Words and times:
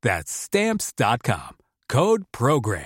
That's 0.00 0.30
Stamps.com. 0.30 1.56
Code 1.88 2.22
Program. 2.30 2.84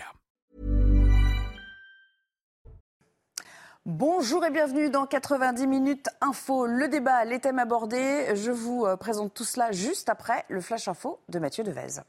Bonjour 3.84 4.45
et 4.45 4.51
bienvenue 4.51 4.89
dans 4.89 5.07
90 5.07 5.67
minutes 5.67 6.09
info. 6.22 6.67
Le 6.67 6.89
débat, 6.89 7.25
les 7.27 7.39
thèmes 7.39 7.59
abordés. 7.59 8.34
Je 8.34 8.50
vous 8.50 8.87
euh, 8.87 8.97
présente 8.97 9.34
tout 9.34 9.45
cela 9.45 9.72
juste 9.72 10.09
après 10.09 10.45
le 10.48 10.61
flash 10.62 10.89
info 10.89 11.19
de 11.28 11.39
Mathieu 11.39 11.64
Devez. 11.64 12.00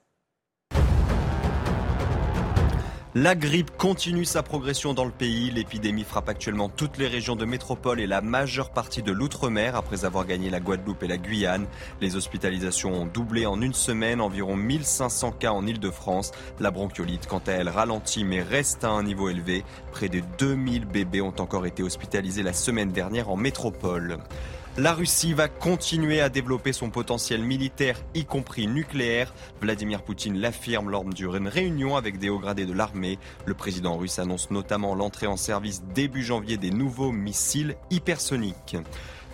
La 3.16 3.36
grippe 3.36 3.78
continue 3.78 4.26
sa 4.26 4.42
progression 4.42 4.96
dans 4.96 5.06
le 5.06 5.12
pays. 5.12 5.52
L'épidémie 5.52 6.04
frappe 6.04 6.30
actuellement 6.30 6.68
toutes 6.68 6.98
les 6.98 7.06
régions 7.06 7.36
de 7.36 7.46
métropole 7.46 8.00
et 8.00 8.08
la 8.08 8.22
majeure 8.22 8.72
partie 8.72 9.04
de 9.04 9.12
l'outre-mer 9.12 9.76
après 9.76 10.04
avoir 10.04 10.26
gagné 10.26 10.50
la 10.50 10.60
Guadeloupe 10.60 11.04
et 11.04 11.08
la 11.08 11.18
Guyane. 11.18 11.68
Les 12.02 12.16
hospitalisations 12.16 12.92
ont 12.92 13.06
doublé 13.06 13.46
en 13.46 13.62
une 13.62 13.76
semaine, 13.76 14.20
environ 14.20 14.56
1500 14.56 15.34
cas 15.34 15.52
en 15.52 15.68
Ile-de-France. 15.68 16.32
La 16.60 16.72
bronchiolite, 16.72 17.28
quant 17.28 17.44
à 17.46 17.52
elle, 17.52 17.70
ralentit 17.70 18.24
mais 18.24 18.42
reste 18.42 18.84
à 18.84 18.90
un 18.90 19.04
niveau 19.04 19.30
élevé. 19.30 19.64
Près 19.92 20.10
de 20.10 20.24
2000 20.40 20.86
bébés 20.86 21.22
ont 21.22 21.36
encore 21.38 21.68
été 21.68 21.84
hospitalisés 21.84 22.42
la 22.42 22.54
semaine 22.54 22.92
dernière 22.92 23.30
en 23.30 23.38
métropole. 23.38 24.18
La 24.76 24.96
Russie 24.96 25.34
va 25.34 25.50
continuer 25.50 26.20
à 26.20 26.30
développer 26.30 26.74
son 26.74 26.90
potentiel 26.90 27.44
militaire, 27.44 28.02
y 28.16 28.26
compris 28.26 28.66
nucléaire. 28.66 29.32
Vladimir 29.62 30.02
Poutine 30.02 30.40
l'affirme 30.40 30.90
lors 30.90 31.06
d'une 31.06 31.48
réunion 31.48 31.96
avec 31.96 32.18
des 32.18 32.32
hauts 32.32 32.40
gradés 32.40 32.66
de 32.66 32.74
l'armée. 32.74 33.20
Le 33.46 33.54
président 33.54 33.96
russe 33.96 34.18
annonce 34.18 34.50
notamment 34.50 34.96
l'entrée 34.96 35.28
en 35.28 35.38
service 35.38 35.84
début 35.94 36.24
janvier 36.24 36.58
des 36.58 36.72
nouveaux 36.72 37.12
missiles 37.12 37.76
hypersoniques. 37.92 38.78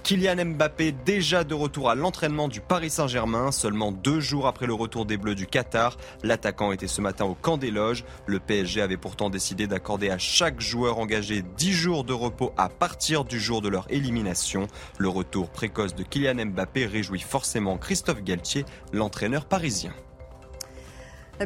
Kylian 0.09 0.43
Mbappé 0.43 0.91
déjà 0.91 1.43
de 1.43 1.53
retour 1.53 1.87
à 1.87 1.93
l'entraînement 1.93 2.47
du 2.47 2.61
Paris 2.61 2.89
Saint-Germain, 2.89 3.51
seulement 3.51 3.91
deux 3.91 4.19
jours 4.19 4.47
après 4.47 4.65
le 4.65 4.73
retour 4.73 5.05
des 5.05 5.17
Bleus 5.17 5.35
du 5.35 5.45
Qatar. 5.45 5.97
L'attaquant 6.23 6.71
était 6.71 6.87
ce 6.87 6.99
matin 6.99 7.25
au 7.25 7.35
camp 7.35 7.57
des 7.57 7.69
loges. 7.69 8.03
Le 8.25 8.39
PSG 8.39 8.81
avait 8.81 8.97
pourtant 8.97 9.29
décidé 9.29 9.67
d'accorder 9.67 10.09
à 10.09 10.17
chaque 10.17 10.61
joueur 10.61 10.97
engagé 10.97 11.43
10 11.57 11.73
jours 11.73 12.03
de 12.05 12.13
repos 12.13 12.53
à 12.57 12.69
partir 12.69 13.23
du 13.23 13.39
jour 13.39 13.61
de 13.61 13.69
leur 13.69 13.85
élimination. 13.91 14.65
Le 14.97 15.09
retour 15.09 15.51
précoce 15.51 15.93
de 15.93 16.01
Kylian 16.01 16.43
Mbappé 16.47 16.87
réjouit 16.87 17.19
forcément 17.19 17.77
Christophe 17.77 18.23
Galtier, 18.23 18.65
l'entraîneur 18.91 19.45
parisien. 19.45 19.93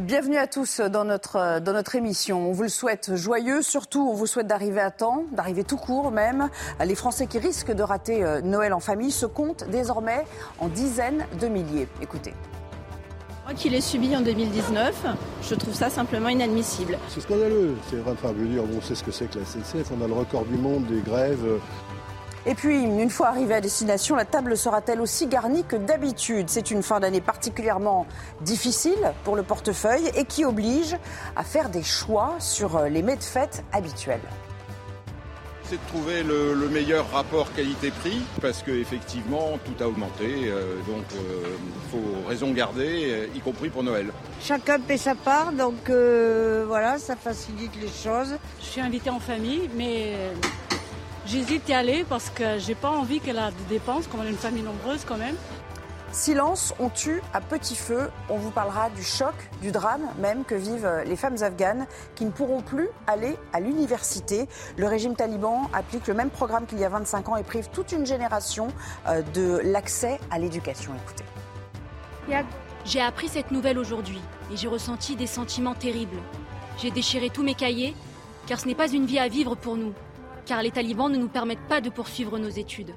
Bienvenue 0.02 0.38
à 0.38 0.48
tous 0.48 0.80
dans 0.80 1.06
notre, 1.06 1.60
dans 1.60 1.74
notre 1.74 1.96
émission. 1.96 2.50
On 2.50 2.52
vous 2.52 2.64
le 2.64 2.70
souhaite 2.70 3.16
joyeux, 3.16 3.62
surtout 3.62 4.02
on 4.02 4.16
vous 4.16 4.26
souhaite 4.26 4.48
d'arriver 4.48 4.82
à 4.82 4.90
temps, 4.90 5.26
d'arriver 5.32 5.64
tout 5.64 5.78
court 5.78 6.10
même. 6.10 6.50
Les 6.84 6.96
Français 6.96 7.28
qui 7.28 7.38
risquent 7.38 7.74
de 7.74 7.84
rater 7.84 8.24
euh, 8.24 8.42
Noël 8.42 8.74
en 8.74 8.80
famille 8.80 9.12
se 9.12 9.28
comptent 9.28 9.66
désormais 9.70 10.26
en 10.58 10.68
dizaines 10.68 11.28
de 11.40 11.48
milliers. 11.48 11.88
Écoutez. 12.02 12.34
Moi 13.46 13.54
qui 13.54 13.70
l'ai 13.70 13.82
subi 13.82 14.16
en 14.16 14.22
2019, 14.22 15.06
je 15.44 15.54
trouve 15.54 15.76
ça 15.76 15.92
simplement 15.92 16.30
inadmissible. 16.30 16.98
C'est 17.10 17.22
scandaleux. 17.22 17.76
C'est 17.92 18.00
enfin, 18.02 18.34
je 18.36 18.42
veux 18.42 18.48
dire, 18.48 18.64
on 18.64 18.82
sait 18.82 18.96
ce 18.96 19.04
que 19.04 19.12
c'est 19.12 19.30
que 19.30 19.38
la 19.38 19.46
SNCF. 19.46 19.92
On 19.96 20.04
a 20.04 20.08
le 20.08 20.14
record 20.14 20.46
du 20.46 20.58
monde 20.58 20.88
des 20.88 21.02
grèves. 21.02 21.46
Et 22.46 22.56
puis, 22.56 22.84
une 22.84 23.10
fois 23.10 23.30
arrivé 23.30 23.56
à 23.56 23.62
destination, 23.62 24.18
la 24.18 24.26
table 24.26 24.58
sera-t-elle 24.58 25.00
aussi 25.00 25.28
garnie 25.28 25.64
que 25.64 25.78
d'habitude? 25.78 26.50
C'est 26.50 26.72
une 26.72 26.84
fin 26.84 27.00
d'année 27.00 27.22
particulièrement 27.22 28.06
difficile 28.42 29.14
pour 29.24 29.38
le 29.38 29.44
portefeuille 29.44 30.12
et 30.16 30.26
qui 30.26 30.44
oblige 30.44 30.98
à 31.38 31.44
faire 31.44 31.70
des 31.70 31.84
choix 31.84 32.36
sur 32.40 32.82
les 32.82 33.02
mets 33.02 33.16
de 33.16 33.24
fête 33.24 33.64
habituels. 33.72 34.20
C'est 35.64 35.76
de 35.76 35.88
trouver 35.88 36.24
le, 36.24 36.68
meilleur 36.68 37.10
rapport 37.12 37.54
qualité-prix 37.54 38.22
parce 38.42 38.62
qu'effectivement 38.64 39.58
tout 39.64 39.82
a 39.82 39.88
augmenté, 39.88 40.48
euh, 40.48 40.76
donc 40.88 41.06
il 41.12 41.18
euh, 41.18 41.56
faut 41.92 42.28
raison 42.28 42.52
garder, 42.52 43.12
euh, 43.12 43.28
y 43.36 43.40
compris 43.40 43.70
pour 43.70 43.84
Noël. 43.84 44.12
Chacun 44.42 44.80
paie 44.80 44.98
sa 44.98 45.16
part, 45.16 45.54
donc 45.54 45.90
voilà, 45.90 46.98
ça 46.98 47.16
facilite 47.16 47.72
les 47.80 47.88
choses. 47.88 48.36
Je 48.60 48.66
suis 48.66 48.82
invitée 48.82 49.10
en 49.10 49.20
famille, 49.20 49.70
mais 49.76 50.16
J'hésite 51.26 51.70
à 51.70 51.74
y 51.74 51.76
aller 51.76 52.06
parce 52.08 52.30
que 52.30 52.60
j'ai 52.60 52.76
pas 52.76 52.90
envie 52.90 53.20
qu'elle 53.22 53.40
a 53.40 53.52
des 53.52 53.76
dépenses, 53.76 54.08
comme 54.08 54.22
elle 54.22 54.28
a 54.28 54.30
une 54.32 54.36
famille 54.36 54.64
nombreuse 54.64 55.06
quand 55.08 55.18
même. 55.18 55.36
Silence, 56.12 56.76
on 56.80 56.90
tue 56.90 57.22
à 57.34 57.42
petit 57.42 57.76
feu. 57.76 58.12
On 58.30 58.38
vous 58.38 58.52
parlera 58.52 58.90
du 58.92 59.02
choc, 59.02 59.34
du 59.62 59.72
drame 59.72 60.04
même 60.20 60.44
que 60.44 60.54
vivent 60.54 61.04
les 61.08 61.16
femmes 61.16 61.42
afghanes 61.42 61.88
qui 62.14 62.26
ne 62.26 62.30
pourront 62.30 62.62
plus 62.62 62.90
aller 63.08 63.36
à 63.52 63.60
l'université. 63.60 64.48
Le 64.78 64.86
régime 64.86 65.16
taliban 65.16 65.70
applique 65.74 66.08
le 66.08 66.14
même 66.14 66.30
programme 66.30 66.68
qu'il 66.68 66.80
y 66.80 66.86
a 66.86 66.90
25 66.90 67.30
ans 67.30 67.36
et 67.38 67.44
prive 67.44 67.70
toute 67.74 67.94
une 67.94 68.06
génération 68.06 68.68
euh, 69.08 69.24
de 69.34 69.62
l'accès 69.64 70.20
à 70.30 70.38
l'éducation. 70.38 70.92
Écoutez. 71.04 71.24
J'ai 72.86 73.02
appris 73.02 73.30
cette 73.30 73.50
nouvelle 73.50 73.80
aujourd'hui 73.80 74.20
et 74.52 74.58
j'ai 74.58 74.68
ressenti 74.68 75.16
des 75.16 75.28
sentiments 75.28 75.74
terribles. 75.74 76.18
J'ai 76.78 76.92
déchiré 76.92 77.30
tous 77.30 77.44
mes 77.44 77.56
cahiers 77.56 77.96
car 78.46 78.60
ce 78.60 78.68
n'est 78.68 78.76
pas 78.76 78.92
une 78.92 79.06
vie 79.06 79.20
à 79.20 79.30
vivre 79.30 79.56
pour 79.56 79.78
nous 79.78 79.94
car 80.46 80.62
les 80.62 80.72
talibans 80.72 81.12
ne 81.12 81.18
nous 81.18 81.28
permettent 81.28 81.68
pas 81.68 81.82
de 81.82 81.90
poursuivre 81.90 82.38
nos 82.38 82.50
études. 82.50 82.94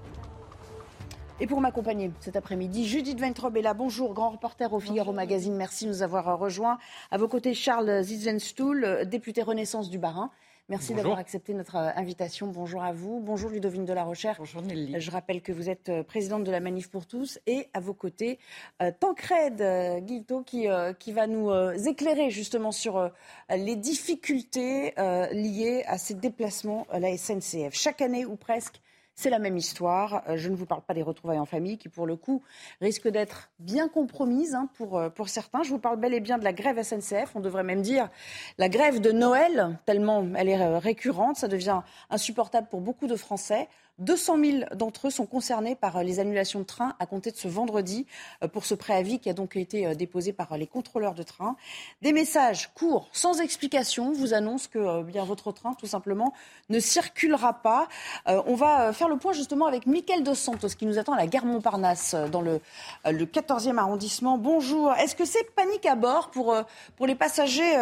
Et 1.38 1.46
pour 1.46 1.60
m'accompagner 1.60 2.10
cet 2.20 2.34
après-midi, 2.34 2.86
Judith 2.86 3.20
Ventrob 3.20 3.56
est 3.56 3.62
là. 3.62 3.74
Bonjour, 3.74 4.14
grand 4.14 4.30
reporter 4.30 4.72
au 4.72 4.80
Figaro 4.80 5.12
Magazine. 5.12 5.54
Merci 5.54 5.84
de 5.84 5.90
nous 5.90 6.02
avoir 6.02 6.38
rejoints. 6.38 6.78
À 7.10 7.18
vos 7.18 7.28
côtés, 7.28 7.52
Charles 7.52 8.02
Zizenstuhl, 8.02 9.02
député 9.04 9.42
Renaissance 9.42 9.90
du 9.90 9.98
Barin. 9.98 10.30
Merci 10.68 10.94
d'avoir 10.94 11.18
accepté 11.18 11.54
notre 11.54 11.76
euh, 11.76 11.90
invitation. 11.94 12.48
Bonjour 12.48 12.82
à 12.82 12.92
vous. 12.92 13.20
Bonjour 13.20 13.50
Ludovine 13.50 13.84
de 13.84 13.92
la 13.92 14.02
Recherche. 14.02 14.38
Bonjour 14.38 14.62
Nelly. 14.62 15.00
Je 15.00 15.10
rappelle 15.12 15.40
que 15.40 15.52
vous 15.52 15.70
êtes 15.70 15.90
euh, 15.90 16.02
présidente 16.02 16.42
de 16.42 16.50
la 16.50 16.58
Manif 16.58 16.90
pour 16.90 17.06
tous 17.06 17.38
et 17.46 17.68
à 17.72 17.78
vos 17.78 17.94
côtés, 17.94 18.40
euh, 18.82 18.90
Tancred 18.98 19.62
Guilto 20.04 20.42
qui, 20.42 20.66
qui 20.98 21.12
va 21.12 21.28
nous 21.28 21.52
éclairer 21.86 22.30
justement 22.30 22.72
sur 22.72 23.10
les 23.50 23.76
difficultés 23.76 24.94
liées 25.32 25.84
à 25.86 25.98
ces 25.98 26.14
déplacements 26.14 26.86
à 26.90 26.98
la 26.98 27.16
SNCF. 27.16 27.72
Chaque 27.72 28.00
année 28.02 28.26
ou 28.26 28.36
presque, 28.36 28.80
c'est 29.16 29.30
la 29.30 29.38
même 29.38 29.56
histoire. 29.56 30.22
Euh, 30.28 30.36
je 30.36 30.48
ne 30.48 30.54
vous 30.54 30.66
parle 30.66 30.82
pas 30.82 30.94
des 30.94 31.02
retrouvailles 31.02 31.38
en 31.38 31.46
famille 31.46 31.78
qui, 31.78 31.88
pour 31.88 32.06
le 32.06 32.16
coup, 32.16 32.42
risquent 32.80 33.08
d'être 33.08 33.50
bien 33.58 33.88
compromises 33.88 34.54
hein, 34.54 34.68
pour, 34.74 34.98
euh, 34.98 35.08
pour 35.08 35.30
certains. 35.30 35.62
Je 35.62 35.70
vous 35.70 35.78
parle 35.78 35.98
bel 35.98 36.12
et 36.14 36.20
bien 36.20 36.38
de 36.38 36.44
la 36.44 36.52
grève 36.52 36.80
SNCF. 36.80 37.34
On 37.34 37.40
devrait 37.40 37.64
même 37.64 37.80
dire 37.80 38.10
la 38.58 38.68
grève 38.68 39.00
de 39.00 39.10
Noël, 39.10 39.78
tellement 39.86 40.24
elle 40.36 40.50
est 40.50 40.60
euh, 40.60 40.78
récurrente. 40.78 41.36
Ça 41.36 41.48
devient 41.48 41.80
insupportable 42.10 42.68
pour 42.68 42.82
beaucoup 42.82 43.06
de 43.06 43.16
Français. 43.16 43.68
200 43.98 44.36
000 44.44 44.58
d'entre 44.74 45.06
eux 45.06 45.10
sont 45.10 45.24
concernés 45.24 45.74
par 45.74 45.96
euh, 45.96 46.02
les 46.02 46.20
annulations 46.20 46.60
de 46.60 46.64
train 46.64 46.94
à 46.98 47.06
compter 47.06 47.30
de 47.30 47.36
ce 47.36 47.48
vendredi 47.48 48.06
euh, 48.42 48.48
pour 48.48 48.66
ce 48.66 48.74
préavis 48.74 49.18
qui 49.18 49.30
a 49.30 49.32
donc 49.32 49.56
été 49.56 49.86
euh, 49.86 49.94
déposé 49.94 50.34
par 50.34 50.56
les 50.58 50.66
contrôleurs 50.66 51.14
de 51.14 51.22
train. 51.22 51.56
Des 52.02 52.12
messages 52.12 52.70
courts, 52.74 53.08
sans 53.12 53.40
explication, 53.40 54.12
vous 54.12 54.34
annoncent 54.34 54.68
que 54.70 55.02
bien 55.02 55.24
votre 55.24 55.50
train, 55.52 55.74
tout 55.74 55.86
simplement, 55.86 56.34
ne 56.68 56.78
circulera 56.78 57.54
pas. 57.54 57.88
on 58.26 58.54
va 58.54 58.92
faire 58.92 59.08
le 59.08 59.16
point 59.16 59.32
justement 59.32 59.66
avec 59.66 59.86
Mickaël 59.86 60.22
Dos 60.22 60.34
Santos 60.34 60.68
qui 60.68 60.86
nous 60.86 60.98
attend 60.98 61.12
à 61.12 61.16
la 61.16 61.26
gare 61.26 61.44
Montparnasse 61.44 62.14
dans 62.30 62.40
le, 62.40 62.60
le 63.04 63.24
14e 63.24 63.78
arrondissement. 63.78 64.38
Bonjour. 64.38 64.92
Est-ce 64.94 65.14
que 65.14 65.24
c'est 65.24 65.50
panique 65.54 65.86
à 65.86 65.94
bord 65.94 66.30
pour, 66.30 66.54
pour 66.96 67.06
les 67.06 67.14
passagers 67.14 67.74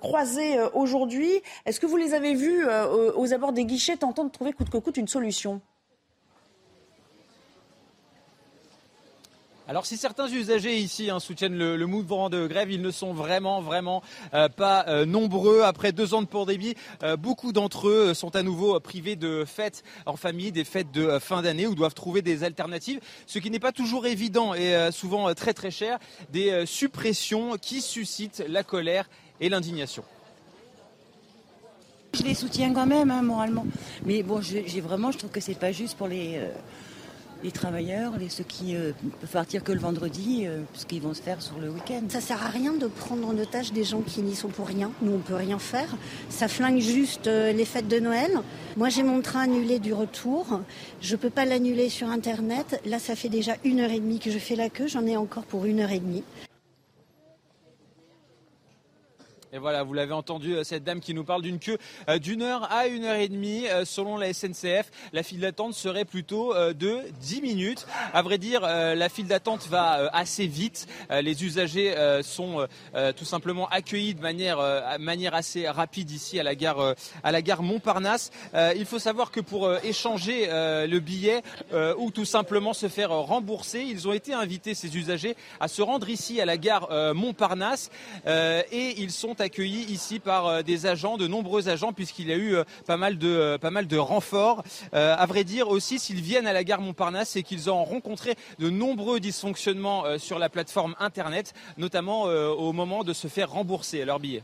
croisés 0.00 0.58
aujourd'hui? 0.74 1.42
Est-ce 1.66 1.80
que 1.80 1.86
vous 1.86 1.96
les 1.96 2.14
avez 2.14 2.34
vus 2.34 2.66
aux 3.16 3.32
abords 3.32 3.52
des 3.52 3.64
guichets 3.64 3.96
tentant 3.96 4.24
de 4.24 4.30
trouver 4.30 4.52
coûte 4.52 4.70
que 4.70 4.78
coûte 4.78 4.96
une 4.96 5.08
solution? 5.08 5.59
Alors 9.70 9.86
si 9.86 9.96
certains 9.96 10.26
usagers 10.28 10.78
ici 10.78 11.10
hein, 11.10 11.20
soutiennent 11.20 11.56
le, 11.56 11.86
mouvement 11.86 12.28
de 12.28 12.48
grève, 12.48 12.72
ils 12.72 12.82
ne 12.82 12.90
sont 12.90 13.14
vraiment 13.14 13.60
vraiment 13.60 14.02
euh, 14.34 14.48
pas 14.48 14.84
euh, 14.88 15.06
nombreux. 15.06 15.62
Après 15.62 15.92
deux 15.92 16.12
ans 16.12 16.22
de 16.22 16.26
pandémie, 16.26 16.74
euh, 17.04 17.16
beaucoup 17.16 17.52
d'entre 17.52 17.86
eux 17.86 18.12
sont 18.12 18.34
à 18.34 18.42
nouveau 18.42 18.80
privés 18.80 19.14
de 19.14 19.44
fêtes 19.44 19.84
en 20.06 20.16
famille, 20.16 20.50
des 20.50 20.64
fêtes 20.64 20.90
de 20.90 21.20
fin 21.20 21.40
d'année 21.42 21.68
ou 21.68 21.76
doivent 21.76 21.94
trouver 21.94 22.20
des 22.20 22.42
alternatives, 22.42 22.98
ce 23.28 23.38
qui 23.38 23.48
n'est 23.48 23.60
pas 23.60 23.70
toujours 23.70 24.08
évident 24.08 24.54
et 24.54 24.90
souvent 24.90 25.32
très 25.34 25.54
très 25.54 25.70
cher. 25.70 26.00
Des 26.32 26.66
suppressions 26.66 27.56
qui 27.56 27.80
suscitent 27.80 28.42
la 28.48 28.64
colère 28.64 29.08
et 29.40 29.48
l'indignation. 29.48 30.02
Je 32.12 32.24
les 32.24 32.34
soutiens 32.34 32.74
quand 32.74 32.86
même, 32.86 33.12
hein, 33.12 33.22
moralement. 33.22 33.66
Mais 34.04 34.24
bon, 34.24 34.40
j'ai 34.40 34.80
vraiment, 34.80 35.12
je 35.12 35.18
trouve 35.18 35.30
que 35.30 35.38
c'est 35.38 35.54
pas 35.54 35.70
juste 35.70 35.96
pour 35.96 36.08
les 36.08 36.40
les 37.42 37.50
travailleurs, 37.50 38.16
les, 38.18 38.28
ceux 38.28 38.44
qui 38.44 38.76
euh, 38.76 38.92
peuvent 39.20 39.30
partir 39.30 39.64
que 39.64 39.72
le 39.72 39.80
vendredi, 39.80 40.44
euh, 40.46 40.62
puisqu'ils 40.72 41.00
vont 41.00 41.14
se 41.14 41.22
faire 41.22 41.40
sur 41.42 41.58
le 41.58 41.70
week-end. 41.70 42.02
Ça 42.08 42.20
sert 42.20 42.42
à 42.42 42.48
rien 42.48 42.72
de 42.72 42.86
prendre 42.86 43.26
en 43.26 43.36
otage 43.38 43.72
des 43.72 43.84
gens 43.84 44.00
qui 44.00 44.22
n'y 44.22 44.34
sont 44.34 44.48
pour 44.48 44.66
rien. 44.66 44.90
Nous, 45.02 45.12
on 45.12 45.18
peut 45.18 45.34
rien 45.34 45.58
faire. 45.58 45.96
Ça 46.28 46.48
flingue 46.48 46.80
juste 46.80 47.26
euh, 47.26 47.52
les 47.52 47.64
fêtes 47.64 47.88
de 47.88 47.98
Noël. 47.98 48.30
Moi, 48.76 48.88
j'ai 48.88 49.02
mon 49.02 49.20
train 49.20 49.42
annulé 49.42 49.78
du 49.78 49.92
retour. 49.92 50.60
Je 51.00 51.16
peux 51.16 51.30
pas 51.30 51.44
l'annuler 51.44 51.88
sur 51.88 52.08
Internet. 52.08 52.80
Là, 52.84 52.98
ça 52.98 53.16
fait 53.16 53.28
déjà 53.28 53.56
une 53.64 53.80
heure 53.80 53.90
et 53.90 54.00
demie 54.00 54.18
que 54.18 54.30
je 54.30 54.38
fais 54.38 54.56
la 54.56 54.68
queue. 54.68 54.86
J'en 54.86 55.06
ai 55.06 55.16
encore 55.16 55.44
pour 55.44 55.64
une 55.64 55.80
heure 55.80 55.92
et 55.92 56.00
demie. 56.00 56.24
Et 59.52 59.58
voilà, 59.58 59.82
vous 59.82 59.94
l'avez 59.94 60.12
entendu, 60.12 60.54
euh, 60.54 60.62
cette 60.62 60.84
dame 60.84 61.00
qui 61.00 61.12
nous 61.12 61.24
parle 61.24 61.42
d'une 61.42 61.58
queue 61.58 61.76
euh, 62.08 62.20
d'une 62.20 62.42
heure 62.42 62.70
à 62.70 62.86
une 62.86 63.04
heure 63.04 63.16
et 63.16 63.26
demie. 63.26 63.66
Euh, 63.66 63.84
selon 63.84 64.16
la 64.16 64.32
SNCF, 64.32 64.92
la 65.12 65.24
file 65.24 65.40
d'attente 65.40 65.74
serait 65.74 66.04
plutôt 66.04 66.54
de 66.54 67.00
10 67.20 67.42
minutes. 67.42 67.86
À 68.14 68.22
vrai 68.22 68.38
dire, 68.38 68.60
la 68.60 69.08
file 69.08 69.26
d'attente 69.26 69.66
va 69.66 70.08
assez 70.12 70.46
vite. 70.46 70.86
Les 71.10 71.44
usagers 71.44 71.94
sont 72.22 72.66
tout 73.16 73.24
simplement 73.24 73.68
accueillis 73.68 74.14
de 74.14 74.20
manière, 74.20 74.58
manière 74.98 75.34
assez 75.34 75.68
rapide 75.68 76.10
ici 76.10 76.38
à 76.38 76.42
la 76.42 76.54
gare, 76.54 76.94
à 77.22 77.32
la 77.32 77.42
gare 77.42 77.62
Montparnasse. 77.62 78.30
Il 78.54 78.84
faut 78.86 78.98
savoir 78.98 79.30
que 79.30 79.40
pour 79.40 79.72
échanger 79.82 80.46
le 80.46 80.98
billet 80.98 81.42
ou 81.98 82.10
tout 82.10 82.24
simplement 82.24 82.72
se 82.72 82.88
faire 82.88 83.10
rembourser, 83.10 83.82
ils 83.82 84.06
ont 84.08 84.12
été 84.12 84.32
invités, 84.32 84.74
ces 84.74 84.96
usagers, 84.96 85.36
à 85.58 85.68
se 85.68 85.82
rendre 85.82 86.08
ici 86.08 86.40
à 86.40 86.44
la 86.44 86.56
gare 86.56 87.14
Montparnasse 87.14 87.90
et 88.26 88.94
ils 88.98 89.12
sont 89.12 89.39
accueillis 89.40 89.84
ici 89.90 90.18
par 90.18 90.46
euh, 90.46 90.62
des 90.62 90.86
agents, 90.86 91.16
de 91.16 91.26
nombreux 91.26 91.68
agents, 91.68 91.92
puisqu'il 91.92 92.28
y 92.28 92.32
a 92.32 92.36
eu 92.36 92.54
euh, 92.54 92.64
pas 92.86 92.96
mal 92.96 93.18
de, 93.18 93.28
euh, 93.28 93.58
pas 93.58 93.70
mal 93.70 93.86
de 93.86 93.96
renforts. 93.96 94.62
à 94.92 95.26
vrai 95.26 95.44
dire 95.44 95.68
aussi, 95.68 95.98
s'ils 95.98 96.20
viennent 96.20 96.46
à 96.46 96.52
la 96.52 96.64
gare 96.64 96.80
Montparnasse, 96.80 97.30
c'est 97.30 97.42
qu'ils 97.42 97.70
ont 97.70 97.84
rencontré 97.84 98.34
de 98.58 98.70
nombreux 98.70 99.20
dysfonctionnements 99.20 100.18
sur 100.18 100.38
la 100.38 100.48
plateforme 100.48 100.94
Internet, 100.98 101.54
notamment 101.78 102.22
au 102.22 102.72
moment 102.72 103.04
de 103.04 103.12
se 103.12 103.28
faire 103.28 103.50
rembourser 103.50 104.04
leurs 104.04 104.20
billets. 104.20 104.42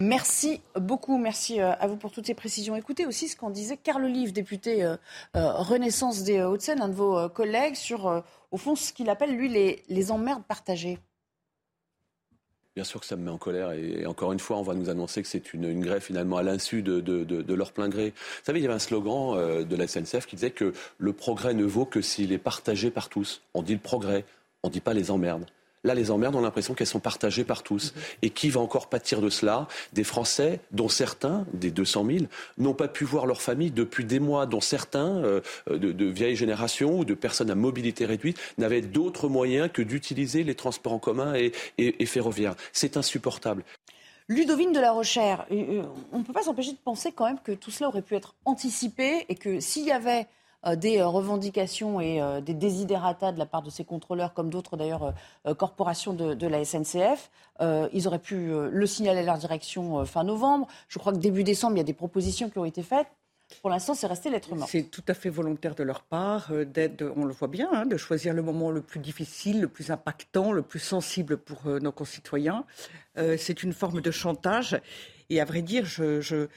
Merci 0.00 0.60
beaucoup, 0.78 1.18
merci 1.18 1.60
à 1.60 1.86
vous 1.86 1.96
pour 1.96 2.10
toutes 2.10 2.26
ces 2.26 2.34
précisions. 2.34 2.76
Écoutez 2.76 3.06
aussi 3.06 3.28
ce 3.28 3.36
qu'en 3.36 3.50
disait 3.50 3.76
Carl 3.76 4.04
Olive, 4.04 4.32
député 4.32 4.86
Renaissance 5.34 6.22
des 6.22 6.42
Hauts-de-Seine, 6.42 6.82
un 6.82 6.88
de 6.88 6.94
vos 6.94 7.28
collègues, 7.28 7.76
sur 7.76 8.22
au 8.50 8.56
fond 8.56 8.74
ce 8.74 8.92
qu'il 8.92 9.08
appelle 9.08 9.34
lui 9.34 9.48
les 9.88 10.10
emmerdes 10.10 10.44
partagées. 10.44 10.98
Bien 12.74 12.82
sûr 12.82 12.98
que 12.98 13.06
ça 13.06 13.14
me 13.14 13.22
met 13.22 13.30
en 13.30 13.38
colère 13.38 13.70
et, 13.70 14.04
encore 14.04 14.32
une 14.32 14.40
fois, 14.40 14.56
on 14.56 14.62
va 14.62 14.74
nous 14.74 14.90
annoncer 14.90 15.22
que 15.22 15.28
c'est 15.28 15.54
une, 15.54 15.80
grève 15.80 16.02
finalement 16.02 16.38
à 16.38 16.42
l'insu 16.42 16.82
de, 16.82 17.54
leur 17.54 17.70
plein 17.70 17.88
gré. 17.88 18.10
Vous 18.10 18.44
savez, 18.44 18.58
il 18.58 18.62
y 18.62 18.66
avait 18.66 18.74
un 18.74 18.80
slogan 18.80 19.36
euh, 19.36 19.62
de 19.62 19.76
la 19.76 19.86
SNCF 19.86 20.26
qui 20.26 20.34
disait 20.34 20.50
que 20.50 20.72
le 20.98 21.12
progrès 21.12 21.54
ne 21.54 21.64
vaut 21.64 21.84
que 21.84 22.02
s'il 22.02 22.32
est 22.32 22.38
partagé 22.38 22.90
par 22.90 23.08
tous. 23.08 23.42
On 23.54 23.62
dit 23.62 23.74
le 23.74 23.78
progrès, 23.78 24.24
on 24.64 24.68
ne 24.68 24.72
dit 24.72 24.80
pas 24.80 24.92
les 24.92 25.12
emmerdes. 25.12 25.46
Là, 25.84 25.94
les 25.94 26.10
emmerdes, 26.10 26.34
on 26.34 26.40
a 26.40 26.42
l'impression 26.42 26.74
qu'elles 26.74 26.86
sont 26.86 27.00
partagées 27.00 27.44
par 27.44 27.62
tous. 27.62 27.94
Et 28.22 28.30
qui 28.30 28.50
va 28.50 28.60
encore 28.60 28.88
pâtir 28.88 29.20
de 29.20 29.28
cela? 29.28 29.68
Des 29.92 30.04
Français, 30.04 30.60
dont 30.72 30.88
certains, 30.88 31.46
des 31.52 31.70
200 31.70 32.06
000, 32.06 32.18
n'ont 32.58 32.74
pas 32.74 32.88
pu 32.88 33.04
voir 33.04 33.26
leur 33.26 33.42
famille 33.42 33.70
depuis 33.70 34.04
des 34.04 34.20
mois, 34.20 34.46
dont 34.46 34.60
certains, 34.60 35.16
euh, 35.24 35.40
de, 35.68 36.04
vieilles 36.06 36.36
générations 36.36 36.98
ou 36.98 37.04
de 37.04 37.14
personnes 37.14 37.50
à 37.50 37.54
mobilité 37.54 38.06
réduite, 38.06 38.38
n'avaient 38.58 38.82
d'autres 38.82 39.28
moyens 39.28 39.70
que 39.72 39.82
d'utiliser 39.82 40.42
les 40.42 40.54
transports 40.54 40.94
en 40.94 40.98
commun 40.98 41.34
et, 41.34 41.52
et 41.78 42.06
ferroviaires. 42.06 42.54
C'est 42.72 42.96
insupportable. 42.96 43.64
Ludovine 44.28 44.72
de 44.72 44.80
la 44.80 44.92
Rochère, 44.92 45.44
euh, 45.50 45.82
euh, 45.82 45.82
on 46.12 46.20
ne 46.20 46.24
peut 46.24 46.32
pas 46.32 46.42
s'empêcher 46.42 46.72
de 46.72 46.78
penser 46.78 47.12
quand 47.12 47.26
même 47.26 47.40
que 47.44 47.52
tout 47.52 47.70
cela 47.70 47.88
aurait 47.88 48.00
pu 48.00 48.14
être 48.14 48.34
anticipé 48.46 49.26
et 49.28 49.34
que 49.34 49.60
s'il 49.60 49.84
y 49.84 49.92
avait 49.92 50.22
euh, 50.22 50.24
des 50.76 50.98
euh, 50.98 51.06
revendications 51.06 52.00
et 52.00 52.20
euh, 52.20 52.40
des 52.40 52.54
désidératas 52.54 53.32
de 53.32 53.38
la 53.38 53.46
part 53.46 53.62
de 53.62 53.70
ces 53.70 53.84
contrôleurs, 53.84 54.34
comme 54.34 54.50
d'autres 54.50 54.76
d'ailleurs 54.76 55.14
corporations 55.58 56.12
de, 56.14 56.46
la 56.46 56.64
SNCF. 56.64 57.30
ils 57.60 58.06
auraient 58.06 58.18
pu 58.18 58.50
le 58.70 58.86
signaler 58.86 59.20
à 59.20 59.22
leur 59.22 59.38
direction 59.38 60.04
fin 60.04 60.24
novembre. 60.24 60.66
Je 60.88 60.98
crois 60.98 61.12
que 61.12 61.18
début 61.18 61.44
décembre, 61.44 61.74
il 61.76 61.78
y 61.78 61.80
a 61.80 61.84
des 61.84 61.92
propositions 61.92 62.50
qui 62.50 62.58
ont 62.58 62.64
été 62.64 62.82
faites. 62.82 63.06
Pour 63.60 63.70
l'instant, 63.70 63.94
c'est 63.94 64.06
resté 64.06 64.30
lettre 64.30 64.54
morte. 64.54 64.70
C'est 64.70 64.84
tout 64.84 65.02
à 65.08 65.14
fait 65.14 65.28
volontaire 65.28 65.74
de 65.74 65.82
leur 65.82 66.02
part, 66.02 66.50
d'aide, 66.66 67.10
on 67.16 67.24
le 67.24 67.32
voit 67.32 67.48
bien, 67.48 67.68
hein, 67.72 67.86
de 67.86 67.96
choisir 67.96 68.32
le 68.34 68.42
moment 68.42 68.70
le 68.70 68.80
plus 68.80 69.00
difficile, 69.00 69.60
le 69.60 69.68
plus 69.68 69.90
impactant, 69.90 70.52
le 70.52 70.62
plus 70.62 70.80
sensible 70.80 71.36
pour 71.36 71.66
nos 71.66 71.92
concitoyens. 71.92 72.64
c'est 73.16 73.62
une 73.62 73.72
forme 73.72 74.00
de 74.00 74.10
chantage. 74.10 74.80
Et 75.30 75.40
à 75.40 75.44
vrai 75.44 75.62
dire, 75.62 75.86
je, 75.86 76.48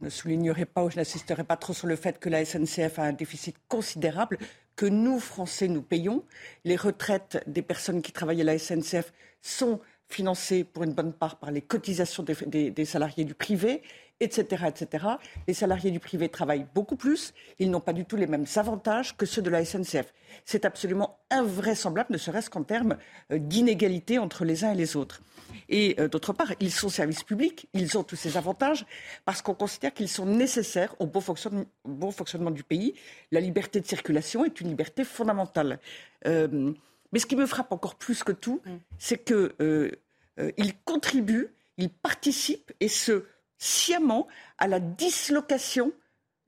ne 0.00 0.08
soulignerai 0.08 0.64
pas 0.64 0.84
ou 0.84 0.90
je 0.90 0.96
n'insisterai 0.96 1.44
pas 1.44 1.56
trop 1.56 1.72
sur 1.72 1.86
le 1.86 1.96
fait 1.96 2.18
que 2.18 2.28
la 2.28 2.44
SNCF 2.44 2.98
a 2.98 3.02
un 3.02 3.12
déficit 3.12 3.56
considérable 3.68 4.38
que 4.74 4.86
nous, 4.86 5.18
Français, 5.20 5.68
nous 5.68 5.82
payons. 5.82 6.24
Les 6.64 6.76
retraites 6.76 7.42
des 7.46 7.62
personnes 7.62 8.02
qui 8.02 8.12
travaillent 8.12 8.42
à 8.42 8.44
la 8.44 8.58
SNCF 8.58 9.12
sont 9.40 9.80
financées 10.08 10.64
pour 10.64 10.84
une 10.84 10.92
bonne 10.92 11.12
part 11.12 11.38
par 11.38 11.50
les 11.50 11.62
cotisations 11.62 12.22
des 12.22 12.84
salariés 12.84 13.24
du 13.24 13.34
privé 13.34 13.82
etc., 14.20 14.64
etc. 14.68 15.06
Les 15.46 15.54
salariés 15.54 15.90
du 15.90 16.00
privé 16.00 16.28
travaillent 16.28 16.66
beaucoup 16.74 16.96
plus. 16.96 17.34
Ils 17.58 17.70
n'ont 17.70 17.80
pas 17.80 17.92
du 17.92 18.04
tout 18.04 18.16
les 18.16 18.26
mêmes 18.26 18.46
avantages 18.56 19.16
que 19.16 19.26
ceux 19.26 19.42
de 19.42 19.50
la 19.50 19.64
SNCF. 19.64 20.12
C'est 20.44 20.64
absolument 20.64 21.18
invraisemblable, 21.30 22.12
ne 22.12 22.18
serait-ce 22.18 22.50
qu'en 22.50 22.62
termes 22.62 22.96
euh, 23.30 23.38
d'inégalité 23.38 24.18
entre 24.18 24.44
les 24.44 24.64
uns 24.64 24.72
et 24.72 24.76
les 24.76 24.96
autres. 24.96 25.22
Et 25.68 25.96
euh, 25.98 26.08
d'autre 26.08 26.32
part, 26.32 26.52
ils 26.60 26.72
sont 26.72 26.88
services 26.88 27.22
publics, 27.22 27.68
ils 27.74 27.96
ont 27.98 28.04
tous 28.04 28.16
ces 28.16 28.36
avantages 28.36 28.86
parce 29.24 29.42
qu'on 29.42 29.54
considère 29.54 29.92
qu'ils 29.92 30.08
sont 30.08 30.26
nécessaires 30.26 30.94
au 30.98 31.06
bon 31.06 31.20
fonctionnement, 31.20 32.50
du 32.50 32.64
pays. 32.64 32.94
La 33.32 33.40
liberté 33.40 33.80
de 33.80 33.86
circulation 33.86 34.44
est 34.44 34.60
une 34.60 34.68
liberté 34.68 35.04
fondamentale. 35.04 35.78
Euh, 36.26 36.72
mais 37.12 37.18
ce 37.18 37.26
qui 37.26 37.36
me 37.36 37.46
frappe 37.46 37.72
encore 37.72 37.96
plus 37.96 38.22
que 38.24 38.32
tout, 38.32 38.60
mm. 38.64 38.76
c'est 38.98 39.24
qu'ils 39.24 40.74
contribuent, 40.84 41.54
ils 41.78 41.90
participent 41.90 42.72
et 42.80 42.88
se 42.88 43.24
sciemment 43.58 44.26
à 44.58 44.68
la 44.68 44.80
dislocation 44.80 45.92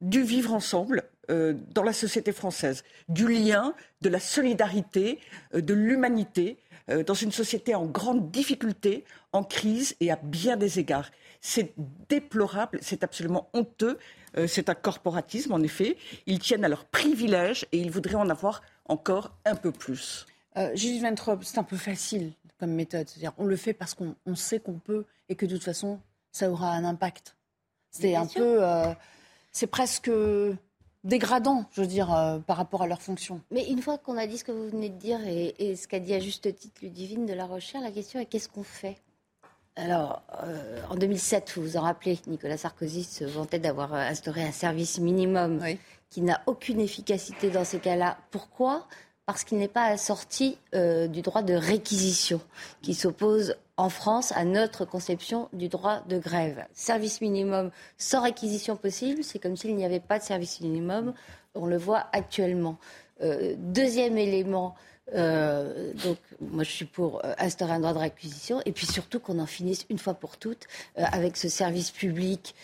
du 0.00 0.22
vivre 0.22 0.52
ensemble 0.52 1.04
euh, 1.30 1.54
dans 1.74 1.82
la 1.82 1.92
société 1.92 2.32
française, 2.32 2.84
du 3.08 3.28
lien, 3.28 3.74
de 4.00 4.08
la 4.08 4.20
solidarité, 4.20 5.18
euh, 5.54 5.60
de 5.60 5.74
l'humanité, 5.74 6.58
euh, 6.88 7.02
dans 7.02 7.14
une 7.14 7.32
société 7.32 7.74
en 7.74 7.84
grande 7.84 8.30
difficulté, 8.30 9.04
en 9.32 9.44
crise 9.44 9.94
et 10.00 10.10
à 10.10 10.16
bien 10.22 10.56
des 10.56 10.78
égards. 10.78 11.10
C'est 11.40 11.74
déplorable, 12.08 12.78
c'est 12.82 13.04
absolument 13.04 13.48
honteux, 13.52 13.98
c'est 14.48 14.68
un 14.68 14.74
corporatisme 14.74 15.52
en 15.52 15.60
effet. 15.60 15.96
Ils 16.26 16.40
tiennent 16.40 16.64
à 16.64 16.68
leurs 16.68 16.84
privilèges 16.84 17.64
et 17.70 17.78
ils 17.78 17.92
voudraient 17.92 18.16
en 18.16 18.28
avoir 18.28 18.62
encore 18.86 19.36
un 19.44 19.54
peu 19.54 19.70
plus. 19.70 20.26
Julie 20.74 21.00
Ventrop, 21.00 21.44
c'est 21.44 21.58
un 21.58 21.64
peu 21.64 21.76
facile 21.76 22.32
comme 22.58 22.72
méthode. 22.72 23.08
C'est-à-dire, 23.08 23.32
on 23.38 23.46
le 23.46 23.56
fait 23.56 23.72
parce 23.72 23.94
qu'on 23.94 24.34
sait 24.34 24.60
qu'on 24.60 24.78
peut 24.78 25.04
et 25.28 25.34
que 25.34 25.46
de 25.46 25.54
toute 25.54 25.64
façon, 25.64 26.00
ça 26.32 26.50
aura 26.50 26.72
un 26.72 26.84
impact. 26.84 27.36
C'est 27.90 28.14
un 28.14 28.26
peu, 28.26 28.62
euh, 28.62 28.92
c'est 29.52 29.66
presque 29.66 30.10
dégradant, 31.04 31.64
je 31.72 31.80
veux 31.80 31.86
dire, 31.86 32.12
euh, 32.12 32.38
par 32.38 32.56
rapport 32.56 32.82
à 32.82 32.86
leur 32.86 33.00
fonction. 33.00 33.40
Mais 33.50 33.68
une 33.68 33.80
fois 33.80 33.98
qu'on 33.98 34.16
a 34.16 34.26
dit 34.26 34.38
ce 34.38 34.44
que 34.44 34.52
vous 34.52 34.68
venez 34.68 34.90
de 34.90 34.98
dire 34.98 35.20
et, 35.26 35.74
ce 35.76 35.88
qu'a 35.88 36.00
dit 36.00 36.14
à 36.14 36.20
juste 36.20 36.54
titre 36.54 36.80
Ludivine 36.82 37.26
de 37.26 37.32
la 37.32 37.46
Recherche, 37.46 37.82
la 37.82 37.90
question 37.90 38.20
est 38.20 38.26
qu'est-ce 38.26 38.48
qu'on 38.48 38.62
fait? 38.62 38.98
Alors, 39.76 40.22
euh, 40.42 40.80
en 40.90 40.96
2007, 40.96 41.52
vous 41.54 41.62
vous 41.62 41.76
en 41.76 41.82
rappelez, 41.82 42.18
Nicolas 42.26 42.58
Sarkozy 42.58 43.04
se 43.04 43.24
vantait 43.24 43.60
d'avoir 43.60 43.94
instauré 43.94 44.42
un 44.42 44.52
service 44.52 44.98
minimum 44.98 45.62
qui 46.10 46.20
n'a 46.22 46.42
aucune 46.46 46.80
efficacité 46.80 47.48
dans 47.50 47.64
ces 47.64 47.78
cas-là. 47.78 48.18
Pourquoi? 48.32 48.88
Parce 49.28 49.44
qu'il 49.44 49.58
n'est 49.58 49.68
pas 49.68 49.84
assorti 49.84 50.56
du 50.72 51.20
droit 51.20 51.42
de 51.42 51.52
réquisition 51.52 52.40
qui 52.80 52.94
s'oppose 52.94 53.56
en 53.76 53.90
France 53.90 54.32
à 54.32 54.44
notre 54.44 54.86
conception 54.86 55.50
du 55.52 55.68
droit 55.68 56.02
de 56.08 56.18
grève. 56.18 56.64
Service 56.72 57.20
minimum 57.20 57.70
sans 57.98 58.22
réquisition 58.22 58.74
possible, 58.76 59.22
c'est 59.22 59.38
comme 59.38 59.54
s'il 59.54 59.76
n'y 59.76 59.84
avait 59.84 60.00
pas 60.00 60.18
de 60.18 60.24
service 60.24 60.62
minimum. 60.62 61.12
On 61.54 61.66
le 61.66 61.76
voit 61.76 62.06
actuellement. 62.12 62.78
Euh, 63.22 63.54
deuxième 63.56 64.16
élément, 64.16 64.74
euh, 65.14 65.92
donc 66.04 66.18
moi 66.40 66.64
je 66.64 66.70
suis 66.70 66.84
pour 66.84 67.24
euh, 67.24 67.34
instaurer 67.38 67.72
un 67.72 67.80
droit 67.80 67.94
de 67.94 67.98
réquisition 67.98 68.60
et 68.64 68.72
puis 68.72 68.86
surtout 68.86 69.20
qu'on 69.20 69.38
en 69.38 69.46
finisse 69.46 69.86
une 69.90 69.98
fois 69.98 70.14
pour 70.14 70.36
toutes 70.36 70.66
avec 70.96 71.36
ce 71.36 71.48
service 71.48 71.90
public 71.90 72.54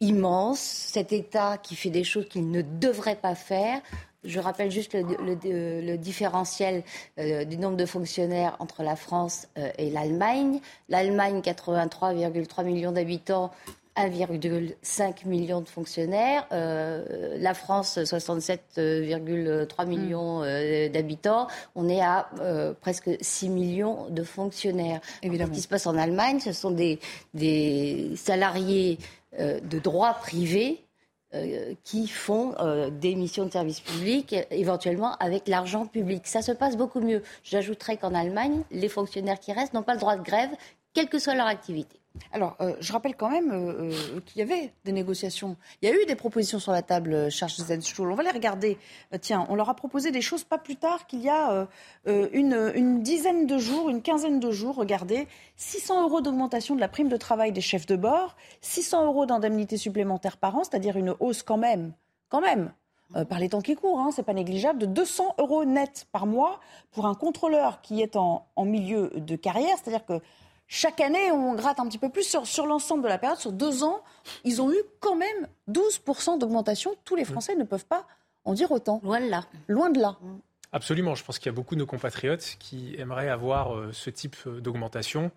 immense, 0.00 0.60
cet 0.60 1.12
État 1.12 1.58
qui 1.58 1.76
fait 1.76 1.90
des 1.90 2.04
choses 2.04 2.26
qu'il 2.26 2.50
ne 2.50 2.62
devrait 2.62 3.16
pas 3.16 3.34
faire, 3.34 3.82
Je 4.24 4.38
rappelle 4.38 4.70
juste 4.70 4.94
le, 4.94 5.02
le, 5.02 5.80
le 5.80 5.96
différentiel 5.98 6.82
euh, 7.18 7.44
du 7.44 7.56
nombre 7.56 7.76
de 7.76 7.86
fonctionnaires 7.86 8.56
entre 8.58 8.82
la 8.82 8.96
France 8.96 9.48
euh, 9.58 9.70
et 9.78 9.90
l'Allemagne. 9.90 10.60
L'Allemagne, 10.88 11.40
83,3 11.40 12.64
millions 12.64 12.92
d'habitants, 12.92 13.50
1,5 13.96 15.26
million 15.26 15.60
de 15.60 15.68
fonctionnaires. 15.68 16.46
Euh, 16.52 17.36
la 17.38 17.54
France, 17.54 17.98
67,3 17.98 19.86
millions 19.86 20.42
euh, 20.42 20.88
d'habitants. 20.88 21.48
On 21.74 21.88
est 21.88 22.00
à 22.00 22.28
euh, 22.40 22.72
presque 22.80 23.10
6 23.20 23.48
millions 23.48 24.08
de 24.10 24.22
fonctionnaires. 24.22 25.00
Évidemment. 25.22 25.52
Ce 25.52 25.56
qui 25.56 25.62
se 25.62 25.68
passe 25.68 25.86
en 25.86 25.96
Allemagne, 25.96 26.40
ce 26.40 26.52
sont 26.52 26.70
des, 26.70 26.98
des 27.34 28.12
salariés 28.16 28.98
de 29.38 29.78
droit 29.78 30.14
privé 30.14 30.82
qui 31.84 32.08
font 32.08 32.54
des 32.90 33.14
missions 33.14 33.46
de 33.46 33.52
service 33.52 33.80
public, 33.80 34.34
éventuellement 34.50 35.14
avec 35.20 35.46
l'argent 35.46 35.86
public. 35.86 36.26
Ça 36.26 36.42
se 36.42 36.52
passe 36.52 36.76
beaucoup 36.76 37.00
mieux. 37.00 37.22
J'ajouterais 37.44 37.96
qu'en 37.96 38.14
Allemagne, 38.14 38.62
les 38.72 38.88
fonctionnaires 38.88 39.38
qui 39.38 39.52
restent 39.52 39.74
n'ont 39.74 39.82
pas 39.82 39.94
le 39.94 40.00
droit 40.00 40.16
de 40.16 40.24
grève, 40.24 40.50
quelle 40.92 41.08
que 41.08 41.20
soit 41.20 41.36
leur 41.36 41.46
activité. 41.46 41.99
Alors, 42.32 42.56
euh, 42.60 42.74
je 42.80 42.92
rappelle 42.92 43.16
quand 43.16 43.30
même 43.30 43.50
euh, 43.50 43.92
euh, 43.92 44.20
qu'il 44.26 44.38
y 44.38 44.42
avait 44.42 44.72
des 44.84 44.92
négociations. 44.92 45.56
Il 45.80 45.88
y 45.88 45.92
a 45.92 45.94
eu 45.94 46.04
des 46.06 46.14
propositions 46.14 46.58
sur 46.58 46.72
la 46.72 46.82
table, 46.82 47.30
Charles 47.30 47.52
Zenstuhl. 47.52 48.10
On 48.10 48.14
va 48.14 48.22
les 48.22 48.30
regarder. 48.30 48.78
tiens, 49.20 49.46
on 49.48 49.54
leur 49.54 49.68
a 49.68 49.74
proposé 49.74 50.10
des 50.10 50.20
choses 50.20 50.44
pas 50.44 50.58
plus 50.58 50.76
tard 50.76 51.06
qu'il 51.06 51.20
y 51.20 51.28
a 51.28 51.68
une, 52.06 53.02
dizaine 53.02 53.46
de 53.46 53.58
jours, 53.58 53.90
une 53.90 54.02
quinzaine 54.02 54.40
de 54.40 54.50
jours. 54.50 54.76
Regardez, 54.76 55.28
600 55.56 56.02
euros 56.02 56.20
d'augmentation 56.20 56.74
de 56.74 56.80
la 56.80 56.88
prime 56.88 57.08
de 57.08 57.16
travail 57.16 57.52
des 57.52 57.60
chefs 57.60 57.86
de 57.86 57.96
bord, 57.96 58.36
600 58.60 59.06
euros 59.06 59.26
d'indemnité 59.26 59.76
supplémentaire 59.76 60.36
par 60.36 60.56
an, 60.56 60.64
c'est-à-dire 60.64 60.96
une 60.96 61.14
hausse 61.20 61.42
quand 61.42 61.58
même, 61.58 61.92
quand 62.28 62.40
même, 62.40 62.72
par 63.28 63.38
les 63.38 63.48
temps 63.48 63.60
qui 63.60 63.74
courent, 63.74 64.00
hein, 64.00 64.10
c'est 64.14 64.22
pas 64.22 64.34
négligeable, 64.34 64.78
de 64.78 64.86
200 64.86 65.34
euros 65.38 65.64
net 65.64 66.06
par 66.12 66.26
mois 66.26 66.60
pour 66.92 67.06
un 67.06 67.14
contrôleur 67.14 67.80
qui 67.80 68.02
est 68.02 68.16
en 68.16 68.44
milieu 68.64 69.10
de 69.14 69.36
carrière. 69.36 69.76
C'est-à-dire 69.82 70.04
que 70.04 70.20
chaque 70.72 71.00
année, 71.00 71.32
on 71.32 71.56
gratte 71.56 71.80
un 71.80 71.88
petit 71.88 71.98
peu 71.98 72.10
plus 72.10 72.36
sur, 72.44 72.64
l'ensemble 72.64 73.02
de 73.02 73.08
la 73.08 73.18
période. 73.18 73.40
Sur 73.40 73.50
deux 73.50 73.82
ans, 73.82 74.04
ils 74.44 74.62
ont 74.62 74.70
eu 74.70 74.80
quand 75.00 75.16
même 75.16 75.48
12% 75.68 76.38
d'augmentation. 76.38 76.94
Tous 77.04 77.16
les 77.16 77.24
Français 77.24 77.56
ne 77.56 77.64
peuvent 77.64 77.86
pas 77.86 78.06
en 78.44 78.54
dire 78.54 78.70
autant. 78.70 79.00
Loin 79.02 79.20
de 79.20 79.28
là. 79.28 79.44
Loin 79.66 79.90
de 79.90 80.00
là. 80.00 80.16
Absolument. 80.70 81.16
Je 81.16 81.24
pense 81.24 81.40
qu'il 81.40 81.46
y 81.46 81.48
a 81.48 81.56
beaucoup 81.56 81.74
de 81.74 81.80
nos 81.80 81.86
compatriotes 81.86 82.54
qui 82.60 82.94
aimeraient 82.98 83.28
avoir 83.28 83.74
euh, 83.74 83.90
ce 83.92 84.10
type 84.10 84.36
euh, 84.46 84.60
d'augmentation. 84.60 85.32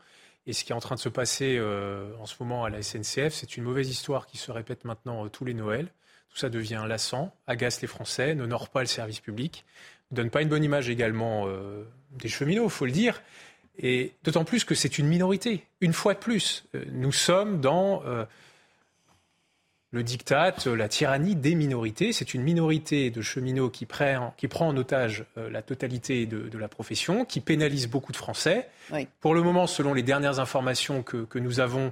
Et 0.45 0.53
ce 0.53 0.63
qui 0.63 0.71
est 0.71 0.75
en 0.75 0.79
train 0.79 0.93
de 0.93 0.99
se 0.99 1.09
passer 1.09 1.57
euh, 1.57 2.11
en 2.21 2.27
ce 2.27 2.35
moment 2.39 2.63
à 2.63 2.69
la 2.69 2.83
SNCF, 2.83 3.33
c'est 3.33 3.57
une 3.57 3.63
mauvaise 3.63 3.89
histoire 3.89 4.27
qui 4.27 4.37
se 4.37 4.51
répète 4.51 4.85
maintenant 4.85 5.27
tous 5.29 5.45
les 5.45 5.55
Noëls. 5.55 5.87
Tout 6.29 6.37
ça 6.37 6.49
devient 6.49 6.85
lassant, 6.87 7.33
agace 7.47 7.81
les 7.81 7.87
Français, 7.87 8.35
n'honore 8.35 8.69
pas 8.69 8.81
le 8.81 8.87
service 8.87 9.19
public, 9.19 9.65
ne 10.11 10.17
donne 10.17 10.29
pas 10.29 10.43
une 10.43 10.49
bonne 10.49 10.63
image 10.63 10.89
également 10.89 11.47
des 12.11 12.27
cheminots, 12.27 12.63
il 12.63 12.69
faut 12.71 12.85
le 12.85 12.91
dire. 12.91 13.21
Et 13.79 14.13
d'autant 14.23 14.43
plus 14.43 14.65
que 14.65 14.75
c'est 14.75 14.97
une 14.97 15.07
minorité. 15.07 15.65
Une 15.81 15.93
fois 15.93 16.13
de 16.13 16.19
plus, 16.19 16.65
euh, 16.75 16.83
nous 16.91 17.11
sommes 17.11 17.59
dans 17.59 18.03
euh, 18.05 18.25
le 19.91 20.03
diktat, 20.03 20.55
la 20.65 20.87
tyrannie 20.87 21.35
des 21.35 21.55
minorités. 21.55 22.13
C'est 22.13 22.33
une 22.33 22.43
minorité 22.43 23.09
de 23.09 23.21
cheminots 23.21 23.69
qui 23.69 23.85
prend, 23.85 24.33
qui 24.37 24.47
prend 24.47 24.67
en 24.67 24.77
otage 24.77 25.25
euh, 25.37 25.49
la 25.49 25.63
totalité 25.63 26.25
de, 26.27 26.57
la 26.57 26.67
profession, 26.67 27.25
qui 27.25 27.41
pénalise 27.41 27.87
beaucoup 27.87 28.11
de 28.11 28.17
Français. 28.17 28.69
Pour 29.21 29.33
le 29.33 29.41
moment, 29.41 29.65
selon 29.65 29.93
les 29.93 30.03
dernières 30.03 30.39
informations 30.39 31.01
que, 31.01 31.25
que 31.25 31.39
nous 31.39 31.59
avons, 31.59 31.91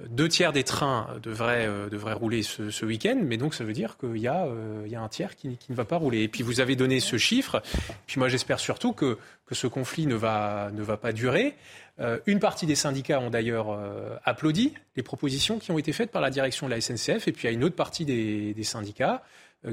deux 0.00 0.28
tiers 0.28 0.52
des 0.52 0.64
trains 0.64 1.08
devraient, 1.22 1.66
euh, 1.66 1.88
devraient 1.88 2.14
rouler 2.14 2.42
ce, 2.42 2.70
ce 2.70 2.84
week-end, 2.84 3.16
mais 3.22 3.36
donc 3.36 3.54
ça 3.54 3.62
veut 3.62 3.72
dire 3.72 3.96
qu'il 3.96 4.16
y, 4.16 4.28
euh, 4.28 4.86
y 4.88 4.96
a 4.96 5.00
un 5.00 5.08
tiers 5.08 5.36
qui, 5.36 5.56
qui, 5.56 5.70
ne 5.70 5.76
va 5.76 5.84
pas 5.84 5.96
rouler. 5.96 6.22
Et 6.22 6.28
puis 6.28 6.42
vous 6.42 6.60
avez 6.60 6.74
donné 6.74 6.98
ce 6.98 7.16
chiffre, 7.16 7.62
puis 8.06 8.18
moi 8.18 8.28
j'espère 8.28 8.58
surtout 8.58 8.92
que, 8.92 9.18
que 9.46 9.54
ce 9.54 9.68
conflit 9.68 10.06
ne 10.06 10.16
va, 10.16 10.70
ne 10.72 10.82
va 10.82 10.96
pas 10.96 11.12
durer. 11.12 11.54
Euh, 12.00 12.18
une 12.26 12.40
partie 12.40 12.66
des 12.66 12.74
syndicats 12.74 13.20
ont 13.20 13.30
d'ailleurs 13.30 13.78
applaudi 14.24 14.74
les 14.96 15.04
propositions 15.04 15.60
qui 15.60 15.70
ont 15.70 15.78
été 15.78 15.92
faites 15.92 16.10
par 16.10 16.22
la 16.22 16.30
direction 16.30 16.66
de 16.66 16.72
la 16.72 16.80
SNCF, 16.80 17.28
et 17.28 17.32
puis 17.32 17.44
il 17.44 17.46
y 17.46 17.48
a 17.48 17.52
une 17.52 17.62
autre 17.62 17.76
partie 17.76 18.04
des, 18.04 18.52
des 18.52 18.64
syndicats 18.64 19.22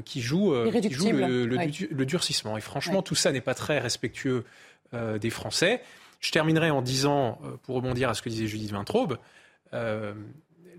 qui 0.04 0.22
jouent, 0.22 0.54
qui 0.70 0.90
joue 0.90 1.10
le, 1.10 1.44
le, 1.46 1.58
le, 1.90 2.06
durcissement. 2.06 2.56
Et 2.56 2.62
franchement, 2.62 3.02
tout 3.02 3.16
ça 3.16 3.32
n'est 3.32 3.42
pas 3.42 3.54
très 3.54 3.78
respectueux 3.78 4.44
des 4.92 5.30
Français. 5.30 5.82
Je 6.20 6.30
terminerai 6.30 6.70
en 6.70 6.80
disant, 6.80 7.40
pour 7.64 7.74
rebondir 7.74 8.08
à 8.08 8.14
ce 8.14 8.22
que 8.22 8.28
disait 8.28 8.46
Judith 8.46 8.70
Vintraube, 8.70 9.18
euh, 9.74 10.12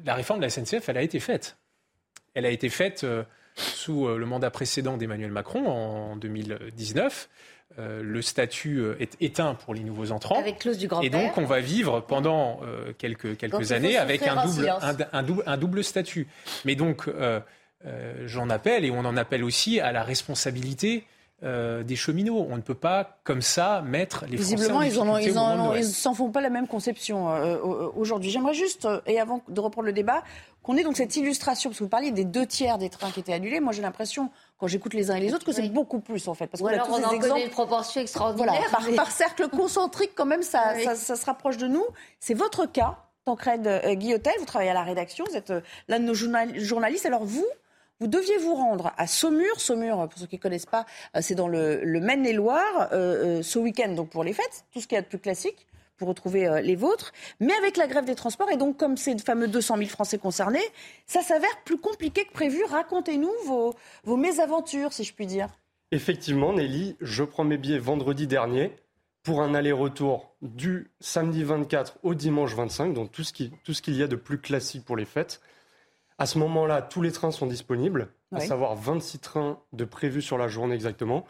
la 0.06 0.16
réforme 0.16 0.40
de 0.40 0.46
la 0.46 0.50
SNCF, 0.50 0.90
elle 0.90 0.98
a 0.98 1.02
été 1.02 1.20
faite. 1.20 1.58
Elle 2.34 2.46
a 2.46 2.50
été 2.50 2.70
faite 2.70 3.04
euh, 3.04 3.24
sous 3.56 4.08
euh, 4.08 4.18
le 4.18 4.26
mandat 4.26 4.52
précédent 4.52 4.98
d'Emmanuel 4.98 5.32
Macron 5.32 5.68
en 5.68 6.16
2019. 6.16 7.30
le 7.78 8.22
statut 8.22 8.84
est 9.00 9.16
éteint 9.20 9.56
pour 9.56 9.74
les 9.74 9.82
nouveaux 9.82 10.12
entrants. 10.12 10.40
Avec 10.40 10.60
clause 10.60 10.78
du 10.78 10.88
grand-père. 10.88 11.08
Et 11.08 11.10
donc, 11.10 11.38
on 11.38 11.46
va 11.46 11.60
vivre 11.60 12.02
pendant 12.02 12.62
quelques, 12.98 13.38
quelques 13.38 13.72
années 13.72 13.98
avec 13.98 14.28
un 14.28 14.46
double, 14.46 14.72
un, 15.12 15.24
double, 15.24 15.44
un 15.46 15.58
double 15.58 15.84
statut. 15.84 16.28
Mais 16.66 16.76
donc, 16.76 17.10
j'en 18.26 18.50
appelle, 18.50 18.86
et 18.86 18.92
on 18.92 19.00
en 19.00 19.18
appelle 19.18 19.44
aussi 19.44 19.80
à 19.80 19.92
la 19.92 20.04
responsabilité 20.04 21.06
euh, 21.44 21.84
des 21.84 21.98
cheminots. 21.98 22.48
On 22.50 22.56
ne 22.56 22.62
peut 22.62 22.74
pas, 22.74 23.18
comme 23.26 23.42
ça, 23.42 23.82
mettre 23.82 24.24
les 24.30 24.38
Visiblement, 24.38 24.80
Français 24.80 24.98
en 24.98 25.18
ils 25.18 25.34
n'en 25.34 25.76
ils 25.76 25.84
s'en 25.84 26.14
font 26.14 26.32
pas 26.32 26.40
la 26.40 26.50
même 26.50 26.68
conception 26.68 27.30
euh, 27.30 27.58
aujourd'hui. 27.98 28.30
J'aimerais 28.30 28.54
juste, 28.54 28.86
euh, 28.86 29.02
et 29.08 29.20
avant 29.20 29.42
de 29.50 29.60
reprendre 29.60 29.86
le 29.86 29.92
débat, 29.92 30.24
qu'on 30.62 30.78
ait 30.78 30.84
donc 30.84 30.96
cette 30.96 31.18
illustration, 31.18 31.70
parce 31.70 31.80
que 31.80 31.84
vous 31.84 31.90
parliez 31.90 32.12
des 32.12 32.24
deux 32.24 32.46
tiers 32.46 32.78
des 32.78 32.90
trains 32.90 33.12
qui 33.12 33.20
étaient 33.20 33.34
annulés. 33.34 33.60
Moi, 33.60 33.74
j'ai 33.74 33.82
l'impression, 33.82 34.32
quand 34.58 34.68
j'écoute 34.68 34.94
les 34.94 35.12
uns 35.12 35.16
et 35.16 35.20
les 35.20 35.34
autres, 35.34 35.46
que 35.46 35.52
c'est 35.52 35.68
beaucoup 35.68 36.00
plus, 36.00 36.30
en 36.30 36.34
fait. 36.34 36.48
Parce 36.48 36.62
Ou 36.62 36.68
alors 36.68 36.88
on 36.90 37.04
en 37.04 37.20
connaît 37.20 37.44
une 37.44 37.50
proportion 37.50 38.00
extraordinaire. 38.00 38.62
par, 38.96 39.12
cercle 39.12 39.50
concentrique, 39.50 40.12
quand 40.16 40.26
même, 40.26 40.44
ça, 40.44 40.76
ça, 40.96 41.16
se 41.18 41.26
rapproche 41.26 41.58
de 41.58 41.68
nous. 41.68 41.84
C'est 42.22 42.36
votre 42.36 42.68
cas, 42.68 43.00
Tancred 43.26 43.98
Guillotel. 43.98 44.34
Vous 44.40 44.46
travaillez 44.46 44.72
à 44.72 44.76
la 44.76 44.84
rédaction, 44.84 45.26
vous 45.30 45.36
êtes 45.36 45.52
l'un 45.90 46.00
de 46.00 46.06
nos 46.06 46.14
journalistes. 46.14 47.06
Alors, 47.06 47.26
vous, 47.26 47.48
vous 48.00 48.08
deviez 48.08 48.38
vous 48.38 48.56
rendre 48.56 48.92
à 48.98 49.08
Saumur. 49.08 49.60
Saumur, 49.60 50.08
pour 50.10 50.20
ceux 50.20 50.28
qui 50.28 50.36
ne 50.36 50.42
connaissent 50.42 50.66
pas, 50.66 50.86
euh, 51.16 51.20
c'est 51.22 51.36
dans 51.36 51.48
le, 51.48 51.82
Maine-et-Loire, 51.86 52.90
euh, 52.92 53.40
euh, 53.40 53.44
ce 53.44 53.60
week-end, 53.60 53.94
donc 53.94 54.10
pour 54.10 54.24
les 54.24 54.34
fêtes, 54.34 54.66
tout 54.74 54.82
ce 54.82 54.88
qu'il 54.88 54.96
y 54.96 55.00
a 55.00 55.02
de 55.02 55.08
plus 55.08 55.20
classique 55.20 55.68
pour 55.98 56.08
retrouver 56.08 56.62
les 56.64 56.76
vôtres. 56.76 57.14
Mais 57.40 57.54
avec 57.54 57.78
la 57.78 57.88
grève 57.88 58.04
des 58.04 58.16
transports, 58.16 58.50
et 58.52 58.58
donc 58.58 58.78
comme 58.78 58.98
ces 58.98 59.18
fameux 59.20 59.48
200 59.48 59.78
000 59.78 59.90
Français 59.90 60.18
concernés, 60.18 60.60
ça 61.06 61.22
s'avère 61.22 61.62
plus 61.64 61.78
compliqué 61.78 62.26
que 62.26 62.34
prévu. 62.34 62.64
Racontez-nous 62.66 63.32
vos, 63.46 63.76
vos 64.04 64.18
mésaventures, 64.18 64.92
si 64.92 65.04
je 65.04 65.14
puis 65.14 65.28
dire. 65.28 65.50
Effectivement, 65.92 66.52
Nelly, 66.52 66.98
je 67.00 67.24
prends 67.24 67.44
mes 67.44 67.58
billets 67.58 67.78
vendredi 67.78 68.26
dernier 68.26 68.76
pour 69.22 69.42
un 69.42 69.54
aller-retour 69.54 70.36
du 70.42 70.92
samedi 71.00 71.44
24 71.44 72.00
au 72.04 72.16
dimanche 72.16 72.56
25, 72.56 72.94
donc 72.94 73.12
tout 73.12 73.24
ce 73.24 73.32
qu'il 73.82 73.96
y 73.96 74.04
a 74.04 74.08
de 74.08 74.16
plus 74.16 74.40
classique 74.40 74.84
pour 74.84 74.98
les 74.98 75.06
fêtes. 75.06 75.40
À 76.18 76.26
ce 76.26 76.38
moment-là, 76.40 76.82
tous 76.82 77.02
les 77.02 77.12
trains 77.12 77.32
sont 77.32 77.48
disponibles, 77.48 78.10
à 78.32 78.40
savoir 78.40 78.76
26 78.76 79.20
trains 79.20 79.60
de 79.74 79.86
prévus 79.86 80.22
sur 80.22 80.38
la 80.38 80.48
journée 80.48 80.76
exactement. 80.76 81.26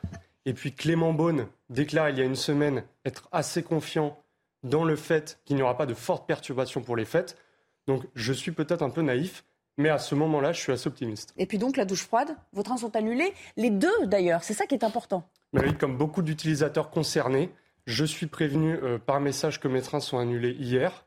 Et 0.46 0.54
puis 0.54 0.74
Clément 0.74 1.13
Beaune 1.13 1.48
déclare 1.70 2.10
il 2.10 2.18
y 2.18 2.22
a 2.22 2.25
une 2.25 2.36
semaine 2.36 2.84
être 3.06 3.30
assez 3.32 3.63
confiant 3.63 4.18
dans 4.63 4.84
le 4.84 4.96
fait 4.96 5.40
qu'il 5.46 5.56
n'y 5.56 5.62
aura 5.62 5.78
pas 5.78 5.86
de 5.86 5.94
fortes 5.94 6.28
perturbations 6.28 6.82
pour 6.82 6.96
les 6.96 7.06
fêtes. 7.06 7.38
Donc 7.88 8.04
je 8.16 8.34
suis 8.34 8.52
peut-être 8.52 8.82
un 8.82 8.90
peu 8.90 9.02
naïf, 9.02 9.46
mais 9.78 9.90
à 9.90 10.00
ce 10.00 10.16
moment-là, 10.16 10.52
je 10.52 10.60
suis 10.60 10.72
assez 10.72 10.88
optimiste. 10.88 11.34
Et 11.38 11.46
puis 11.46 11.58
donc 11.58 11.78
la 11.78 11.86
douche 11.86 12.04
froide, 12.04 12.36
vos 12.52 12.63
trains 12.63 12.78
sont 12.78 12.96
annulés, 12.96 13.34
les 13.58 13.70
deux 13.70 14.06
d'ailleurs, 14.06 14.44
c'est 14.44 14.54
ça 14.54 14.66
qui 14.66 14.75
est 14.75 14.84
important. 14.84 15.28
Mais 15.54 15.62
oui, 15.62 15.78
comme 15.78 15.98
beaucoup 15.98 16.22
d'utilisateurs 16.22 16.90
concernés, 16.90 17.52
je 17.86 18.06
suis 18.06 18.28
prévenu 18.28 18.74
euh, 18.75 18.98
par 18.98 19.20
message 19.20 19.60
que 19.60 19.68
mes 19.68 19.82
trains 19.82 20.00
sont 20.00 20.18
annulés 20.18 20.56
hier 20.60 21.06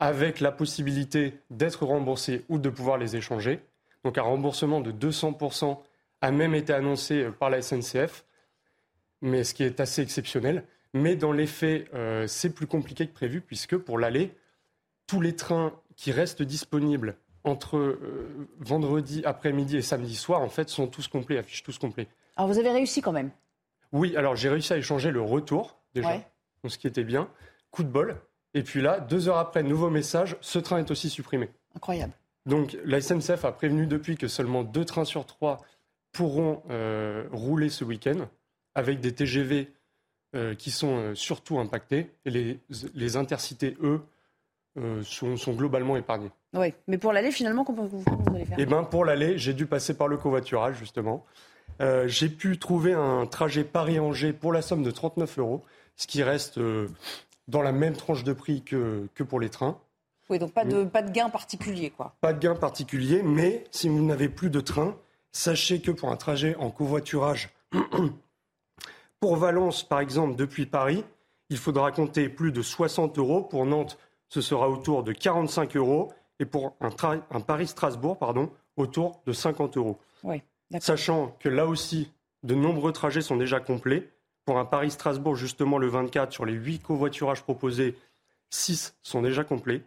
avec 0.00 0.40
la 0.40 0.52
possibilité 0.52 1.38
d'être 1.50 1.84
remboursé 1.84 2.44
ou 2.48 2.58
de 2.58 2.70
pouvoir 2.70 2.98
les 2.98 3.16
échanger. 3.16 3.60
Donc 4.04 4.18
un 4.18 4.22
remboursement 4.22 4.80
de 4.80 4.92
200% 4.92 5.78
a 6.20 6.30
même 6.30 6.54
été 6.54 6.72
annoncé 6.72 7.24
euh, 7.24 7.30
par 7.30 7.50
la 7.50 7.62
SNCF, 7.62 8.24
mais 9.20 9.44
ce 9.44 9.54
qui 9.54 9.64
est 9.64 9.80
assez 9.80 10.02
exceptionnel. 10.02 10.64
Mais 10.94 11.16
dans 11.16 11.32
les 11.32 11.46
faits, 11.46 11.88
euh, 11.94 12.26
c'est 12.26 12.50
plus 12.50 12.66
compliqué 12.66 13.06
que 13.06 13.12
prévu, 13.12 13.40
puisque 13.40 13.76
pour 13.76 13.98
l'aller, 13.98 14.34
tous 15.06 15.20
les 15.20 15.34
trains 15.34 15.72
qui 15.96 16.12
restent 16.12 16.42
disponibles 16.42 17.16
entre 17.44 17.76
euh, 17.76 18.48
vendredi 18.58 19.22
après-midi 19.24 19.76
et 19.76 19.82
samedi 19.82 20.16
soir, 20.16 20.40
en 20.40 20.48
fait, 20.48 20.68
sont 20.68 20.86
tous 20.86 21.08
complets, 21.08 21.38
affichent 21.38 21.62
tous 21.62 21.78
complets. 21.78 22.08
Alors 22.36 22.48
vous 22.48 22.58
avez 22.58 22.70
réussi 22.70 23.02
quand 23.02 23.12
même 23.12 23.30
Oui, 23.92 24.16
alors 24.16 24.36
j'ai 24.36 24.48
réussi 24.48 24.72
à 24.72 24.76
échanger 24.76 25.10
le 25.10 25.20
retour, 25.20 25.78
déjà, 25.94 26.22
ce 26.66 26.78
qui 26.78 26.86
était 26.86 27.04
bien. 27.04 27.28
Coup 27.70 27.82
de 27.82 27.88
bol, 27.88 28.16
et 28.58 28.62
puis 28.64 28.82
là, 28.82 28.98
deux 28.98 29.28
heures 29.28 29.38
après, 29.38 29.62
nouveau 29.62 29.88
message, 29.88 30.36
ce 30.40 30.58
train 30.58 30.78
est 30.78 30.90
aussi 30.90 31.10
supprimé. 31.10 31.48
Incroyable. 31.76 32.12
Donc 32.44 32.76
la 32.84 33.00
SNCF 33.00 33.44
a 33.44 33.52
prévenu 33.52 33.86
depuis 33.86 34.16
que 34.16 34.26
seulement 34.26 34.64
deux 34.64 34.84
trains 34.84 35.04
sur 35.04 35.26
trois 35.26 35.58
pourront 36.10 36.64
euh, 36.70 37.28
rouler 37.30 37.68
ce 37.68 37.84
week-end, 37.84 38.26
avec 38.74 38.98
des 38.98 39.14
TGV 39.14 39.72
euh, 40.34 40.56
qui 40.56 40.72
sont 40.72 40.96
euh, 40.96 41.14
surtout 41.14 41.60
impactés, 41.60 42.10
et 42.24 42.30
les, 42.30 42.58
les 42.94 43.16
intercités, 43.16 43.76
eux, 43.80 44.00
sont, 45.02 45.36
sont, 45.36 45.52
globalement 45.54 45.96
épargnés. 45.96 46.30
Oui, 46.54 46.72
mais 46.88 46.98
pour 46.98 47.12
l'aller, 47.12 47.30
finalement, 47.32 47.64
comment 47.64 47.86
vous, 47.86 48.02
allez 48.34 48.44
faire? 48.44 48.56
Eh 48.60 48.66
bien, 48.66 48.82
pour 48.82 49.04
l'aller, 49.04 49.36
j'ai 49.38 49.52
dû 49.52 49.66
passer 49.66 49.96
par 49.96 50.06
le 50.06 50.16
covoiturage, 50.16 50.76
justement. 50.78 51.24
J'ai 52.06 52.28
pu 52.28 52.58
trouver 52.58 52.92
un 52.92 53.26
trajet 53.26 53.64
Paris-Angers 53.64 54.32
pour 54.32 54.52
la 54.52 54.62
somme 54.62 54.84
de 54.84 54.92
39 54.92 55.38
euros, 55.40 55.64
ce 55.96 56.06
qui 56.06 56.22
reste 56.22 56.60
dans 57.48 57.62
la 57.62 57.72
même 57.72 57.94
tranche 57.94 58.24
de 58.24 58.32
prix 58.32 58.62
que, 58.62 59.08
que 59.14 59.22
pour 59.22 59.40
les 59.40 59.48
trains. 59.50 59.78
Oui, 60.30 60.38
donc 60.38 60.52
pas 60.52 60.64
de, 60.64 60.84
pas 60.84 61.02
de 61.02 61.10
gain 61.10 61.30
particulier, 61.30 61.90
quoi. 61.90 62.14
Pas 62.20 62.34
de 62.34 62.38
gain 62.38 62.54
particulier, 62.54 63.22
mais 63.22 63.64
si 63.70 63.88
vous 63.88 64.04
n'avez 64.04 64.28
plus 64.28 64.50
de 64.50 64.60
train, 64.60 64.94
sachez 65.32 65.80
que 65.80 65.90
pour 65.90 66.10
un 66.10 66.16
trajet 66.16 66.54
en 66.56 66.70
covoiturage 66.70 67.48
pour 69.20 69.36
Valence, 69.36 69.82
par 69.82 70.00
exemple, 70.00 70.36
depuis 70.36 70.66
Paris, 70.66 71.04
il 71.48 71.56
faudra 71.56 71.92
compter 71.92 72.28
plus 72.28 72.52
de 72.52 72.60
60 72.60 73.18
euros. 73.18 73.42
Pour 73.42 73.64
Nantes, 73.64 73.98
ce 74.28 74.42
sera 74.42 74.68
autour 74.68 75.02
de 75.02 75.12
45 75.12 75.76
euros. 75.76 76.12
Et 76.40 76.44
pour 76.44 76.76
un, 76.80 76.90
un 77.30 77.40
Paris-Strasbourg, 77.40 78.18
pardon, 78.18 78.50
autour 78.76 79.22
de 79.26 79.32
50 79.32 79.76
euros. 79.76 79.98
Oui, 80.22 80.42
Sachant 80.80 81.34
que 81.40 81.48
là 81.48 81.66
aussi, 81.66 82.12
de 82.42 82.54
nombreux 82.54 82.92
trajets 82.92 83.22
sont 83.22 83.36
déjà 83.36 83.60
complets. 83.60 84.10
Pour 84.48 84.58
un 84.58 84.64
Paris-Strasbourg, 84.64 85.36
justement, 85.36 85.76
le 85.76 85.88
24, 85.88 86.32
sur 86.32 86.46
les 86.46 86.54
8 86.54 86.78
covoiturages 86.78 87.42
proposés, 87.42 87.94
6 88.48 88.96
sont 89.02 89.20
déjà 89.20 89.44
complets. 89.44 89.82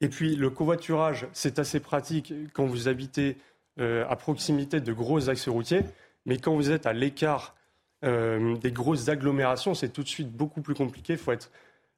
Et 0.00 0.08
puis, 0.08 0.36
le 0.36 0.50
covoiturage, 0.50 1.26
c'est 1.32 1.58
assez 1.58 1.80
pratique 1.80 2.32
quand 2.52 2.64
vous 2.64 2.86
habitez 2.86 3.38
euh, 3.80 4.06
à 4.08 4.14
proximité 4.14 4.80
de 4.80 4.92
gros 4.92 5.28
axes 5.28 5.48
routiers. 5.48 5.82
Mais 6.26 6.38
quand 6.38 6.54
vous 6.54 6.70
êtes 6.70 6.86
à 6.86 6.92
l'écart 6.92 7.56
euh, 8.04 8.56
des 8.58 8.70
grosses 8.70 9.08
agglomérations, 9.08 9.74
c'est 9.74 9.88
tout 9.88 10.04
de 10.04 10.08
suite 10.08 10.30
beaucoup 10.30 10.62
plus 10.62 10.76
compliqué. 10.76 11.14
Il 11.14 11.18
faut 11.18 11.32
être 11.32 11.50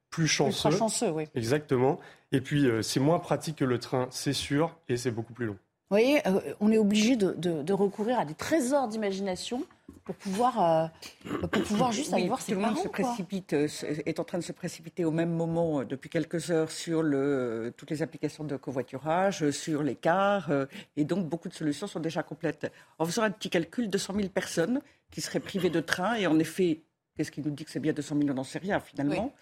plus 0.09 0.26
chanceux. 0.26 0.71
Plus 0.71 0.78
chanceux, 0.78 1.11
oui. 1.11 1.25
Exactement. 1.35 2.00
Et 2.33 2.40
puis, 2.40 2.66
euh, 2.66 2.80
c'est 2.80 2.99
moins 2.99 3.19
pratique 3.19 3.57
que 3.57 3.66
le 3.66 3.78
train, 3.78 4.09
c'est 4.11 4.33
sûr, 4.33 4.75
et 4.88 4.97
c'est 4.97 5.11
beaucoup 5.11 5.35
plus 5.35 5.45
long. 5.45 5.59
Vous 5.91 5.97
voyez, 5.97 6.25
euh, 6.29 6.41
on 6.61 6.71
est 6.71 6.79
obligé 6.79 7.17
de, 7.17 7.33
de, 7.33 7.63
de, 7.63 7.73
recourir 7.73 8.21
à 8.21 8.25
des 8.25 8.35
trésors 8.35 8.87
d'imagination 8.87 9.65
pour 10.05 10.15
pouvoir, 10.15 10.91
euh, 11.25 11.39
pour 11.49 11.63
pouvoir 11.65 11.91
juste 11.91 12.13
aller 12.15 12.29
voir 12.29 12.41
ses 12.41 12.53
tout 12.53 12.61
parents. 12.61 12.71
le 12.71 12.75
monde 12.77 12.85
se 12.85 12.89
précipite, 12.89 13.53
est 13.53 14.21
en 14.21 14.25
train 14.25 14.39
de 14.39 14.45
se 14.45 14.53
précipiter 14.53 15.05
au 15.05 15.11
même 15.11 15.33
moment 15.33 15.83
depuis 15.83 16.09
quelques 16.09 16.53
heures 16.53 16.71
sur 16.71 17.03
le, 17.03 17.75
toutes 17.77 17.91
les 17.91 18.03
applications 18.03 18.45
de 18.45 18.57
covoiturage, 18.57 19.51
sur 19.51 19.83
les 19.83 19.97
cars, 19.97 20.51
et 20.97 21.05
donc 21.05 21.29
beaucoup 21.29 21.49
de 21.49 21.55
solutions 21.55 21.89
sont 21.89 22.01
déjà 22.01 22.23
complètes. 22.23 22.71
En 23.01 23.05
faisant 23.05 23.23
un 23.23 23.31
petit 23.33 23.51
calcul, 23.51 23.91
200 23.91 24.15
000 24.15 24.29
personnes 24.29 24.81
qui 25.11 25.21
seraient 25.21 25.41
privées 25.41 25.71
de 25.71 25.81
train, 25.81 26.15
et 26.15 26.29
en 26.29 26.39
effet, 26.39 26.83
qu'est-ce 27.17 27.33
qui 27.33 27.41
nous 27.41 27.51
dit 27.51 27.65
que 27.65 27.71
c'est 27.71 27.81
bien 27.81 27.93
200 27.93 28.17
000 28.17 28.31
On 28.31 28.35
n'en 28.35 28.45
sait 28.45 28.61
rien 28.61 28.79
finalement. 28.79 29.35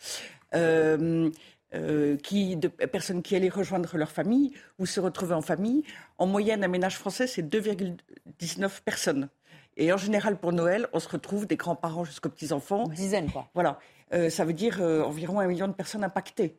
Euh, 0.54 1.30
euh, 1.74 2.16
qui, 2.16 2.56
de 2.56 2.68
personnes 2.68 3.20
qui 3.20 3.36
allaient 3.36 3.50
rejoindre 3.50 3.98
leur 3.98 4.10
famille 4.10 4.54
ou 4.78 4.86
se 4.86 5.00
retrouver 5.00 5.34
en 5.34 5.42
famille. 5.42 5.84
En 6.16 6.26
moyenne, 6.26 6.64
un 6.64 6.68
ménage 6.68 6.96
français, 6.96 7.26
c'est 7.26 7.42
2,19 7.42 8.80
personnes. 8.82 9.28
Et 9.76 9.92
en 9.92 9.98
général, 9.98 10.38
pour 10.38 10.54
Noël, 10.54 10.88
on 10.94 10.98
se 10.98 11.10
retrouve 11.10 11.46
des 11.46 11.56
grands-parents 11.56 12.04
jusqu'aux 12.04 12.30
petits-enfants. 12.30 12.86
Une 12.86 12.94
dizaine, 12.94 13.30
quoi. 13.30 13.50
Voilà. 13.52 13.78
Euh, 14.14 14.30
ça 14.30 14.46
veut 14.46 14.54
dire 14.54 14.78
euh, 14.80 15.02
environ 15.02 15.40
un 15.40 15.46
million 15.46 15.68
de 15.68 15.74
personnes 15.74 16.04
impactées 16.04 16.56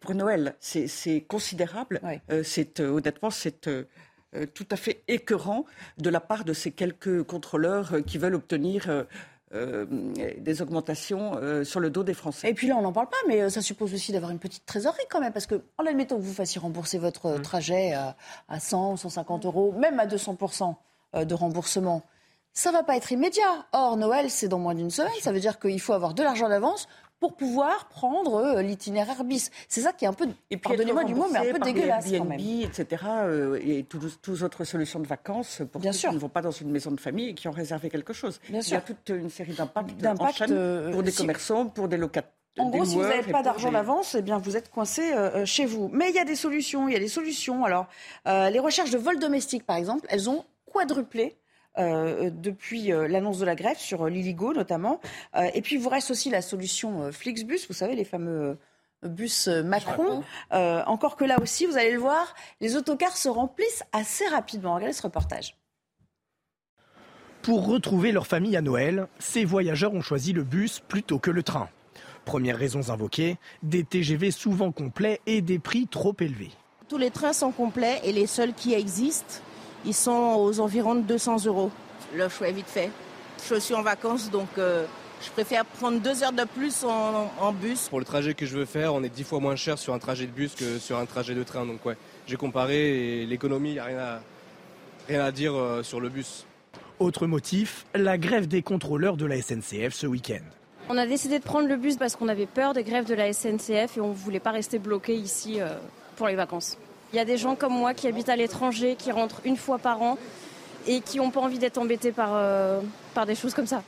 pour 0.00 0.14
Noël. 0.14 0.54
C'est 0.60 1.22
considérable. 1.22 2.00
C'est 2.44 2.78
honnêtement, 2.78 3.30
c'est 3.30 3.62
tout 3.62 4.66
à 4.70 4.76
fait 4.76 5.02
écœurant 5.08 5.64
de 5.96 6.10
la 6.10 6.20
part 6.20 6.44
de 6.44 6.52
ces 6.52 6.72
quelques 6.72 7.22
contrôleurs 7.22 8.04
qui 8.06 8.18
veulent 8.18 8.34
obtenir 8.34 9.06
euh, 9.54 9.84
des 10.38 10.62
augmentations 10.62 11.32
euh, 11.36 11.62
sur 11.62 11.78
le 11.78 11.90
dos 11.90 12.04
des 12.04 12.14
Français. 12.14 12.50
Et 12.50 12.54
puis 12.54 12.68
là, 12.68 12.76
on 12.76 12.82
n'en 12.82 12.92
parle 12.92 13.08
pas, 13.08 13.18
mais 13.28 13.42
euh, 13.42 13.50
ça 13.50 13.60
suppose 13.60 13.92
aussi 13.92 14.10
d'avoir 14.10 14.30
une 14.30 14.38
petite 14.38 14.64
trésorerie 14.64 15.04
quand 15.10 15.20
même, 15.20 15.32
parce 15.32 15.46
que 15.46 15.62
en 15.76 15.84
admettant 15.84 16.16
que 16.16 16.22
vous 16.22 16.32
fassiez 16.32 16.58
rembourser 16.60 16.98
votre 16.98 17.38
Mmh. 17.38 17.42
trajet 17.42 17.92
à, 17.92 18.16
à 18.48 18.60
100 18.60 18.92
ou 18.92 18.96
150 18.96 19.44
euros, 19.46 19.72
même 19.72 20.00
à 20.00 20.06
200% 20.06 20.74
de 21.24 21.34
remboursement, 21.34 22.02
ça 22.54 22.72
va 22.72 22.82
pas 22.82 22.96
être 22.96 23.12
immédiat. 23.12 23.66
Or, 23.72 23.96
Noël, 23.96 24.30
c'est 24.30 24.48
dans 24.48 24.58
moins 24.58 24.74
d'une 24.74 24.90
semaine, 24.90 25.12
ça 25.20 25.32
veut 25.32 25.40
dire 25.40 25.58
qu'il 25.58 25.80
faut 25.80 25.92
avoir 25.92 26.14
de 26.14 26.22
l'argent 26.22 26.48
d'avance 26.48 26.88
pour 27.22 27.36
pouvoir 27.36 27.86
prendre 27.86 28.34
euh, 28.34 28.62
l'itinéraire 28.62 29.22
bis. 29.22 29.52
C'est 29.68 29.80
ça 29.82 29.92
qui 29.92 30.04
est 30.04 30.08
un 30.08 30.12
peu, 30.12 30.26
pardonnez-moi 30.60 31.04
du 31.04 31.14
mot, 31.14 31.26
mais 31.32 31.38
un 31.38 31.52
peu 31.52 31.60
dégueulasse 31.60 32.10
quand 32.10 32.24
même. 32.24 32.40
etc. 32.40 33.04
euh, 33.06 33.60
et 33.64 33.84
toutes 33.84 34.20
toutes 34.20 34.42
autres 34.42 34.64
solutions 34.64 34.98
de 34.98 35.06
vacances 35.06 35.62
pour 35.70 35.80
Bien 35.80 35.92
ceux 35.92 35.98
sûr. 36.00 36.08
qui 36.10 36.16
ne 36.16 36.20
vont 36.20 36.28
pas 36.28 36.42
dans 36.42 36.50
une 36.50 36.72
maison 36.72 36.90
de 36.90 36.98
famille 36.98 37.28
et 37.28 37.34
qui 37.34 37.46
ont 37.46 37.52
réservé 37.52 37.90
quelque 37.90 38.12
chose. 38.12 38.40
Bien 38.48 38.58
Il 38.60 38.70
y 38.72 38.74
a 38.74 38.80
toute 38.80 39.08
une 39.10 39.30
série 39.30 39.52
d'impacts 39.52 39.90
en 39.92 39.94
D'impacts, 40.02 40.34
chaîne 40.38 40.48
euh, 40.50 40.90
pour 40.90 41.04
des 41.04 41.12
si- 41.12 41.18
commerçants, 41.18 41.66
pour 41.66 41.86
des 41.86 41.96
locataires. 41.96 42.32
En 42.58 42.68
gros, 42.70 42.84
si 42.84 42.96
vous 42.96 43.02
n'avez 43.02 43.30
pas 43.32 43.42
d'argent 43.44 43.70
d'avance, 43.70 44.16
eh 44.18 44.20
bien, 44.22 44.36
vous 44.38 44.56
êtes 44.56 44.68
coincé 44.68 45.12
euh, 45.12 45.30
euh, 45.36 45.46
chez 45.46 45.64
vous. 45.64 45.88
Mais 45.92 46.10
il 46.10 46.16
y 46.16 46.18
a 46.18 46.24
des 46.24 46.34
solutions, 46.36 46.88
il 46.88 46.92
y 46.92 46.96
a 46.96 46.98
des 47.00 47.08
solutions. 47.08 47.64
Alors, 47.64 47.86
euh, 48.26 48.50
les 48.50 48.58
recherches 48.58 48.90
de 48.90 48.98
vols 48.98 49.20
domestiques, 49.20 49.64
par 49.64 49.76
exemple, 49.76 50.06
elles 50.10 50.28
ont 50.28 50.44
quadruplé. 50.70 51.36
Euh, 51.78 52.30
depuis 52.30 52.92
euh, 52.92 53.08
l'annonce 53.08 53.38
de 53.38 53.46
la 53.46 53.54
grève 53.54 53.78
sur 53.78 54.02
euh, 54.02 54.10
l'Illigo 54.10 54.52
notamment. 54.52 55.00
Euh, 55.36 55.48
et 55.54 55.62
puis 55.62 55.76
il 55.76 55.80
vous 55.80 55.88
reste 55.88 56.10
aussi 56.10 56.30
la 56.30 56.42
solution 56.42 57.02
euh, 57.02 57.12
Flixbus, 57.12 57.60
vous 57.68 57.74
savez, 57.74 57.94
les 57.94 58.04
fameux 58.04 58.58
euh, 59.04 59.08
bus 59.08 59.48
Macron. 59.48 60.22
Euh, 60.52 60.82
encore 60.86 61.16
que 61.16 61.24
là 61.24 61.40
aussi, 61.40 61.66
vous 61.66 61.76
allez 61.76 61.92
le 61.92 61.98
voir, 61.98 62.34
les 62.60 62.76
autocars 62.76 63.16
se 63.16 63.28
remplissent 63.28 63.84
assez 63.92 64.26
rapidement. 64.26 64.74
Regardez 64.74 64.92
ce 64.92 65.02
reportage. 65.02 65.56
Pour 67.42 67.66
retrouver 67.66 68.12
leur 68.12 68.28
famille 68.28 68.56
à 68.56 68.60
Noël, 68.60 69.08
ces 69.18 69.44
voyageurs 69.44 69.94
ont 69.94 70.00
choisi 70.00 70.32
le 70.32 70.44
bus 70.44 70.78
plutôt 70.78 71.18
que 71.18 71.30
le 71.30 71.42
train. 71.42 71.68
Premières 72.24 72.56
raisons 72.56 72.90
invoquées, 72.90 73.38
des 73.64 73.82
TGV 73.82 74.30
souvent 74.30 74.70
complets 74.70 75.20
et 75.26 75.40
des 75.40 75.58
prix 75.58 75.88
trop 75.88 76.14
élevés. 76.20 76.52
Tous 76.88 76.98
les 76.98 77.10
trains 77.10 77.32
sont 77.32 77.50
complets 77.50 78.00
et 78.04 78.12
les 78.12 78.28
seuls 78.28 78.52
qui 78.52 78.74
existent, 78.74 79.40
ils 79.84 79.94
sont 79.94 80.36
aux 80.38 80.60
environs 80.60 80.94
de 80.94 81.02
200 81.02 81.46
euros. 81.46 81.70
Le 82.14 82.28
choix 82.28 82.48
est 82.48 82.52
vite 82.52 82.68
fait. 82.68 82.90
Je 83.48 83.56
suis 83.56 83.74
en 83.74 83.82
vacances, 83.82 84.30
donc 84.30 84.48
euh, 84.58 84.84
je 85.24 85.30
préfère 85.30 85.64
prendre 85.64 86.00
deux 86.00 86.22
heures 86.22 86.32
de 86.32 86.44
plus 86.44 86.84
en, 86.84 87.30
en 87.40 87.52
bus. 87.52 87.88
Pour 87.88 87.98
le 87.98 88.04
trajet 88.04 88.34
que 88.34 88.46
je 88.46 88.56
veux 88.56 88.64
faire, 88.64 88.94
on 88.94 89.02
est 89.02 89.08
dix 89.08 89.24
fois 89.24 89.40
moins 89.40 89.56
cher 89.56 89.78
sur 89.78 89.94
un 89.94 89.98
trajet 89.98 90.26
de 90.26 90.32
bus 90.32 90.54
que 90.54 90.78
sur 90.78 90.98
un 90.98 91.06
trajet 91.06 91.34
de 91.34 91.42
train. 91.42 91.66
Donc 91.66 91.84
ouais, 91.86 91.96
j'ai 92.26 92.36
comparé 92.36 93.22
et 93.22 93.26
l'économie, 93.26 93.70
il 93.70 93.74
n'y 93.74 93.78
a 93.78 93.84
rien 93.84 93.98
à, 93.98 94.20
rien 95.08 95.24
à 95.24 95.32
dire 95.32 95.54
euh, 95.54 95.82
sur 95.82 96.00
le 96.00 96.08
bus. 96.08 96.46
Autre 96.98 97.26
motif, 97.26 97.86
la 97.94 98.18
grève 98.18 98.46
des 98.46 98.62
contrôleurs 98.62 99.16
de 99.16 99.26
la 99.26 99.40
SNCF 99.40 99.92
ce 99.92 100.06
week-end. 100.06 100.44
On 100.88 100.96
a 100.98 101.06
décidé 101.06 101.38
de 101.38 101.44
prendre 101.44 101.68
le 101.68 101.76
bus 101.76 101.96
parce 101.96 102.16
qu'on 102.16 102.28
avait 102.28 102.46
peur 102.46 102.74
des 102.74 102.84
grèves 102.84 103.06
de 103.06 103.14
la 103.14 103.32
SNCF 103.32 103.96
et 103.96 104.00
on 104.00 104.10
ne 104.10 104.14
voulait 104.14 104.40
pas 104.40 104.50
rester 104.50 104.78
bloqué 104.78 105.14
ici 105.14 105.60
euh, 105.60 105.68
pour 106.16 106.28
les 106.28 106.34
vacances. 106.34 106.76
Il 107.12 107.16
y 107.16 107.20
a 107.20 107.24
des 107.26 107.36
gens 107.36 107.56
comme 107.56 107.74
moi 107.74 107.92
qui 107.92 108.08
habitent 108.08 108.30
à 108.30 108.36
l'étranger, 108.36 108.96
qui 108.96 109.12
rentrent 109.12 109.42
une 109.44 109.56
fois 109.56 109.78
par 109.78 110.00
an 110.00 110.16
et 110.86 111.02
qui 111.02 111.18
n'ont 111.18 111.30
pas 111.30 111.40
envie 111.40 111.58
d'être 111.58 111.76
embêtés 111.76 112.10
par, 112.10 112.30
euh, 112.32 112.80
par 113.14 113.26
des 113.26 113.34
choses 113.34 113.52
comme 113.52 113.66
ça. 113.66 113.82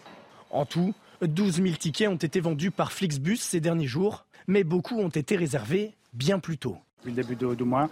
En 0.51 0.67
tout, 0.67 0.93
12 1.23 1.63
000 1.63 1.69
tickets 1.77 2.09
ont 2.09 2.17
été 2.17 2.41
vendus 2.41 2.71
par 2.71 2.93
Flixbus 2.93 3.39
ces 3.39 3.61
derniers 3.61 3.87
jours, 3.87 4.27
mais 4.47 4.63
beaucoup 4.63 4.99
ont 4.99 5.09
été 5.09 5.37
réservés 5.37 5.95
bien 6.13 6.39
plus 6.39 6.59
tôt. 6.59 6.77
Depuis 6.99 7.17
le 7.17 7.23
début 7.23 7.57
du, 7.57 7.65
mois, 7.65 7.89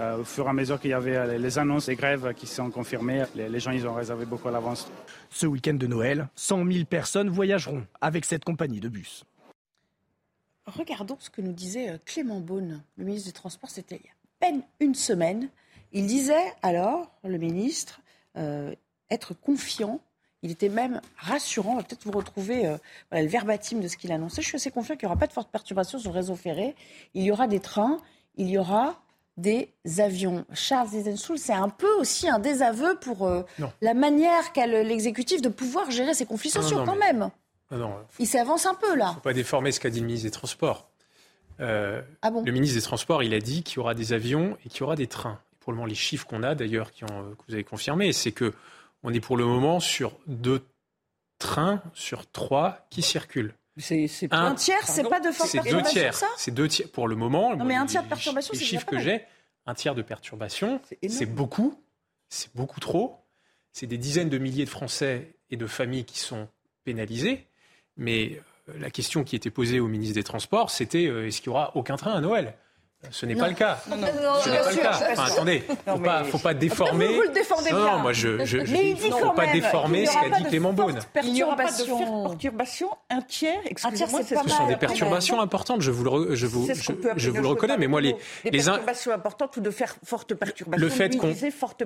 euh, 0.00 0.18
au 0.18 0.24
fur 0.24 0.46
et 0.46 0.50
à 0.50 0.52
mesure 0.52 0.80
qu'il 0.80 0.90
y 0.90 0.94
avait 0.94 1.16
euh, 1.16 1.36
les 1.36 1.58
annonces 1.58 1.86
des 1.86 1.96
grèves 1.96 2.32
qui 2.34 2.46
sont 2.46 2.70
confirmées, 2.70 3.24
les, 3.34 3.48
les 3.48 3.60
gens 3.60 3.72
ils 3.72 3.86
ont 3.88 3.94
réservé 3.94 4.24
beaucoup 4.24 4.48
à 4.48 4.52
l'avance. 4.52 4.88
Ce 5.30 5.46
week-end 5.46 5.74
de 5.74 5.86
Noël, 5.88 6.28
100 6.36 6.64
000 6.64 6.84
personnes 6.84 7.28
voyageront 7.28 7.84
avec 8.00 8.24
cette 8.24 8.44
compagnie 8.44 8.80
de 8.80 8.88
bus. 8.88 9.24
Regardons 10.66 11.16
ce 11.18 11.30
que 11.30 11.40
nous 11.40 11.52
disait 11.52 12.00
Clément 12.04 12.40
Beaune, 12.40 12.82
le 12.96 13.04
ministre 13.04 13.28
des 13.28 13.32
Transports, 13.32 13.70
c'était 13.70 13.96
à 13.96 14.15
peine 14.38 14.62
une 14.80 14.94
semaine. 14.94 15.48
Il 15.92 16.06
disait 16.06 16.52
alors, 16.62 17.10
le 17.24 17.38
ministre, 17.38 18.00
euh, 18.36 18.74
être 19.10 19.34
confiant. 19.34 20.00
Il 20.42 20.50
était 20.50 20.68
même 20.68 21.00
rassurant. 21.16 21.72
On 21.72 21.76
va 21.76 21.82
peut-être 21.82 22.04
vous 22.04 22.12
retrouver 22.12 22.66
euh, 22.66 22.76
voilà, 23.10 23.24
le 23.24 23.30
verbatim 23.30 23.80
de 23.80 23.88
ce 23.88 23.96
qu'il 23.96 24.12
annonçait. 24.12 24.42
Je 24.42 24.46
suis 24.48 24.56
assez 24.56 24.70
confiant 24.70 24.94
qu'il 24.96 25.06
n'y 25.08 25.12
aura 25.12 25.18
pas 25.18 25.26
de 25.26 25.32
forte 25.32 25.50
perturbation 25.50 25.98
sur 25.98 26.10
le 26.10 26.16
réseau 26.16 26.36
ferré. 26.36 26.74
Il 27.14 27.22
y 27.22 27.30
aura 27.30 27.46
des 27.48 27.60
trains, 27.60 27.98
il 28.36 28.48
y 28.48 28.58
aura 28.58 29.00
des 29.38 29.70
avions. 29.98 30.44
Charles 30.52 30.94
Eisenschul, 30.94 31.38
c'est 31.38 31.52
un 31.52 31.68
peu 31.68 31.92
aussi 31.98 32.28
un 32.28 32.38
désaveu 32.38 32.96
pour 33.00 33.26
euh, 33.26 33.42
la 33.80 33.92
manière 33.94 34.52
qu'a 34.52 34.66
le- 34.66 34.82
l'exécutif 34.82 35.42
de 35.42 35.48
pouvoir 35.48 35.90
gérer 35.90 36.14
ses 36.14 36.26
conflits 36.26 36.50
sociaux 36.50 36.78
non, 36.78 36.84
quand 36.84 36.96
mais- 36.96 37.12
même. 37.12 37.30
Non, 37.70 37.78
non, 37.78 37.94
Il 38.20 38.26
s'avance 38.28 38.64
un 38.66 38.74
peu 38.74 38.94
là. 38.94 39.12
faut 39.14 39.20
pas 39.20 39.32
déformer 39.32 39.72
ce 39.72 39.80
qu'a 39.80 39.90
dit 39.90 40.00
le 40.00 40.06
ministre 40.06 40.26
des 40.26 40.30
Transports. 40.30 40.88
Euh, 41.60 42.02
Ah 42.22 42.30
bon 42.30 42.42
le 42.44 42.52
ministre 42.52 42.76
des 42.76 42.82
Transports, 42.82 43.22
il 43.22 43.32
a 43.34 43.40
dit 43.40 43.62
qu'il 43.62 43.76
y 43.76 43.78
aura 43.78 43.94
des 43.94 44.12
avions 44.12 44.56
et 44.64 44.68
qu'il 44.68 44.80
y 44.80 44.82
aura 44.82 44.96
des 44.96 45.06
trains. 45.06 45.40
Et 45.52 45.56
pour 45.60 45.72
le 45.72 45.76
moment, 45.76 45.86
les 45.86 45.94
chiffres 45.94 46.26
qu'on 46.26 46.42
a, 46.42 46.54
d'ailleurs, 46.54 46.92
qui 46.92 47.04
ont, 47.04 47.08
que 47.34 47.42
vous 47.48 47.54
avez 47.54 47.64
confirmés, 47.64 48.12
c'est 48.12 48.32
que 48.32 48.52
on 49.02 49.12
est 49.12 49.20
pour 49.20 49.36
le 49.36 49.44
moment 49.44 49.80
sur 49.80 50.16
deux 50.26 50.62
trains 51.38 51.82
sur 51.94 52.30
trois 52.30 52.86
qui 52.90 53.02
circulent. 53.02 53.54
C'est 53.78 54.08
Un 54.30 54.54
tiers, 54.54 54.78
c'est 54.86 55.02
pas 55.08 55.20
de 55.20 55.30
forte 55.30 55.50
C'est 55.50 55.58
deux 55.58 55.64
perturbation, 55.64 55.92
tiers. 56.00 56.14
ça? 56.14 56.28
C'est 56.38 56.50
deux 56.50 56.66
tiers 56.66 56.88
pour 56.90 57.08
le 57.08 57.14
moment. 57.16 57.54
Non, 57.54 57.64
mais 57.66 57.74
un 57.74 57.82
les- 57.82 57.88
tiers 57.90 58.02
de 58.02 58.08
perturbation, 58.08 58.52
Les 58.54 58.58
chiffres 58.60 58.86
pas 58.86 58.92
que 58.92 58.98
j'ai, 58.98 59.22
un 59.66 59.74
tiers 59.74 59.94
de 59.94 60.00
perturbation, 60.02 60.80
énorme. 61.02 61.18
c'est 61.18 61.26
beaucoup. 61.26 61.78
C'est 62.30 62.54
beaucoup 62.56 62.80
trop. 62.80 63.18
C'est 63.72 63.86
des 63.86 63.98
dizaines 63.98 64.30
de 64.30 64.38
milliers 64.38 64.64
de 64.64 64.70
Français 64.70 65.34
et 65.50 65.56
de 65.58 65.66
familles 65.66 66.06
qui 66.06 66.18
sont 66.18 66.48
pénalisés. 66.84 67.46
Mais 67.98 68.32
euh, 68.36 68.40
la 68.74 68.90
question 68.90 69.24
qui 69.24 69.36
était 69.36 69.50
posée 69.50 69.80
au 69.80 69.86
ministre 69.86 70.14
des 70.14 70.24
Transports, 70.24 70.70
c'était 70.70 71.06
euh, 71.06 71.26
est-ce 71.26 71.40
qu'il 71.40 71.48
y 71.48 71.50
aura 71.50 71.76
aucun 71.76 71.96
train 71.96 72.12
à 72.12 72.20
Noël? 72.20 72.54
Ce 73.10 73.24
n'est 73.24 73.36
pas 73.36 73.48
le 73.48 73.54
cas. 73.54 73.78
Non, 73.88 73.96
non. 73.98 74.06
Ce 74.06 74.48
Non, 74.48 74.52
n'est 74.52 74.52
bien 74.52 74.62
pas 74.62 74.70
le 74.70 74.72
sûr, 74.72 74.82
cas. 74.82 74.92
suis 74.94 75.04
pas 75.04 75.12
Enfin, 75.12 75.32
attendez, 75.32 75.62
pas, 75.84 75.96
mais- 76.24 76.30
faut 76.30 76.38
pas 76.38 76.54
déformer. 76.54 77.06
Vous 77.06 77.22
le 77.22 77.28
défendez 77.28 77.70
non, 77.70 77.76
bien. 77.84 77.92
non, 77.92 77.98
moi 77.98 78.12
je, 78.12 78.44
je, 78.44 78.64
je 78.64 78.72
Mais 78.72 78.78
dis, 78.82 78.88
il 78.88 78.94
dit 78.96 79.10
faut 79.10 79.30
pas 79.30 79.44
même 79.44 79.52
déformer 79.52 80.06
ce 80.06 80.12
qu'a 80.12 80.38
dit 80.38 80.44
Clément 80.44 80.74
forte 80.74 80.88
Beaune. 80.92 80.98
Il 81.22 81.32
n'y 81.32 81.42
aura 81.44 81.54
pas 81.56 81.64
de 81.70 81.76
perturbation. 81.76 82.28
perturbation. 82.28 82.88
Un 83.10 83.20
tiers, 83.22 83.60
excusez-moi, 83.66 84.20
c'est 84.22 84.28
c'est 84.30 84.34
pas 84.34 84.42
ce 84.42 84.48
Ce 84.48 84.56
sont 84.56 84.66
des 84.66 84.76
perturbations 84.76 85.40
importantes, 85.40 85.82
je 85.82 85.90
vous 85.92 86.02
le, 86.04 86.34
je 86.34 86.46
vous, 86.46 86.66
je, 87.16 87.30
vous 87.30 87.36
ne 87.36 87.42
le 87.42 87.46
reconnais, 87.46 87.76
mais 87.76 87.84
le 87.84 87.90
moi 87.90 88.00
les, 88.00 88.16
les, 88.44 88.50
perturbations 88.50 89.12
importantes 89.12 89.56
ou 89.56 89.60
de 89.60 89.70
faire 89.70 89.94
fortes 90.02 90.34
perturbations. 90.34 90.84
le 90.84 90.90
fait 90.90 91.16
qu'on 91.16 91.34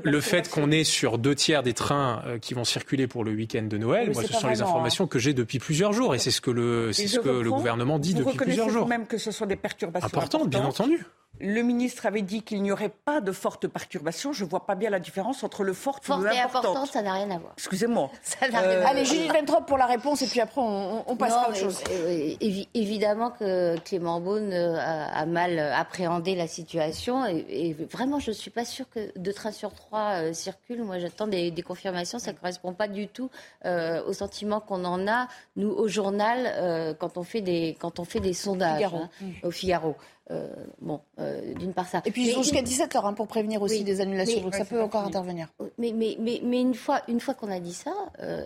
le 0.05 0.21
fait 0.21 0.49
qu'on 0.49 0.71
ait 0.71 0.85
sur 0.85 1.19
deux 1.19 1.35
tiers 1.35 1.63
des 1.63 1.75
trains 1.75 2.23
euh, 2.27 2.39
qui 2.39 2.55
vont 2.55 2.65
circuler 2.65 3.07
pour 3.09 3.25
le 3.25 3.33
week-end 3.33 3.65
de 3.65 3.77
Noël, 3.77 4.11
moi 4.15 4.23
ce 4.23 4.33
sont 4.33 4.49
les 4.49 4.55
vraiment, 4.55 4.71
informations 4.71 5.07
que 5.07 5.19
j'ai 5.19 5.35
depuis 5.35 5.59
plusieurs 5.59 5.93
jours 5.93 6.15
et 6.15 6.19
c'est 6.19 6.31
ce 6.31 6.41
que 6.41 6.51
le 6.51 6.91
le 6.91 7.51
gouvernement 7.51 7.99
dit 7.99 8.15
vous 8.15 8.25
depuis 8.25 8.39
plusieurs 8.39 8.71
jours. 8.71 8.85
vous-même 8.85 9.07
que 9.07 9.19
ce 9.19 9.31
sont 9.33 9.45
des 9.47 9.57
perturbations 9.57 10.07
Importantes, 10.07 10.49
bien 10.49 10.65
entendu. 10.65 11.00
Le 11.43 11.63
ministre 11.63 12.05
avait 12.05 12.21
dit 12.21 12.43
qu'il 12.43 12.63
n'y 12.63 12.71
aurait 12.71 12.91
pas 12.91 13.23
de 13.23 13.33
fortes 13.33 13.67
perturbations. 13.67 14.35
Je 14.35 14.45
ne 14.45 14.51
vois 14.51 14.67
pas 14.67 14.75
bien 14.75 14.91
la 14.91 15.01
différence 15.01 15.43
entre 15.43 15.65
le 15.65 15.73
fort 15.73 15.99
et 16.03 16.05
Forte 16.05 16.21
le 16.23 16.35
et 16.35 16.39
important. 16.39 16.85
ça 16.85 17.01
n'a 17.01 17.15
rien 17.15 17.31
à 17.31 17.39
voir. 17.39 17.55
Excusez-moi. 17.57 18.11
Ça 18.23 18.47
n'a 18.51 18.59
rien 18.61 18.69
à 18.69 18.73
Euh, 18.75 18.81
voir. 18.81 18.91
Allez, 18.91 19.07
Judith 19.07 19.33
Ventrop 19.33 19.65
pour 19.67 19.79
la 19.79 19.87
réponse 19.87 20.21
et 20.21 20.27
puis 20.27 20.41
après 20.43 20.61
on, 20.61 21.03
on 21.11 21.17
passera 21.17 21.41
Non, 21.41 21.47
à 21.47 21.49
autre 21.49 21.57
mais, 21.57 21.63
chose. 21.63 21.83
euh, 21.91 22.35
évi- 22.43 22.69
évidemment 22.75 23.31
que 23.31 23.79
Clément 23.79 24.21
Beaune 24.21 24.53
euh, 24.53 24.77
a, 24.79 25.19
a 25.19 25.25
mal 25.25 25.59
appréhendé 25.59 26.35
la 26.35 26.47
situation 26.47 27.25
et, 27.25 27.47
et 27.49 27.73
vraiment 27.73 28.19
je 28.19 28.33
ne 28.33 28.35
suis 28.35 28.51
pas 28.51 28.67
sûre 28.67 28.85
que 28.91 29.11
deux 29.19 29.33
trains 29.33 29.51
sur 29.53 29.73
trois 29.73 30.17
euh, 30.21 30.33
circulent. 30.35 30.83
Moi 30.85 30.99
j'attends 30.99 31.27
des, 31.27 31.51
des 31.51 31.63
confirmations, 31.63 32.19
ça 32.19 32.33
ne 32.33 32.37
correspond 32.37 32.75
pas 32.75 32.87
du 32.89 33.09
tout 33.09 33.31
euh, 33.65 34.05
au 34.05 34.13
sentiment 34.13 34.61
qu'on 34.61 34.85
en 34.85 35.09
a 35.09 35.27
nous 35.57 35.71
au 35.71 35.89
journal 35.89 36.41
euh, 36.47 36.93
quand 36.93 37.17
on 37.17 37.23
fait 37.23 37.41
des 37.41 37.79
quand 37.81 37.99
on 37.99 38.05
fait 38.05 38.21
des 38.21 38.35
sondages 38.35 38.77
Figaro. 38.77 38.97
hein, 38.99 39.09
au 39.43 39.51
Figaro. 39.51 39.97
Euh, 40.31 40.49
bon, 40.81 41.01
euh, 41.19 41.55
d'une 41.55 41.73
part 41.73 41.89
ça. 41.89 42.03
Et 42.05 42.13
puis 42.13 42.29
ils 42.29 42.39
ont 42.39 42.43
jusqu'à 42.43 42.61
une- 42.61 42.65
17h 42.65 43.15
pour 43.17 43.27
prévenir 43.27 43.61
aussi 43.63 43.83
des 43.83 44.01
annulations, 44.01 44.37
mais- 44.37 44.43
donc 44.45 44.55
ça 44.55 44.65
peut 44.65 44.81
encore 44.81 45.05
intervenir. 45.05 45.49
mais, 45.79 45.93
mais, 45.93 46.17
mais, 46.21 46.41
mais 46.45 46.61
une 46.61 46.75
fois, 46.75 47.03
une 47.09 47.19
fois 47.21 47.35
qu'on 47.35 47.51
a 47.51 47.59
dit 47.59 47.75
ça, 47.75 47.93
euh, 48.23 48.45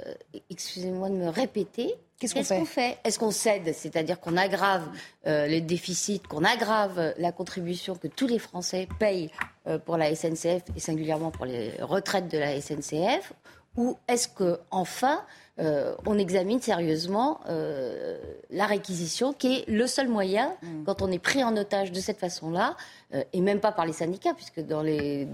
excusez-moi 0.50 1.08
de 1.10 1.14
me 1.14 1.28
répéter, 1.28 1.94
Qu'est-ce 2.18 2.54
qu'on 2.54 2.64
fait? 2.64 2.96
Est-ce 3.04 3.18
qu'on 3.18 3.32
cède, 3.32 3.74
c'est-à-dire 3.74 4.18
qu'on 4.20 4.36
aggrave 4.36 4.88
euh, 5.26 5.46
les 5.46 5.60
déficits, 5.60 6.20
qu'on 6.20 6.44
aggrave 6.44 7.12
la 7.18 7.32
contribution 7.32 7.96
que 7.96 8.06
tous 8.06 8.28
les 8.28 8.38
Français 8.38 8.88
payent 8.98 9.30
euh, 9.66 9.78
pour 9.78 9.96
la 9.98 10.14
SNCF 10.14 10.62
et 10.74 10.80
singulièrement 10.80 11.30
pour 11.32 11.44
les 11.44 11.72
retraites 11.82 12.28
de 12.28 12.38
la 12.38 12.58
SNCF, 12.60 13.32
ou 13.76 13.98
est-ce 14.08 14.28
que 14.28 14.60
enfin 14.70 15.20
euh, 15.60 15.94
on 16.04 16.18
examine 16.18 16.60
sérieusement 16.60 17.40
euh, 17.48 18.18
la 18.50 18.66
réquisition, 18.66 19.32
qui 19.32 19.58
est 19.58 19.68
le 19.68 19.86
seul 19.86 20.08
moyen, 20.08 20.52
quand 20.84 21.00
on 21.00 21.12
est 21.12 21.18
pris 21.18 21.44
en 21.44 21.56
otage 21.56 21.92
de 21.92 22.00
cette 22.00 22.18
façon-là, 22.18 22.76
euh, 23.14 23.22
et 23.32 23.40
même 23.40 23.60
pas 23.60 23.70
par 23.70 23.86
les 23.86 23.92
syndicats, 23.92 24.34
puisque 24.34 24.60
dans 24.60 24.82
les, 24.82 25.28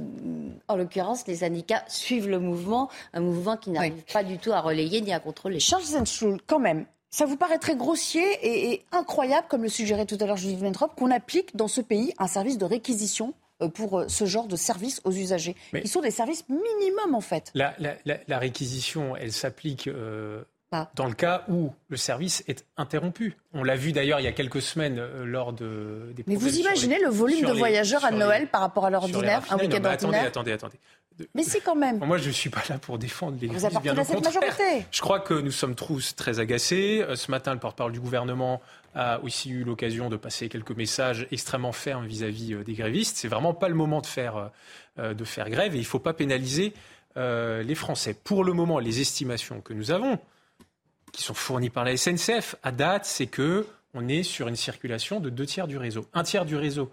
en 0.69 0.77
l'occurrence, 0.77 1.27
les 1.27 1.37
syndicats 1.37 1.85
suivent 1.89 2.29
le 2.29 2.39
mouvement, 2.39 2.91
un 3.15 3.21
mouvement 3.21 3.57
qui 3.57 3.71
n'arrive 3.71 4.05
pas 4.13 4.23
du 4.23 4.39
tout 4.39 4.53
à 4.53 4.61
relayer 4.61 5.01
ni 5.01 5.13
à 5.13 5.21
contrôler. 5.21 5.59
Charles 5.59 5.85
Zenschul, 5.85 6.39
quand 6.47 6.59
même, 6.59 6.85
ça 7.09 7.25
vous 7.25 7.37
paraît 7.37 7.59
très 7.59 7.75
grossier 7.75 8.23
et, 8.43 8.73
et 8.73 8.85
incroyable, 8.93 9.47
comme 9.49 9.63
le 9.63 9.69
suggérait 9.71 10.07
tout 10.07 10.19
à 10.21 10.27
l'heure 10.27 10.37
Judith 10.37 10.61
Ventrop, 10.61 10.95
qu'on 10.95 11.11
applique 11.11 11.57
dans 11.57 11.69
ce 11.69 11.81
pays 11.81 12.13
un 12.19 12.27
service 12.27 12.59
de 12.59 12.67
réquisition 12.67 13.33
pour 13.69 14.01
euh, 14.01 14.09
ce 14.09 14.25
genre 14.25 14.47
de 14.47 14.57
services 14.57 15.01
aux 15.05 15.13
usagers, 15.13 15.57
Mais- 15.73 15.83
qui 15.83 15.89
sont 15.89 16.01
des 16.01 16.11
services 16.11 16.45
minimum 16.49 17.15
en 17.15 17.21
fait. 17.21 17.51
La, 17.55 17.75
la- 17.79 17.95
la- 18.05 18.19
la 18.27 18.39
réquisition, 18.39 19.17
elle 19.17 19.33
s'applique 19.33 19.87
euh, 19.89 20.43
Pas. 20.71 20.91
dans 20.95 21.07
le 21.07 21.15
cas 21.15 21.45
où 21.49 21.73
le 21.89 21.97
service 21.97 22.43
est 22.49 22.65
interrompu. 22.77 23.37
On 23.53 23.65
l'a 23.65 23.77
vu 23.77 23.93
d'ailleurs 23.93 24.21
il 24.21 24.25
y 24.25 24.29
a 24.29 24.33
quelques 24.33 24.63
semaines 24.63 24.99
euh, 24.99 25.25
lors 25.25 25.53
de, 25.53 26.13
des 26.15 26.25
Mais 26.27 26.37
vous 26.37 26.57
imaginez 26.59 26.99
les- 26.99 27.05
le 27.05 27.11
volume 27.11 27.45
de 27.47 27.53
les- 27.53 27.59
voyageurs 27.59 28.05
à 28.05 28.11
les- 28.13 28.19
Noël 28.19 28.49
par 28.49 28.61
rapport 28.61 28.87
à 28.87 28.91
l'ordinaire, 28.91 29.43
un 29.51 29.57
week-end 29.59 29.79
mais 29.83 29.89
attendez, 29.89 30.05
ordinaire 30.05 30.27
attendez, 30.29 30.53
attendez. 30.53 30.79
Mais 31.35 31.43
si 31.43 31.61
quand 31.61 31.75
même. 31.75 31.99
Moi, 31.99 32.19
je 32.19 32.29
ne 32.29 32.33
suis 32.33 32.51
pas 32.51 32.63
là 32.69 32.79
pour 32.79 32.99
défendre 32.99 33.37
les 33.41 33.49
Vous 33.49 33.65
appartenez 33.65 34.01
à 34.01 34.05
cette 34.05 34.25
majorité. 34.25 34.87
Je 34.91 35.01
crois 35.01 35.21
que 35.21 35.35
nous 35.35 35.51
sommes 35.51 35.75
tous 35.75 36.15
très 36.17 36.41
agacés. 36.41 37.03
Euh, 37.03 37.17
Ce 37.17 37.31
matin, 37.31 37.53
le 37.53 37.61
porte-parole 37.61 37.93
du 37.93 38.01
gouvernement 38.01 38.61
a 38.95 39.21
aussi 39.21 39.51
eu 39.51 39.65
l'occasion 39.65 40.09
de 40.09 40.17
passer 40.17 40.49
quelques 40.49 40.73
messages 40.73 41.27
extrêmement 41.31 41.73
fermes 41.73 42.07
vis-à-vis 42.07 42.55
euh, 42.55 42.65
des 42.65 42.75
grévistes. 42.75 43.17
C'est 43.17 43.29
vraiment 43.29 43.55
pas 43.55 43.69
le 43.69 43.75
moment 43.75 44.01
de 44.01 44.07
faire, 44.07 44.51
euh, 44.99 45.15
de 45.15 45.25
faire 45.25 45.51
grève 45.51 45.75
et 45.75 45.79
il 45.79 45.83
ne 45.83 45.87
faut 45.87 45.99
pas 45.99 46.15
pénaliser 46.15 46.73
les 47.17 47.75
Français. 47.75 48.15
Pour 48.15 48.45
le 48.45 48.53
moment, 48.53 48.79
les 48.79 49.01
estimations 49.01 49.61
que 49.61 49.75
nous 49.75 49.91
avons, 49.91 50.19
qui 51.13 51.23
sont 51.23 51.35
fournies 51.35 51.69
par 51.69 51.85
la 51.85 51.97
SNCF 51.97 52.55
à 52.63 52.71
date, 52.71 53.05
c'est 53.05 53.27
que 53.27 53.67
on 53.95 54.09
est 54.09 54.23
sur 54.23 54.47
une 54.49 54.57
circulation 54.57 55.19
de 55.19 55.29
deux 55.29 55.45
tiers 55.45 55.67
du 55.67 55.77
réseau. 55.77 56.07
Un 56.15 56.23
tiers 56.23 56.45
du 56.45 56.57
réseau 56.57 56.91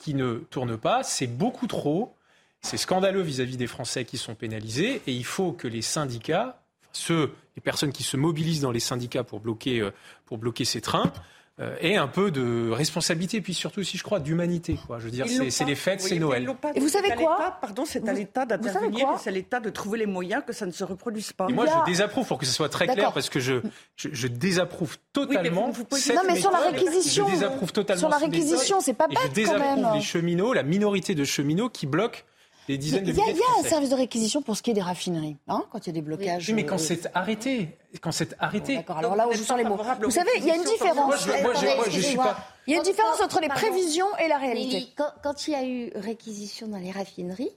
qui 0.00 0.14
ne 0.14 0.36
tourne 0.50 0.78
pas, 0.78 1.02
c'est 1.02 1.26
beaucoup 1.26 1.66
trop. 1.66 2.14
C'est 2.60 2.76
scandaleux 2.76 3.22
vis-à-vis 3.22 3.56
des 3.56 3.66
Français 3.66 4.04
qui 4.04 4.18
sont 4.18 4.34
pénalisés 4.34 5.00
et 5.06 5.12
il 5.12 5.24
faut 5.24 5.52
que 5.52 5.68
les 5.68 5.82
syndicats, 5.82 6.60
ceux, 6.92 7.32
les 7.56 7.62
personnes 7.62 7.92
qui 7.92 8.02
se 8.02 8.16
mobilisent 8.16 8.60
dans 8.62 8.72
les 8.72 8.80
syndicats 8.80 9.22
pour 9.24 9.40
bloquer, 9.40 9.80
euh, 9.80 9.92
pour 10.26 10.38
bloquer 10.38 10.64
ces 10.64 10.80
trains, 10.80 11.12
euh, 11.60 11.76
aient 11.80 11.96
un 11.96 12.06
peu 12.08 12.30
de 12.30 12.70
responsabilité 12.70 13.38
et 13.38 13.40
puis 13.40 13.54
surtout 13.54 13.80
aussi, 13.80 13.96
je 13.96 14.02
crois, 14.04 14.20
d'humanité. 14.20 14.78
Quoi. 14.86 14.98
Je 15.00 15.04
veux 15.06 15.10
dire, 15.10 15.26
c'est 15.50 15.64
les 15.64 15.74
fêtes, 15.74 16.00
c'est 16.00 16.18
Noël. 16.18 16.48
Et 16.74 16.80
vous 16.80 16.88
savez 16.88 17.10
quoi 17.16 17.58
Pardon, 17.60 17.84
c'est 17.84 18.08
à 18.08 18.12
l'État 18.12 18.44
vous 18.44 18.50
savez 18.50 18.62
d'intervenir 18.64 19.06
quoi 19.06 19.14
et 19.16 19.18
c'est 19.22 19.30
à 19.30 19.32
l'État 19.32 19.58
de 19.60 19.70
trouver 19.70 19.98
les 19.98 20.06
moyens 20.06 20.42
que 20.46 20.52
ça 20.52 20.66
ne 20.66 20.70
se 20.72 20.84
reproduise 20.84 21.32
pas. 21.32 21.46
Et 21.48 21.52
moi, 21.52 21.64
a- 21.68 21.80
je 21.86 21.90
désapprouve, 21.90 22.26
pour 22.28 22.38
que 22.38 22.46
ce 22.46 22.52
soit 22.52 22.68
très 22.68 22.86
clair, 22.86 23.12
parce 23.12 23.28
que 23.28 23.40
je, 23.40 23.54
je, 23.96 24.08
je 24.12 24.26
désapprouve 24.28 24.98
totalement 25.12 25.66
vous- 25.66 25.72
vous 25.72 25.84
posez- 25.84 26.02
cette 26.02 26.16
Non, 26.16 26.22
mais 26.28 26.40
sur 26.40 26.50
la 26.52 26.58
réquisition, 26.70 27.26
Je 27.26 27.32
désapprouve 27.32 27.72
totalement 27.72 28.00
sur 28.00 28.08
la 28.08 28.18
réquisition, 28.18 28.80
c'est 28.80 28.94
pas 28.94 29.06
Et 29.10 29.14
bête, 29.14 29.18
je 29.22 29.26
quand 29.28 29.32
désapprouve 29.34 29.82
même. 29.84 29.94
les 29.94 30.00
cheminots, 30.02 30.52
la 30.52 30.62
minorité 30.64 31.14
de 31.16 31.24
cheminots 31.24 31.70
qui 31.70 31.86
bloquent 31.86 32.20
des 32.68 32.78
dizaines 32.78 33.04
Mais 33.04 33.12
de 33.12 33.18
Il 33.18 33.18
y 33.18 33.22
a, 33.22 33.32
y 33.32 33.64
un 33.64 33.68
service 33.68 33.90
de 33.90 33.94
réquisition 33.94 34.42
pour 34.42 34.56
ce 34.56 34.62
qui 34.62 34.70
est 34.70 34.74
des 34.74 34.82
raffineries, 34.82 35.36
hein, 35.48 35.64
quand 35.72 35.86
il 35.86 35.86
y 35.88 35.90
a 35.90 35.92
des 35.94 36.02
blocages. 36.02 36.48
Oui, 36.48 36.54
mais 36.54 36.66
quand 36.66 36.76
euh, 36.76 36.78
c'est 36.78 37.08
arrêté, 37.14 37.76
quand 38.00 38.12
c'est 38.12 38.36
arrêté. 38.38 38.76
D'accord, 38.76 38.98
alors 38.98 39.16
là, 39.16 39.26
on 39.28 39.32
joue 39.32 39.42
sur 39.42 39.56
les 39.56 39.64
mots. 39.64 39.78
Vous 40.02 40.10
savez, 40.10 40.30
il 40.36 40.44
y 40.44 40.50
a 40.50 40.54
une 40.54 40.62
Moi, 40.62 40.72
différence. 40.72 41.24
je, 41.24 41.42
moi, 41.42 41.54
je, 41.54 41.76
moi, 41.76 41.84
je 41.88 42.00
suis 42.00 42.16
pas. 42.16 42.36
Il 42.66 42.72
y 42.72 42.74
a 42.74 42.78
une 42.78 42.84
différence 42.84 43.20
entre 43.22 43.40
les 43.40 43.48
prévisions 43.48 44.06
et 44.22 44.28
la 44.28 44.36
réalité. 44.36 44.88
Quand 45.22 45.48
il 45.48 45.52
y 45.52 45.54
a 45.56 45.64
eu 45.64 45.90
réquisition 45.94 46.68
dans 46.68 46.78
les 46.78 46.90
raffineries, 46.90 47.52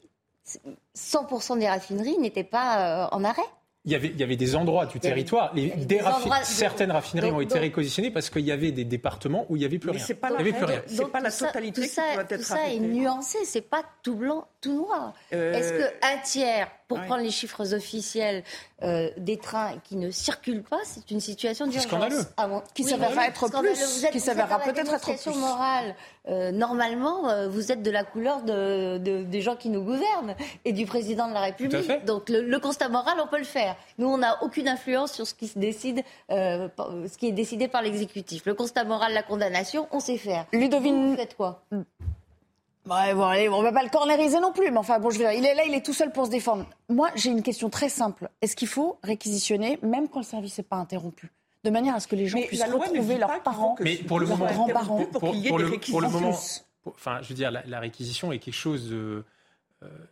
100% 0.97 1.60
des 1.60 1.67
raffineries 1.67 2.17
n'étaient 2.17 2.43
pas 2.43 3.06
euh, 3.06 3.08
en 3.12 3.24
arrêt. 3.24 3.41
Il 3.83 3.91
y, 3.91 3.95
avait, 3.95 4.09
il 4.09 4.19
y 4.19 4.21
avait 4.21 4.35
des 4.35 4.55
endroits 4.55 4.85
du 4.85 4.99
territoire, 4.99 5.51
les- 5.55 5.69
des 5.71 5.85
des 5.85 5.97
raffi- 5.97 6.17
endroits 6.17 6.39
de- 6.41 6.45
certaines 6.45 6.91
raffineries 6.91 7.29
donc- 7.29 7.37
ont 7.37 7.41
été 7.41 7.55
donc- 7.55 7.61
réquisitionnées 7.63 8.11
parce 8.11 8.29
qu'il 8.29 8.43
y 8.45 8.51
avait 8.51 8.71
des 8.71 8.83
départements 8.85 9.47
où 9.49 9.55
il 9.55 9.59
n'y 9.61 9.65
avait 9.65 9.79
plus 9.79 9.89
Mais 9.89 9.97
rien. 9.97 10.05
c'est 10.05 10.13
pas 10.13 10.27
il 10.29 10.33
la 10.33 10.43
n'y 10.43 10.49
avait 10.49 10.51
plus 10.59 10.65
règle. 10.65 10.81
rien. 10.81 10.95
C'est 10.95 11.01
Donc, 11.01 11.11
pas 11.11 11.19
la 11.19 11.31
tout 11.31 11.35
ça- 11.37 11.47
totalité 11.47 11.81
tout 11.81 11.87
qui 11.87 11.93
ça, 11.93 12.03
tout 12.29 12.43
ça 12.43 12.69
est 12.69 12.79
nuancé, 12.79 13.39
c'est 13.43 13.67
pas 13.67 13.83
tout 14.03 14.13
blanc, 14.15 14.47
tout 14.61 14.75
noir. 14.75 15.15
Euh, 15.33 15.53
Est-ce 15.53 15.73
qu'un 15.79 16.17
tiers, 16.23 16.67
pour 16.87 16.99
ouais. 16.99 17.05
prendre 17.07 17.23
les 17.23 17.31
chiffres 17.31 17.73
officiels, 17.73 18.43
euh, 18.83 19.09
des 19.17 19.37
trains 19.37 19.73
qui 19.83 19.95
ne 19.95 20.09
circulent 20.11 20.63
pas, 20.63 20.79
c'est 20.83 21.11
une 21.11 21.19
situation 21.19 21.65
d'urgence 21.65 21.83
scandaleux. 21.87 22.21
Ah 22.37 22.47
bon 22.47 22.61
Qui 22.73 22.83
Oui, 22.83 22.89
s'avérera 22.89 23.21
oui, 23.21 23.27
être 23.27 23.49
plus, 23.49 23.67
Vous 24.01 24.07
qui 24.11 24.17
vous 24.17 24.23
s'avérera 24.23 24.59
peut-être 24.59 24.93
être 24.93 25.21
plus. 25.21 25.35
morale. 25.39 25.95
Euh, 26.29 26.51
normalement, 26.51 27.29
euh, 27.29 27.47
vous 27.49 27.71
êtes 27.71 27.81
de 27.81 27.89
la 27.91 28.03
couleur 28.03 28.41
de, 28.43 28.97
de- 28.99 29.23
des 29.23 29.41
gens 29.41 29.55
qui 29.55 29.69
nous 29.69 29.81
gouvernent 29.83 30.35
et 30.65 30.71
du 30.73 30.85
président 30.85 31.27
de 31.27 31.33
la 31.33 31.41
République. 31.41 31.81
fait. 31.83 32.05
Donc 32.05 32.29
le, 32.29 32.41
le 32.41 32.59
constat 32.59 32.89
moral, 32.89 33.15
on 33.23 33.27
peut 33.27 33.39
le 33.39 33.43
faire. 33.43 33.75
Nous, 33.97 34.07
on 34.07 34.17
n'a 34.19 34.41
aucune 34.43 34.67
influence 34.67 35.11
sur 35.13 35.25
ce 35.27 35.33
qui 35.33 35.47
se 35.47 35.57
décide, 35.57 36.01
euh, 36.31 36.67
ce 37.11 37.17
qui 37.17 37.27
est 37.27 37.31
décidé 37.31 37.67
par 37.67 37.81
l'exécutif. 37.81 38.43
Le 38.45 38.53
constat 38.53 38.83
moral, 38.83 39.13
la 39.13 39.23
condamnation, 39.23 39.87
on 39.91 39.99
sait 39.99 40.17
faire. 40.17 40.45
Ludovine- 40.53 41.11
Vous 41.11 41.15
faites 41.15 41.35
quoi? 41.35 41.63
Ouais, 42.89 43.13
bon, 43.13 43.23
allez, 43.25 43.47
on 43.47 43.61
va 43.61 43.71
pas 43.71 43.83
le 43.83 43.89
cornériser 43.89 44.39
non 44.39 44.51
plus, 44.51 44.71
mais 44.71 44.77
enfin, 44.77 44.99
bon, 44.99 45.09
je 45.11 45.19
veux 45.19 45.23
dire, 45.25 45.33
il 45.33 45.45
est 45.45 45.53
là, 45.53 45.63
il 45.65 45.73
est 45.75 45.85
tout 45.85 45.93
seul 45.93 46.11
pour 46.11 46.25
se 46.25 46.31
défendre. 46.31 46.65
Moi, 46.89 47.09
j'ai 47.15 47.29
une 47.29 47.43
question 47.43 47.69
très 47.69 47.89
simple. 47.89 48.29
Est-ce 48.41 48.55
qu'il 48.55 48.67
faut 48.67 48.97
réquisitionner, 49.03 49.77
même 49.83 50.07
quand 50.09 50.19
le 50.19 50.25
service 50.25 50.57
n'est 50.57 50.63
pas 50.63 50.77
interrompu, 50.77 51.31
de 51.63 51.69
manière 51.69 51.93
à 51.95 51.99
ce 51.99 52.07
que 52.07 52.15
les 52.15 52.25
gens 52.25 52.39
Mais 52.39 52.47
puissent 52.47 52.63
retrouver 52.63 53.17
leurs 53.17 53.43
parents, 53.43 53.75
que 53.75 53.83
Mais 53.83 53.97
pour 53.97 54.19
le 54.19 54.25
leurs 54.25 54.37
moment, 54.37 54.51
grands-parents 54.51 55.05
pour 55.05 55.31
qu'il 55.31 55.39
y 55.41 55.47
ait 55.47 55.51
des 55.51 55.57
le, 55.57 55.63
pour 55.79 56.01
le 56.01 56.07
réquisitions. 56.07 56.09
moment, 56.21 56.37
pour- 56.83 56.93
enfin, 56.93 57.19
je 57.21 57.29
veux 57.29 57.35
dire, 57.35 57.51
la, 57.51 57.61
la 57.67 57.79
réquisition 57.79 58.31
est 58.31 58.39
quelque 58.39 58.53
chose 58.55 58.89
de 58.89 58.95
euh, 58.95 59.25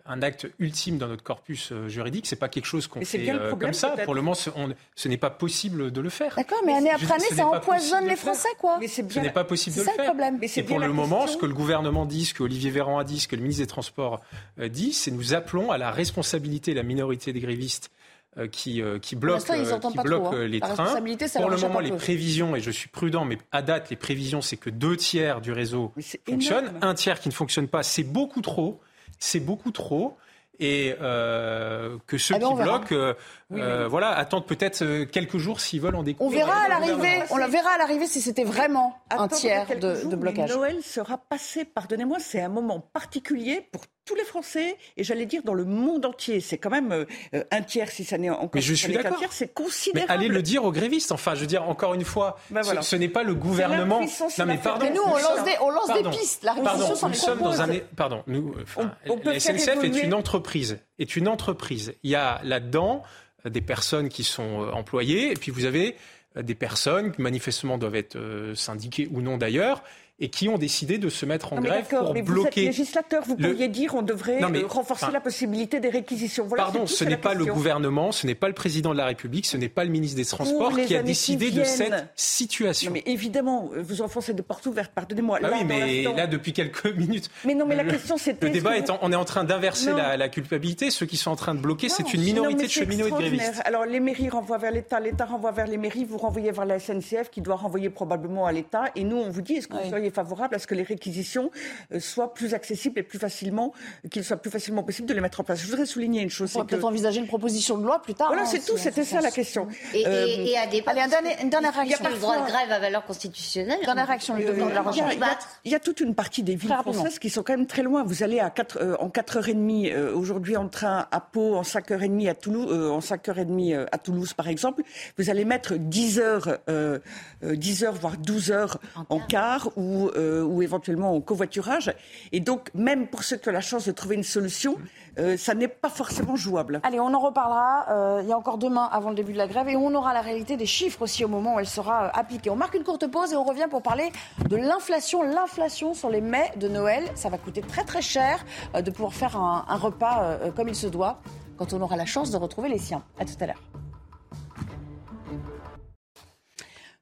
un 0.06 0.22
acte 0.22 0.48
ultime 0.58 0.98
dans 0.98 1.08
notre 1.08 1.24
corpus 1.24 1.72
euh, 1.72 1.88
juridique. 1.88 2.26
C'est 2.26 2.36
pas 2.36 2.50
quelque 2.50 2.66
chose 2.66 2.88
qu'on 2.88 3.02
fait 3.06 3.20
bien 3.20 3.34
le 3.34 3.42
euh, 3.42 3.48
problème, 3.50 3.72
comme 3.72 3.74
ça. 3.74 3.96
Pour 4.04 4.16
le 4.16 4.22
moment, 4.22 4.36
ce, 4.36 5.08
n'est 5.08 5.18
pas 5.18 5.30
possible 5.30 5.92
de 5.92 6.02
le 6.02 6.10
faire. 6.10 6.36
D'accord, 6.36 6.62
mais 6.66 6.74
année 6.74 6.90
après 6.90 7.14
année, 7.14 7.26
ça 7.36 7.46
empoisonne 7.48 8.08
les. 8.08 8.16
Français, 8.16 8.50
quoi. 8.58 8.78
Mais 8.80 8.88
Ce 8.88 9.02
n'est 9.20 9.30
pas 9.30 9.44
possible 9.44 9.76
de 9.76 9.82
ça 9.82 9.92
le 9.92 9.98
le 9.98 10.04
faire. 10.04 10.12
problème. 10.12 10.38
Mais 10.42 10.48
Et 10.56 10.64
pour 10.64 10.80
le 10.80 10.92
moment, 10.92 11.28
ce 11.28 11.38
que 11.38 11.46
le 11.46 11.54
gouvernement 11.54 12.06
dit, 12.06 12.26
ce 12.26 12.34
que 12.34 12.44
Olivier 12.44 12.72
Véran 12.72 12.98
a 12.98 13.04
dit, 13.04 13.20
ce 13.20 13.28
que 13.28 13.36
le 13.36 13.42
ministre 13.42 13.64
des 13.64 13.68
Transports 13.68 14.22
euh, 14.60 14.68
dit, 14.68 14.94
c'est 14.94 15.12
nous 15.12 15.34
appelons 15.34 15.72
à 15.72 15.78
la 15.78 15.92
responsabilité 15.92 16.72
de 16.72 16.78
la 16.78 16.84
minorité 16.84 17.32
des 17.32 17.40
grévistes 17.40 17.92
euh, 18.38 18.48
qui, 18.48 18.82
euh, 18.82 19.00
qui 19.00 19.16
euh, 19.16 19.36
entendent 19.36 19.92
qui 19.92 19.98
pas 19.98 20.04
bloquent 20.04 20.26
trop, 20.26 20.36
hein. 20.36 20.40
euh, 20.40 20.48
les 20.48 20.60
trains. 20.60 20.76
responsabilité, 20.76 21.28
ça 21.28 21.40
Pour 21.40 21.50
le 21.50 21.58
moment, 21.58 21.80
les 21.80 21.90
peu. 21.90 21.98
prévisions, 21.98 22.56
et 22.56 22.62
je 22.62 22.70
suis 22.72 22.88
prudent, 22.88 23.26
mais 23.26 23.38
à 23.52 23.62
date, 23.62 23.90
les 23.90 23.96
prévisions, 23.96 24.42
c'est 24.42 24.58
que 24.58 24.70
deux 24.70 24.96
tiers 24.98 25.42
du 25.42 25.52
réseau 25.52 25.94
énorme. 26.28 26.72
un 26.82 26.94
tiers 26.94 27.20
qui 27.20 27.30
ne 27.30 27.34
fonctionne 27.34 27.68
pas, 27.68 27.84
c'est 27.84 28.04
beaucoup 28.04 28.42
trop. 28.42 28.82
C'est 29.20 29.40
beaucoup 29.42 29.72
trop. 29.72 30.18
et 30.62 30.94
euh, 31.02 31.98
que 32.06 32.18
ceux 32.18 32.36
Eh 32.36 32.40
ben, 32.40 32.48
qui 32.48 32.54
on 32.54 32.56
bloquent, 32.58 32.94
euh, 32.96 33.14
Oui, 33.50 33.62
euh, 33.62 33.84
oui. 33.84 33.90
voilà, 33.90 34.10
attendent 34.12 34.46
peut-être 34.46 35.06
quelques 35.06 35.38
jours 35.38 35.62
s'ils 35.62 35.80
veulent 35.80 35.96
en 35.96 36.00
On 36.00 36.04
découvrir. 36.04 36.46
verra 36.48 36.60
à 36.60 36.64
le 36.66 36.70
l'arrivée, 36.72 37.24
on 37.30 37.38
la 37.38 37.48
verra 37.48 37.70
à 37.72 37.78
l'arrivée 37.78 38.08
si 38.08 38.20
c'était 38.22 38.44
vraiment 38.44 38.98
un 39.10 39.28
tiers 39.30 39.68
de, 39.80 39.96
jours, 39.96 40.10
de 40.10 40.16
mais 40.18 40.22
blocage. 40.22 40.50
Noël 40.50 40.84
sera 40.84 41.18
passé, 41.18 41.64
pardonnez-moi, 41.64 42.18
c'est 42.20 42.42
un 42.42 42.50
moment 42.50 42.82
particulier 42.82 43.68
pour 43.72 43.84
tous 44.10 44.16
les 44.16 44.24
Français 44.26 44.76
et 44.98 45.04
j'allais 45.04 45.28
dire 45.28 45.44
dans 45.44 45.54
le 45.54 45.66
monde 45.66 46.04
entier. 46.06 46.42
C'est 46.42 46.58
quand 46.58 46.72
même 46.72 46.92
euh, 46.92 47.06
euh, 47.36 47.44
un 47.52 47.62
tiers, 47.62 47.90
si 47.92 48.04
ça 48.04 48.18
n'est 48.18 48.32
encore 48.32 48.50
Mais 48.56 48.62
je 48.62 48.74
si 48.74 48.82
suis 48.86 48.94
d'accord. 48.94 49.20
tiers, 49.20 49.32
c'est 49.32 49.46
Mais 49.56 49.64
considérable. 49.64 50.12
allez 50.12 50.28
le 50.28 50.42
dire 50.42 50.64
aux 50.66 50.72
grévistes. 50.72 51.12
Enfin, 51.12 51.36
je 51.36 51.42
veux 51.42 51.46
dire, 51.48 51.64
encore 51.70 51.94
une 51.94 52.04
fois, 52.04 52.40
Ben 52.50 52.62
ce- 52.64 52.66
voilà. 52.68 52.82
ce, 52.82 52.96
n'est 52.96 53.08
pas 53.08 53.22
le 53.22 53.36
gouvernement. 53.36 54.02
Non, 54.02 54.46
mais 54.48 54.58
pardon. 54.58 54.86
Mais 54.86 54.92
nous, 54.94 55.04
on 55.06 55.14
lance 55.16 55.44
des- 55.46 55.56
on 55.62 55.70
lance 55.70 55.88
des 55.88 55.94
pardon. 56.02 56.10
pistes. 56.10 56.44
La 56.44 56.56
nous 56.56 56.64
nous 57.08 57.14
sommes 57.16 57.40
dans 57.40 57.62
un. 57.62 57.68
Pardon, 57.96 58.24
nous. 58.28 58.56
enfin, 58.64 58.92
On- 59.08 59.14
on 59.14 59.18
peut 59.20 59.30
la 59.34 59.40
SNCF 59.40 59.84
est 59.84 60.04
une 60.04 60.14
entreprise. 60.16 60.80
Est 60.98 61.16
une 61.16 61.28
entreprise. 61.28 61.94
Il 62.04 62.10
y 62.10 62.16
a 62.16 62.42
là-dedans 62.44 63.04
euh, 63.46 63.50
des 63.50 63.62
personnes 63.62 64.10
qui 64.10 64.24
sont 64.24 64.64
euh, 64.64 64.72
employées, 64.72 65.32
et 65.32 65.36
puis 65.36 65.52
vous 65.52 65.66
avez 65.66 65.96
euh, 66.36 66.42
des 66.42 66.56
personnes 66.56 67.12
qui 67.12 67.22
manifestement 67.22 67.78
doivent 67.78 67.96
être 67.96 68.16
euh, 68.16 68.56
syndiquées 68.56 69.08
ou 69.12 69.22
non 69.22 69.38
d'ailleurs, 69.38 69.84
et 70.22 70.30
qui 70.30 70.50
ont 70.50 70.58
décidé 70.58 70.98
de 70.98 71.08
se 71.10 71.26
mettre 71.26 71.54
en 71.54 71.58
Non, 71.58 71.62
grève 71.62 71.84
d'accord, 71.84 72.06
pour 72.06 72.14
mais 72.14 72.22
vous 72.22 72.32
êtes 72.34 72.42
bloquer. 72.42 72.66
législateur, 72.66 73.24
vous 73.26 73.36
le- 73.38 73.50
pourriez 73.50 73.68
dire 73.70 73.96
on 73.96 74.02
devrait 74.02 74.40
Non, 74.40 74.50
mais, 74.50 74.64
euh, 74.64 74.68
renforcer 74.68 75.06
enfin, 75.06 75.14
la 75.14 75.22
possibilité 75.22 75.80
des 75.80 75.90
réquisitions. 75.90 76.46
Voilà, 76.46 76.66
Pardon, 76.66 76.86
ce 76.88 77.04
n'est 77.06 77.18
pas 77.18 77.34
le 77.34 77.46
gouvernement, 77.46 78.12
ce 78.12 78.28
n'est 78.28 78.36
pas 78.36 78.48
le 78.48 78.54
président 78.54 78.92
de 78.92 78.98
la 78.98 79.06
République, 79.06 79.46
ce 79.46 79.58
n'est 79.58 79.70
pas 79.70 79.84
le 79.84 79.90
ministre 79.90 80.18
des 80.18 80.26
Transports 80.26 80.76
qui 80.76 80.96
a 80.96 81.04
décidé 81.04 81.48
qui 81.50 81.54
de 81.58 81.64
cette 81.64 82.08
situation. 82.16 82.92
Non, 82.92 82.96
mais 83.06 83.12
évidemment, 83.12 83.70
vous 83.78 84.02
enfoncez 84.02 84.34
des 84.34 84.44
portes 84.44 84.66
ouvertes, 84.66 84.92
pardonnez-moi. 84.94 85.40
Bah 85.42 85.50
Là, 85.50 85.58
oui, 85.60 85.64
mais 85.66 86.04
là, 86.04 86.28
depuis 86.28 86.54
quelques 86.54 86.86
minutes. 86.98 87.30
Mais 87.46 87.56
non, 87.56 87.66
mais 87.66 87.76
la 87.76 87.84
le- 87.84 87.92
question, 87.92 88.18
c'était 88.18 88.46
Le 88.48 88.52
débat 88.52 88.78
est 88.78 88.90
on 89.02 89.12
est 89.12 89.16
en 89.16 89.26
train 89.26 89.44
d'inverser 89.44 89.92
la, 89.94 90.18
la 90.18 90.30
culpabilité. 90.30 90.90
Ceux 90.92 91.06
qui 91.06 91.16
sont 91.18 91.32
en 91.32 91.36
train 91.36 91.56
de 91.56 91.60
bloquer, 91.60 91.90
c'est 91.90 92.14
une 92.14 92.22
minorité 92.24 92.66
de 92.66 92.70
cheminots 92.72 93.08
et 93.08 93.12
de 93.12 93.16
grévistes. 93.16 93.62
Alors 93.66 93.86
les 93.86 94.00
mairies 94.00 94.30
renvoient 94.30 94.58
vers 94.58 94.72
l'État, 94.72 95.00
l'État 95.00 95.26
renvoie 95.26 95.52
vers 95.52 95.68
les 95.68 95.78
mairies, 95.78 96.04
vous 96.06 96.18
renvoyez 96.18 96.52
vers 96.52 96.66
la 96.66 96.80
SNCF 96.80 97.30
qui 97.32 97.42
doit 97.42 97.56
renvoyer 97.56 97.90
probablement 97.90 98.46
à 98.46 98.52
l'État. 98.52 98.86
Et 98.96 99.04
nous, 99.04 99.18
on 99.18 99.30
vous 99.30 99.42
dit, 99.42 99.54
est-ce 99.54 99.68
que 99.68 99.74
vous 99.76 99.90
seriez 99.90 100.09
favorable 100.12 100.56
à 100.56 100.60
ce 100.60 100.68
que 100.68 100.76
les 100.76 100.84
réquisitions 100.84 101.52
euh, 101.94 102.00
soient 102.00 102.34
plus 102.34 102.54
accessibles 102.54 103.00
et 103.00 103.04
plus 103.04 103.20
facilement, 103.20 103.74
qu'il 104.12 104.24
soit 104.24 104.38
plus 104.38 104.52
facilement 104.52 104.84
possible 104.84 105.08
de 105.08 105.14
les 105.14 105.22
mettre 105.22 105.40
en 105.40 105.44
place 105.44 105.60
Je 105.62 105.68
voudrais 105.68 105.86
souligner 105.86 106.22
une 106.22 106.30
chose. 106.30 106.52
On 106.56 106.62
que- 106.62 106.68
peut-être 106.68 106.86
envisager 106.86 107.20
une 107.20 107.28
proposition 107.28 107.78
de 107.78 107.84
loi 107.86 108.02
plus 108.02 108.14
tard. 108.14 108.28
Voilà, 108.28 108.44
hein, 108.44 108.46
c'est 108.46 108.60
si 108.60 108.68
tout, 108.68 108.74
on 108.76 108.78
c'était 108.78 109.04
ça 109.04 109.22
la 109.22 109.32
question. 109.32 109.68
Et, 109.94 110.06
Euh, 110.08 110.26
et, 110.28 110.52
et 110.52 110.58
à 110.58 110.68
des 110.68 110.84
Allez, 110.88 111.02
un 111.02 111.08
dernier- 111.08 111.36
une 111.42 111.50
dernière 111.50 111.72
Il 111.84 111.90
y 111.90 111.94
a 111.94 111.98
réaction. 111.98 112.04
pas 112.06 112.10
le 112.12 112.18
droit 112.18 112.38
de 112.38 112.50
grève 112.52 112.72
à 112.72 112.80
valeur 112.80 113.06
constitutionnelle. 113.06 113.80
Dernière 113.86 114.08
réaction, 114.08 114.36
peut 114.36 114.44
de 114.44 114.48
la 114.48 114.54
Il 114.54 114.60
y, 114.60 114.64
a, 114.78 114.82
recherche. 114.82 115.14
il 115.14 115.20
y 115.20 115.24
a- 115.24 115.40
il 115.66 115.72
y 115.72 115.76
a 115.76 115.80
toute 115.80 116.00
une 116.00 116.16
partie 116.16 116.42
des 116.44 116.56
villes 116.56 116.74
françaises 116.82 117.20
qui 117.20 117.30
sont 117.30 117.44
quand 117.44 117.54
même 117.56 117.68
très 117.68 117.84
loin. 117.84 118.04
Vous 118.04 118.24
allez 118.24 118.40
à 118.40 118.50
4, 118.50 118.78
euh, 118.82 118.96
en 119.00 119.10
4h30 119.10 119.92
euh, 119.92 120.14
aujourd'hui 120.16 120.58
en 120.58 120.68
train 120.68 121.08
à 121.12 121.20
Pau, 121.20 121.56
en 121.56 121.64
5h30 121.64 122.28
à 122.30 122.34
Toulouse, 122.34 122.68
euh, 122.72 122.90
en 122.90 123.02
5h30 123.02 123.74
euh, 123.74 123.86
à 123.92 123.98
Toulouse 123.98 124.34
par 124.34 124.48
exemple. 124.48 124.84
Vous 125.18 125.30
allez 125.30 125.46
mettre 125.46 125.76
10 125.76 126.20
heures, 126.20 126.58
euh, 126.70 127.00
euh, 127.44 127.56
10 127.56 127.84
heures 127.84 127.94
voire 127.96 128.18
12 128.18 128.52
heures 128.52 128.80
en, 129.10 129.20
car 129.20 129.70
ou, 129.76 129.99
euh, 130.08 130.44
ou 130.44 130.62
éventuellement 130.62 131.14
en 131.16 131.22
covoiturage. 131.22 131.94
Et 132.32 132.40
donc 132.40 132.70
même 132.74 133.08
pour 133.08 133.24
ceux 133.24 133.38
qui 133.38 133.50
ont 133.50 133.52
la 133.52 133.62
chance 133.62 133.86
de 133.86 133.92
trouver 133.92 134.16
une 134.16 134.24
solution, 134.24 134.78
euh, 135.18 135.38
ça 135.38 135.54
n'est 135.54 135.68
pas 135.68 135.90
forcément 135.90 136.36
jouable. 136.36 136.80
Allez, 136.84 137.00
on 137.00 137.14
en 137.14 137.20
reparlera. 137.20 137.86
euh, 137.90 138.22
il 138.24 138.30
y 138.30 138.32
a 138.32 138.38
encore 138.38 138.58
demain 138.58 138.88
avant 138.92 139.10
le 139.10 139.16
début 139.16 139.34
de 139.34 139.38
la 139.38 139.48
grève 139.48 139.68
et 139.68 139.76
on 139.76 139.94
aura 139.94 140.14
la 140.14 140.22
réalité 140.22 140.58
des 140.58 140.66
chiffres 140.66 141.02
aussi 141.02 141.26
au 141.26 141.28
moment 141.28 141.56
où 141.56 141.60
elle 141.60 141.68
sera 141.68 142.08
appliquée. 142.18 142.50
On 142.50 142.56
marque 142.56 142.76
une 142.76 142.84
courte 142.84 143.08
pause 143.08 143.34
et 143.34 143.36
on 143.36 143.44
revient 143.44 143.68
pour 143.70 143.82
parler 143.82 144.12
de 144.48 144.56
l'inflation. 144.56 145.22
L'inflation 145.24 145.94
sur 145.94 146.10
les 146.10 146.22
mets 146.22 146.52
de 146.58 146.68
Noël, 146.68 147.04
ça 147.16 147.30
va 147.30 147.38
coûter 147.38 147.62
très 147.62 147.84
très 147.84 148.02
cher 148.02 148.46
de 148.74 148.92
pouvoir 148.92 149.14
faire 149.14 149.36
un, 149.38 149.66
un 149.68 149.78
repas 149.78 150.38
comme 150.56 150.70
il 150.70 150.76
se 150.76 150.88
doit 150.88 151.20
quand 151.58 151.74
on 151.74 151.82
aura 151.82 151.98
la 151.98 152.06
chance 152.06 152.32
de 152.32 152.38
retrouver 152.38 152.70
les 152.70 152.78
siens. 152.78 153.04
À 153.20 153.26
tout 153.26 153.34
à 153.42 153.48
l'heure. 153.48 153.89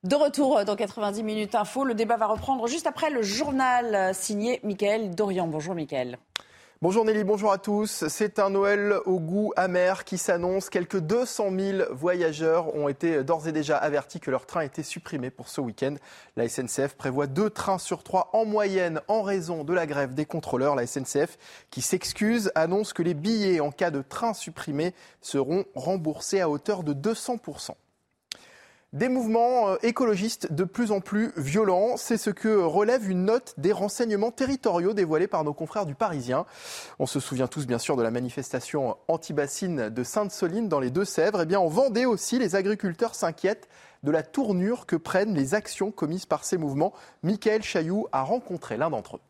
De 0.08 0.16
retour 0.16 0.60
euh, 0.60 0.64
dans 0.64 0.78
90 0.78 1.22
minutes 1.22 1.54
info, 1.54 1.84
le 1.84 1.94
débat 1.94 2.16
va 2.16 2.28
reprendre 2.28 2.66
juste 2.68 2.88
après 2.88 3.10
le 3.10 3.22
journal 3.22 3.94
euh, 3.94 4.14
signé 4.14 4.62
Mickaël 4.64 5.14
Dorian. 5.14 5.48
Bonjour 5.48 5.76
Mickaël. 5.76 6.18
Bonjour 6.82 7.04
Nelly, 7.04 7.26
bonjour 7.26 7.52
à 7.52 7.58
tous. 7.58 8.08
C'est 8.08 8.40
un 8.40 8.52
Noël 8.52 8.96
au 9.06 9.20
goût 9.20 9.52
amer 9.58 10.06
qui 10.06 10.18
s'annonce. 10.18 10.70
Quelques 10.70 11.00
200 11.00 11.50
000 11.60 11.78
voyageurs 11.92 12.74
ont 12.74 12.88
été 12.88 13.22
d'ores 13.26 13.50
et 13.50 13.52
déjà 13.52 13.76
avertis 13.76 14.22
que 14.22 14.32
leur 14.32 14.46
train 14.46 14.62
était 14.62 14.82
supprimé 14.82 15.30
pour 15.30 15.50
ce 15.50 15.60
week-end. 15.60 15.96
La 16.38 16.48
SNCF 16.48 16.96
prévoit 16.96 17.28
deux 17.28 17.50
trains 17.50 17.78
sur 17.78 18.02
trois 18.02 18.30
en 18.32 18.46
moyenne 18.46 19.02
en 19.10 19.24
raison 19.24 19.66
de 19.66 19.74
la 19.74 19.86
grève 19.86 20.14
des 20.14 20.26
contrôleurs. 20.26 20.76
La 20.76 20.88
SNCF, 20.88 21.38
qui 21.70 21.82
s'excuse, 21.82 22.50
annonce 22.56 22.94
que 22.94 23.04
les 23.04 23.14
billets 23.14 23.60
en 23.60 23.72
cas 23.72 23.92
de 23.92 24.02
train 24.02 24.34
supprimé 24.34 24.94
seront 25.20 25.66
remboursés 25.76 26.40
à 26.40 26.50
hauteur 26.50 26.84
de 26.84 26.94
200 26.94 27.40
des 28.94 29.10
mouvements 29.10 29.70
euh, 29.70 29.76
écologistes 29.84 30.52
de 30.54 30.64
plus 30.64 30.92
en 30.92 31.02
plus 31.02 31.32
violents, 31.36 31.98
c'est 31.98 32.18
ce 32.18 32.30
que 32.30 32.58
relève 32.58 33.10
une 33.10 33.26
note 33.26 33.54
des 33.58 33.72
renseignements 33.72 34.32
territoriaux 34.32 34.94
dévoilés 34.94 35.28
par 35.28 35.44
nos 35.44 35.54
confrères 35.54 35.86
du 35.86 35.94
Parisien. 35.94 36.46
On 36.98 37.06
se 37.06 37.20
souvient 37.20 37.48
tous 37.48 37.68
bien 37.68 37.80
sûr 37.80 37.98
de 37.98 38.04
la 38.04 38.12
manifestation 38.12 38.98
anti-bassine 39.08 39.90
de 39.90 40.04
Sainte-Soline 40.04 40.70
dans 40.70 40.80
les 40.80 40.90
Deux-Sèvres. 40.90 41.42
Eh 41.42 41.46
bien, 41.46 41.60
en 41.60 41.68
Vendée 41.68 42.06
aussi, 42.06 42.40
les 42.40 42.56
agriculteurs 42.56 43.14
s'inquiètent 43.14 43.68
de 44.04 44.12
la 44.12 44.24
tournure 44.24 44.86
que 44.86 44.96
prennent 44.96 45.36
les 45.36 45.54
actions 45.54 45.92
commises 45.92 46.26
par 46.26 46.46
ces 46.46 46.58
mouvements. 46.58 46.94
Michael 47.24 47.64
Chailloux 47.64 48.08
a 48.12 48.24
rencontré 48.24 48.78
l'un 48.78 48.90
d'entre 48.90 49.18
eux. 49.18 49.22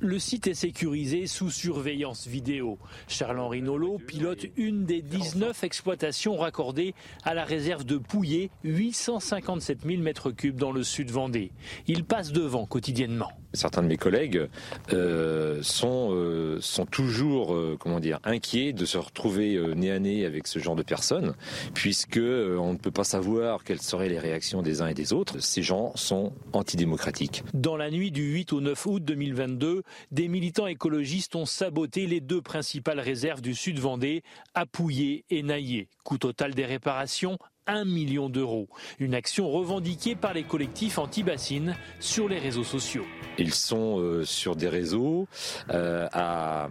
Le 0.00 0.20
site 0.20 0.46
est 0.46 0.54
sécurisé 0.54 1.26
sous 1.26 1.50
surveillance 1.50 2.28
vidéo. 2.28 2.78
Charles-Henri 3.08 3.64
pilote 4.06 4.46
une 4.56 4.84
des 4.84 5.02
19 5.02 5.64
exploitations 5.64 6.36
raccordées 6.36 6.94
à 7.24 7.34
la 7.34 7.44
réserve 7.44 7.84
de 7.84 7.96
Pouillet, 7.96 8.50
857 8.62 9.80
000 9.84 10.02
m3 10.02 10.52
dans 10.52 10.70
le 10.70 10.84
sud 10.84 11.10
Vendée. 11.10 11.50
Il 11.88 12.04
passe 12.04 12.30
devant 12.30 12.64
quotidiennement. 12.64 13.32
Certains 13.54 13.82
de 13.82 13.88
mes 13.88 13.96
collègues 13.96 14.48
euh, 14.92 15.60
sont, 15.62 16.10
euh, 16.12 16.58
sont 16.60 16.84
toujours 16.84 17.54
euh, 17.54 17.76
comment 17.78 17.98
dire, 17.98 18.20
inquiets 18.24 18.72
de 18.72 18.84
se 18.84 18.98
retrouver 18.98 19.58
nez 19.74 19.90
à 19.90 19.98
nez 19.98 20.26
avec 20.26 20.46
ce 20.46 20.58
genre 20.58 20.76
de 20.76 20.82
personnes, 20.82 21.34
puisque 21.74 22.18
on 22.18 22.72
ne 22.72 22.78
peut 22.78 22.90
pas 22.90 23.04
savoir 23.04 23.64
quelles 23.64 23.80
seraient 23.80 24.08
les 24.08 24.18
réactions 24.18 24.62
des 24.62 24.82
uns 24.82 24.88
et 24.88 24.94
des 24.94 25.12
autres. 25.12 25.40
Ces 25.40 25.62
gens 25.62 25.92
sont 25.94 26.32
antidémocratiques. 26.52 27.42
Dans 27.54 27.76
la 27.76 27.90
nuit 27.90 28.10
du 28.10 28.22
8 28.32 28.52
au 28.52 28.60
9 28.60 28.86
août 28.86 29.04
2022, 29.04 29.82
des 30.10 30.28
militants 30.28 30.66
écologistes 30.66 31.34
ont 31.34 31.46
saboté 31.46 32.06
les 32.06 32.20
deux 32.20 32.42
principales 32.42 33.00
réserves 33.00 33.40
du 33.40 33.54
sud 33.54 33.78
Vendée, 33.78 34.22
à 34.54 34.66
Pouillet 34.66 35.24
et 35.30 35.42
Naillé. 35.42 35.88
Coût 36.04 36.18
total 36.18 36.54
des 36.54 36.66
réparations 36.66 37.38
1 37.68 37.84
million 37.84 38.28
d'euros. 38.28 38.68
Une 38.98 39.14
action 39.14 39.48
revendiquée 39.48 40.16
par 40.16 40.32
les 40.34 40.42
collectifs 40.42 40.98
anti-bassines 40.98 41.76
sur 42.00 42.28
les 42.28 42.38
réseaux 42.38 42.64
sociaux. 42.64 43.04
Ils 43.38 43.54
sont 43.54 44.00
euh, 44.00 44.24
sur 44.24 44.56
des 44.56 44.68
réseaux 44.68 45.28
euh, 45.70 46.08
à 46.12 46.68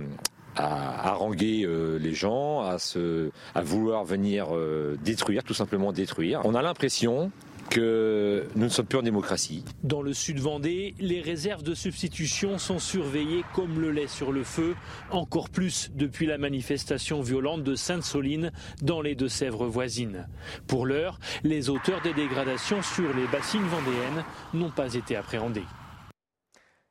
à 0.60 1.10
haranguer 1.10 1.66
euh, 1.66 2.00
les 2.00 2.16
gens, 2.16 2.62
à, 2.62 2.80
se, 2.80 3.30
à 3.54 3.62
vouloir 3.62 4.04
venir 4.06 4.48
détruire, 5.04 5.44
tout 5.44 5.54
simplement 5.54 5.92
détruire. 5.92 6.42
On 6.46 6.56
a 6.56 6.64
l'impression 6.64 7.32
que 7.70 8.48
nous 8.56 8.66
ne 8.66 8.70
sommes 8.70 8.86
plus 8.86 9.00
en 9.00 9.04
démocratie. 9.04 9.64
Dans 9.84 10.02
le 10.02 10.14
sud 10.14 10.40
Vendée, 10.40 10.96
les 11.00 11.22
réserves 11.22 11.64
de 11.64 11.74
substitution 11.74 12.58
sont 12.58 12.80
surveillées 12.80 13.44
comme 13.54 13.80
le 13.80 13.92
lait 13.92 14.08
sur 14.08 14.32
le 14.32 14.44
feu, 14.44 14.76
encore 15.12 15.50
plus 15.50 15.92
depuis 15.94 16.26
la 16.26 16.38
manifestation 16.38 17.22
violente 17.22 17.64
de 17.64 17.76
Sainte-Soline 17.76 18.52
dans 18.82 19.02
les 19.02 19.16
Deux-Sèvres 19.16 19.68
voisines. 19.68 20.28
Pour 20.68 20.86
l'heure, 20.86 21.20
les 21.44 21.70
auteurs 21.70 22.02
des 22.02 22.14
dégradations 22.14 22.82
sur 22.82 23.14
les 23.16 23.28
bassines 23.28 23.62
vendéennes 23.62 24.24
n'ont 24.54 24.72
pas 24.72 24.94
été 24.94 25.16
appréhendés. 25.16 25.66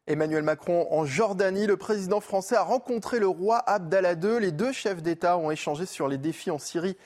Emmanuel 0.09 0.45
Macron 0.45 0.87
en 0.93 1.05
Jordanie, 1.05 1.67
le 1.67 1.77
président 1.77 2.21
français 2.21 2.55
a 2.55 2.63
rencontré 2.63 3.19
le 3.19 3.27
roi 3.27 3.59
Abdallah 3.67 4.13
II. 4.13 4.41
Les 4.41 4.53
deux 4.53 4.71
chefs 4.71 5.03
d'État 5.03 5.37
ont 5.37 5.51
échangé 5.51 5.85
sur 5.85 6.07
les 6.07 6.17
défis 6.17 6.53
en 6.53 6.59
Syrie 6.59 6.97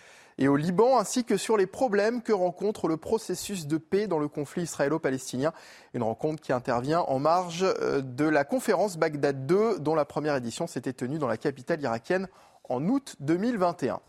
et 0.41 0.49
au 0.49 0.57
Liban, 0.57 0.99
ainsi 0.99 1.25
que 1.25 1.37
sur 1.37 1.59
les 1.59 1.67
problèmes 1.67 2.23
que 2.23 2.33
rencontre 2.33 2.89
le 2.89 2.97
processus 2.97 3.67
de 3.67 3.77
paix 3.77 4.07
dans 4.07 4.19
le 4.19 4.27
conflit 4.27 4.63
israélo-palestinien. 4.63 5.53
Une 5.93 6.03
rencontre 6.03 6.43
qui 6.43 6.55
intervient 6.55 7.01
en 7.01 7.19
marge 7.19 7.63
euh, 7.63 8.01
de 8.01 8.25
la 8.25 8.45
conférence 8.45 8.97
Bagdad 8.97 9.47
2, 9.47 9.81
dont 9.81 9.95
la 9.95 10.07
première 10.07 10.35
édition 10.35 10.67
s'était 10.67 10.95
tenue 10.95 11.19
dans 11.19 11.29
la 11.29 11.37
capitale 11.37 11.83
irakienne 11.83 12.27
en 12.71 12.83
août 12.89 13.17
2021. 13.21 14.01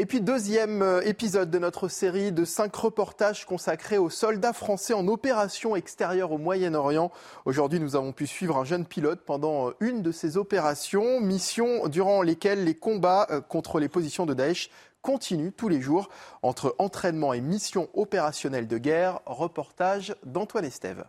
Et 0.00 0.06
puis 0.06 0.20
deuxième 0.20 0.82
euh, 0.82 1.00
épisode 1.00 1.50
de 1.50 1.58
notre 1.58 1.88
série 1.88 2.30
de 2.30 2.44
cinq 2.44 2.76
reportages 2.76 3.46
consacrés 3.46 3.98
aux 3.98 4.10
soldats 4.10 4.52
français 4.52 4.92
en 4.92 5.08
opération 5.08 5.74
extérieure 5.74 6.30
au 6.30 6.38
Moyen-Orient. 6.38 7.10
Aujourd'hui, 7.46 7.80
nous 7.80 7.96
avons 7.96 8.12
pu 8.12 8.26
suivre 8.26 8.58
un 8.58 8.64
jeune 8.64 8.84
pilote 8.84 9.22
pendant 9.24 9.70
euh, 9.70 9.76
une 9.80 10.02
de 10.02 10.12
ces 10.12 10.36
opérations, 10.36 11.20
missions 11.20 11.88
durant 11.88 12.20
lesquelles 12.20 12.64
les 12.64 12.74
combats 12.74 13.26
contre 13.48 13.80
les 13.80 13.88
positions 13.88 14.26
de 14.26 14.34
Daesh 14.34 14.70
continuent 15.02 15.52
tous 15.56 15.68
les 15.68 15.80
jours 15.80 16.08
entre 16.42 16.74
entraînement 16.78 17.32
et 17.32 17.40
mission 17.40 17.88
opérationnelle 17.94 18.66
de 18.66 18.78
guerre. 18.78 19.20
Reportage 19.26 20.14
d'Antoine 20.24 20.64
Estève. 20.64 21.04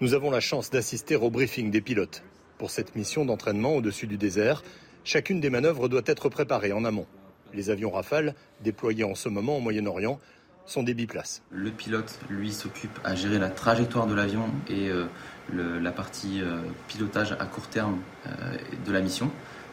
Nous 0.00 0.14
avons 0.14 0.30
la 0.30 0.40
chance 0.40 0.70
d'assister 0.70 1.16
au 1.16 1.30
briefing 1.30 1.70
des 1.70 1.80
pilotes. 1.82 2.22
Pour 2.56 2.70
cette 2.70 2.96
mission 2.96 3.24
d'entraînement 3.24 3.74
au-dessus 3.76 4.06
du 4.06 4.16
désert, 4.16 4.62
chacune 5.04 5.40
des 5.40 5.50
manœuvres 5.50 5.88
doit 5.88 6.02
être 6.06 6.28
préparée 6.28 6.72
en 6.72 6.84
amont. 6.84 7.06
Les 7.52 7.70
avions 7.70 7.90
Rafale, 7.90 8.34
déployés 8.62 9.04
en 9.04 9.14
ce 9.14 9.28
moment 9.28 9.56
au 9.56 9.60
Moyen-Orient, 9.60 10.18
sont 10.66 10.82
des 10.82 10.94
biplaces. 10.94 11.42
Le 11.50 11.70
pilote, 11.70 12.18
lui, 12.28 12.52
s'occupe 12.52 12.98
à 13.04 13.14
gérer 13.14 13.38
la 13.38 13.50
trajectoire 13.50 14.06
de 14.06 14.14
l'avion 14.14 14.48
et 14.68 14.88
euh, 14.88 15.06
la 15.52 15.90
partie 15.90 16.40
euh, 16.40 16.60
pilotage 16.86 17.32
à 17.32 17.46
court 17.46 17.66
terme 17.66 17.98
euh, 18.26 18.56
de 18.86 18.92
la 18.92 19.00
mission, 19.00 19.30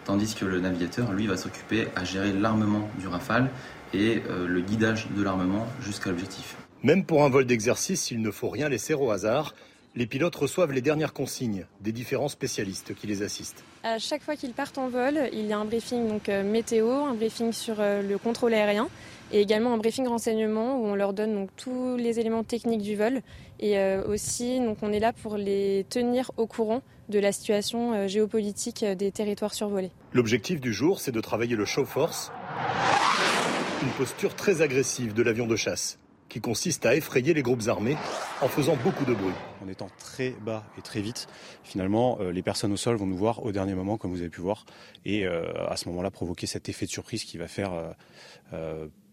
tandis 0.08 0.34
que 0.36 0.46
le 0.46 0.60
navigateur, 0.60 1.12
lui, 1.12 1.28
va 1.28 1.38
s'occuper 1.38 1.88
à 1.96 2.04
gérer 2.06 2.34
l'armement 2.34 2.89
du 2.98 3.08
Rafale 3.08 3.52
et 3.93 4.22
le 4.28 4.62
guidage 4.62 5.08
de 5.15 5.22
l'armement 5.22 5.67
jusqu'à 5.82 6.10
l'objectif. 6.10 6.56
Même 6.84 7.04
pour 7.06 7.24
un 7.24 7.30
vol 7.30 7.46
d'exercice, 7.46 8.10
il 8.12 8.22
ne 8.22 8.32
faut 8.32 8.50
rien 8.50 8.70
laisser 8.70 8.93
au 8.93 9.12
hasard. 9.12 9.54
Les 9.96 10.06
pilotes 10.06 10.36
reçoivent 10.36 10.72
les 10.72 10.82
dernières 10.82 11.13
consignes 11.13 11.65
des 11.82 11.91
différents 11.91 12.28
spécialistes 12.30 12.96
qui 12.96 13.08
les 13.08 13.22
assistent. 13.22 13.63
À 13.84 14.00
chaque 14.00 14.22
fois 14.22 14.36
qu'ils 14.36 14.54
partent 14.54 14.78
en 14.78 14.88
vol, 14.88 15.30
il 15.34 15.46
y 15.46 15.54
a 15.54 15.58
un 15.58 15.65
briefing 15.65 16.08
donc, 16.08 16.28
météo, 16.28 16.89
un 16.89 17.13
briefing 17.13 17.52
sur 17.52 17.78
le 17.80 18.17
contrôle 18.17 18.54
aérien 18.54 18.89
et 19.32 19.41
également 19.41 19.74
un 19.74 19.78
briefing 19.78 20.08
renseignement 20.08 20.80
où 20.80 20.86
on 20.86 20.96
leur 20.96 21.13
donne 21.13 21.34
donc, 21.34 21.50
tous 21.58 21.98
les 21.98 22.20
éléments 22.20 22.43
techniques 22.43 22.82
du 22.82 22.96
vol 22.96 23.22
et 23.60 23.78
euh, 23.78 24.06
aussi 24.08 24.60
donc, 24.60 24.78
on 24.82 24.93
est 24.93 25.00
là 25.00 25.13
pour 25.13 25.38
les 25.38 25.86
tenir 25.89 26.32
au 26.38 26.48
courant 26.48 26.82
de 27.10 27.20
la 27.20 27.32
situation 27.32 27.93
euh, 27.93 28.08
géopolitique 28.08 28.84
euh, 28.84 28.96
des 28.96 29.12
territoires 29.12 29.54
survolés. 29.54 29.91
L'objectif 30.13 30.60
du 30.60 30.74
jour, 30.74 31.00
c'est 31.00 31.12
de 31.12 31.22
travailler 31.22 31.56
le 31.56 31.65
show 31.65 31.86
force, 31.86 32.32
une 33.84 33.89
posture 33.91 34.36
très 34.36 34.62
agressive 34.62 35.13
de 35.13 35.24
l'avion 35.24 35.48
de 35.48 35.56
chasse 35.56 36.00
qui 36.30 36.41
consiste 36.41 36.86
à 36.86 36.93
effrayer 36.93 37.34
les 37.34 37.41
groupes 37.41 37.67
armés 37.67 37.96
en 38.41 38.50
faisant 38.50 38.76
beaucoup 38.84 39.06
de 39.06 39.13
bruit. 39.13 39.34
En 39.63 39.70
étant 39.70 39.89
très 39.98 40.32
bas 40.32 40.65
et 40.78 40.82
très 40.82 41.00
vite, 41.00 41.28
finalement, 41.63 42.20
les 42.20 42.41
personnes 42.41 42.74
au 42.74 42.78
sol 42.78 42.98
vont 42.98 43.06
nous 43.06 43.15
voir 43.15 43.46
au 43.46 43.54
dernier 43.54 43.76
moment, 43.76 43.98
comme 43.98 44.12
vous 44.12 44.20
avez 44.20 44.30
pu 44.30 44.41
voir, 44.41 44.65
et 45.06 45.26
à 45.26 45.78
ce 45.78 45.88
moment-là 45.88 46.12
provoquer 46.12 46.46
cet 46.46 46.67
effet 46.67 46.86
de 46.86 46.91
surprise 46.91 47.24
qui 47.24 47.38
va 47.38 47.48
faire 47.48 47.72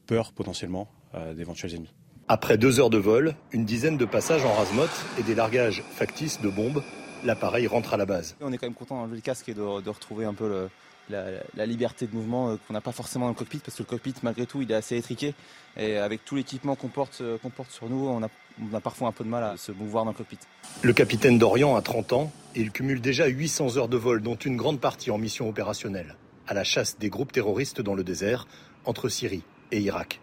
peur 0.06 0.32
potentiellement 0.32 0.88
euh, 1.14 1.34
d'éventuels 1.34 1.74
ennemis. 1.74 1.94
Après 2.28 2.56
deux 2.56 2.80
heures 2.80 2.90
de 2.90 2.98
vol, 2.98 3.34
une 3.52 3.64
dizaine 3.64 3.96
de 3.96 4.04
passages 4.04 4.44
en 4.44 4.52
rasemotte 4.52 5.04
et 5.18 5.22
des 5.22 5.34
largages 5.34 5.82
factices 5.90 6.40
de 6.40 6.48
bombes, 6.48 6.82
l'appareil 7.24 7.66
rentre 7.66 7.94
à 7.94 7.96
la 7.96 8.06
base. 8.06 8.36
On 8.40 8.52
est 8.52 8.58
quand 8.58 8.66
même 8.66 8.74
content 8.74 8.96
d'enlever 8.96 9.16
le 9.16 9.22
casque 9.22 9.48
et 9.48 9.54
de, 9.54 9.60
retrouver 9.60 10.24
un 10.24 10.34
peu 10.34 10.68
la, 11.08 11.66
liberté 11.66 12.06
de 12.06 12.14
mouvement 12.14 12.50
euh, 12.50 12.56
qu'on 12.66 12.72
n'a 12.72 12.80
pas 12.80 12.92
forcément 12.92 13.26
dans 13.26 13.32
le 13.32 13.36
cockpit 13.36 13.58
parce 13.58 13.76
que 13.76 13.82
le 13.82 13.88
cockpit 13.88 14.14
malgré 14.22 14.46
tout 14.46 14.62
il 14.62 14.70
est 14.70 14.74
assez 14.74 14.96
étriqué 14.96 15.34
et 15.76 15.96
avec 15.98 16.24
tout 16.24 16.36
l'équipement 16.36 16.76
qu'on 16.76 16.88
porte, 16.88 17.18
euh, 17.20 17.38
porte, 17.54 17.70
sur 17.70 17.88
nous 17.88 18.06
on 18.06 18.22
a, 18.22 18.28
on 18.60 18.74
a, 18.74 18.80
parfois 18.80 19.08
un 19.08 19.12
peu 19.12 19.24
de 19.24 19.28
mal 19.28 19.44
à 19.44 19.56
se 19.56 19.72
mouvoir 19.72 20.04
dans 20.04 20.12
le 20.12 20.16
cockpit. 20.16 20.38
Le 20.82 20.92
capitaine 20.92 21.38
Dorian 21.38 21.76
a 21.76 21.82
30 21.82 22.12
ans 22.12 22.32
et 22.54 22.60
il 22.60 22.70
cumule 22.70 23.00
déjà 23.00 23.26
800 23.26 23.76
heures 23.76 23.88
de 23.88 23.96
vol 23.96 24.22
dont 24.22 24.36
une 24.36 24.56
grande 24.56 24.80
partie 24.80 25.10
en 25.10 25.18
mission 25.18 25.48
opérationnelle 25.48 26.16
à 26.46 26.54
la 26.54 26.64
chasse 26.64 26.98
des 26.98 27.08
groupes 27.08 27.32
terroristes 27.32 27.80
dans 27.80 27.94
le 27.94 28.04
désert 28.04 28.46
entre 28.84 29.08
Syrie 29.08 29.42
et 29.72 29.80
Irak. 29.80 30.20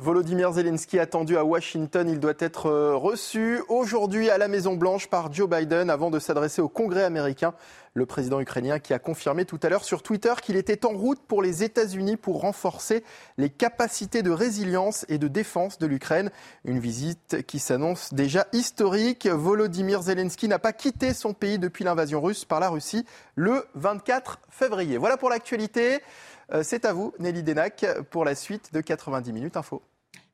Volodymyr 0.00 0.52
Zelensky 0.52 1.00
attendu 1.00 1.36
à 1.36 1.44
Washington. 1.44 2.08
Il 2.08 2.20
doit 2.20 2.34
être 2.38 2.66
euh, 2.66 2.94
reçu 2.94 3.60
aujourd'hui 3.68 4.30
à 4.30 4.38
la 4.38 4.46
Maison-Blanche 4.46 5.08
par 5.08 5.32
Joe 5.32 5.50
Biden 5.50 5.90
avant 5.90 6.08
de 6.08 6.20
s'adresser 6.20 6.62
au 6.62 6.68
Congrès 6.68 7.02
américain. 7.02 7.52
Le 7.94 8.06
président 8.06 8.38
ukrainien 8.38 8.78
qui 8.78 8.94
a 8.94 9.00
confirmé 9.00 9.44
tout 9.44 9.58
à 9.60 9.68
l'heure 9.68 9.82
sur 9.82 10.04
Twitter 10.04 10.32
qu'il 10.40 10.54
était 10.54 10.86
en 10.86 10.90
route 10.90 11.18
pour 11.26 11.42
les 11.42 11.64
États-Unis 11.64 12.16
pour 12.16 12.42
renforcer 12.42 13.02
les 13.38 13.50
capacités 13.50 14.22
de 14.22 14.30
résilience 14.30 15.04
et 15.08 15.18
de 15.18 15.26
défense 15.26 15.80
de 15.80 15.88
l'Ukraine. 15.88 16.30
Une 16.64 16.78
visite 16.78 17.44
qui 17.48 17.58
s'annonce 17.58 18.14
déjà 18.14 18.46
historique. 18.52 19.26
Volodymyr 19.26 20.02
Zelensky 20.02 20.46
n'a 20.46 20.60
pas 20.60 20.72
quitté 20.72 21.12
son 21.12 21.32
pays 21.32 21.58
depuis 21.58 21.82
l'invasion 21.82 22.20
russe 22.20 22.44
par 22.44 22.60
la 22.60 22.68
Russie 22.68 23.04
le 23.34 23.66
24 23.74 24.38
février. 24.48 24.96
Voilà 24.96 25.16
pour 25.16 25.28
l'actualité. 25.28 26.00
Euh, 26.52 26.62
c'est 26.62 26.84
à 26.84 26.92
vous, 26.92 27.12
Nelly 27.18 27.42
Denac, 27.42 27.84
pour 28.10 28.24
la 28.24 28.34
suite 28.34 28.72
de 28.72 28.80
90 28.80 29.32
minutes 29.32 29.56
info. 29.56 29.82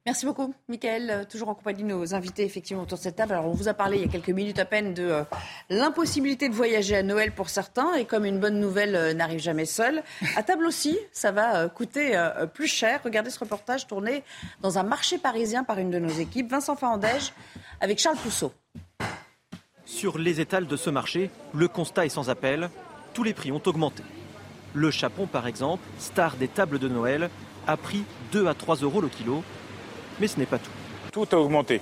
Merci 0.06 0.26
beaucoup, 0.26 0.52
Michael. 0.68 1.10
Euh, 1.10 1.24
toujours 1.24 1.48
en 1.48 1.54
compagnie 1.54 1.82
de 1.82 1.88
nos 1.88 2.14
invités, 2.14 2.44
effectivement, 2.44 2.82
autour 2.82 2.98
de 2.98 3.02
cette 3.02 3.16
table. 3.16 3.32
Alors, 3.32 3.46
on 3.46 3.52
vous 3.52 3.68
a 3.68 3.74
parlé 3.74 3.96
il 3.96 4.02
y 4.02 4.04
a 4.04 4.12
quelques 4.12 4.28
minutes 4.28 4.58
à 4.58 4.66
peine 4.66 4.92
de 4.92 5.02
euh, 5.02 5.24
l'impossibilité 5.70 6.50
de 6.50 6.54
voyager 6.54 6.94
à 6.94 7.02
Noël 7.02 7.32
pour 7.32 7.48
certains. 7.48 7.94
Et 7.94 8.04
comme 8.04 8.26
une 8.26 8.38
bonne 8.38 8.60
nouvelle 8.60 9.16
n'arrive 9.16 9.40
jamais 9.40 9.64
seule, 9.64 10.02
à 10.36 10.42
table 10.42 10.66
aussi, 10.66 10.98
ça 11.10 11.32
va 11.32 11.70
coûter 11.70 12.22
plus 12.52 12.66
cher. 12.66 13.00
Regardez 13.02 13.30
ce 13.30 13.38
reportage 13.38 13.86
tourné 13.86 14.22
dans 14.60 14.78
un 14.78 14.82
marché 14.82 15.16
parisien 15.16 15.64
par 15.64 15.78
une 15.78 15.90
de 15.90 15.98
nos 15.98 16.10
équipes, 16.10 16.50
Vincent 16.50 16.76
Fandège, 16.76 17.32
avec 17.80 17.98
Charles 17.98 18.18
Pousseau. 18.18 18.52
Sur 19.86 20.18
les 20.18 20.40
étals 20.40 20.66
de 20.66 20.76
ce 20.76 20.90
marché, 20.90 21.30
le 21.54 21.66
constat 21.66 22.04
est 22.04 22.10
sans 22.10 22.28
appel. 22.28 22.68
Tous 23.14 23.22
les 23.22 23.32
prix 23.32 23.52
ont 23.52 23.62
augmenté. 23.64 24.02
Le 24.74 24.90
chapon, 24.90 25.26
par 25.26 25.46
exemple, 25.46 25.84
star 25.98 26.34
des 26.34 26.48
tables 26.48 26.80
de 26.80 26.88
Noël, 26.88 27.30
a 27.66 27.76
pris 27.76 28.04
2 28.32 28.48
à 28.48 28.54
3 28.54 28.76
euros 28.76 29.00
le 29.00 29.08
kilo. 29.08 29.44
Mais 30.20 30.26
ce 30.26 30.38
n'est 30.38 30.46
pas 30.46 30.58
tout. 30.58 30.70
Tout 31.12 31.28
a 31.30 31.38
augmenté. 31.38 31.80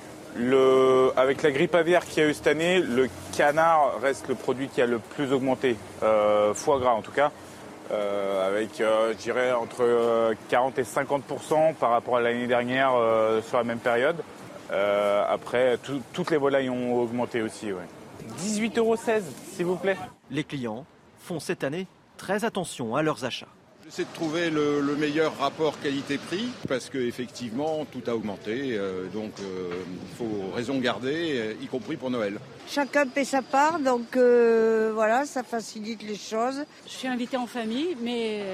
avec 1.16 1.42
la 1.42 1.50
grippe 1.50 1.74
aviaire 1.74 2.04
qu'il 2.04 2.22
y 2.22 2.26
a 2.26 2.28
eu 2.28 2.34
cette 2.34 2.46
année, 2.46 2.80
le 2.80 3.08
canard 3.34 3.98
reste 4.00 4.28
le 4.28 4.34
produit 4.34 4.68
qui 4.68 4.82
a 4.82 4.86
le 4.86 4.98
plus 4.98 5.32
augmenté, 5.32 5.76
euh, 6.02 6.54
foie 6.54 6.78
gras 6.78 6.92
en 6.92 7.02
tout 7.02 7.12
cas, 7.12 7.30
euh, 7.90 8.48
avec, 8.48 8.80
euh, 8.80 9.12
je 9.12 9.18
dirais, 9.18 9.52
entre 9.52 10.34
40 10.48 10.78
et 10.78 10.84
50% 10.84 11.74
par 11.74 11.90
rapport 11.90 12.16
à 12.16 12.20
l'année 12.20 12.46
dernière 12.46 12.92
sur 13.42 13.56
la 13.56 13.64
même 13.64 13.78
période. 13.78 14.16
après, 14.70 15.78
toutes 16.12 16.30
les 16.30 16.38
volailles 16.38 16.70
ont 16.70 16.94
augmenté 16.94 17.40
aussi. 17.40 17.68
18,16 18.38 18.78
euros, 18.78 18.96
s'il 18.96 19.66
vous 19.66 19.76
plaît. 19.76 19.96
Les 20.30 20.44
clients 20.44 20.84
font 21.20 21.40
cette 21.40 21.64
année 21.64 21.86
très 22.22 22.44
attention 22.44 22.94
à 22.94 23.02
leurs 23.02 23.24
achats. 23.24 23.48
J'essaie 23.84 24.04
de 24.04 24.14
trouver 24.14 24.48
le, 24.48 24.94
meilleur 24.96 25.36
rapport 25.38 25.80
qualité-prix 25.80 26.48
parce 26.68 26.88
qu'effectivement 26.88 27.84
tout 27.84 28.02
a 28.06 28.14
augmenté, 28.14 28.78
euh, 28.78 29.08
donc 29.08 29.32
euh, 29.40 29.72
il 29.90 30.16
faut 30.16 30.54
raison 30.54 30.78
garder, 30.78 31.40
euh, 31.40 31.54
y 31.60 31.66
compris 31.66 31.96
pour 31.96 32.10
Noël. 32.10 32.38
Chacun 32.68 33.08
paie 33.08 33.24
sa 33.24 33.42
part, 33.42 33.80
donc 33.80 34.16
voilà, 34.16 35.26
ça 35.26 35.42
facilite 35.42 36.04
les 36.04 36.14
choses. 36.14 36.64
Je 36.86 36.92
suis 36.92 37.08
invitée 37.08 37.36
en 37.36 37.48
famille, 37.48 37.96
mais 38.00 38.44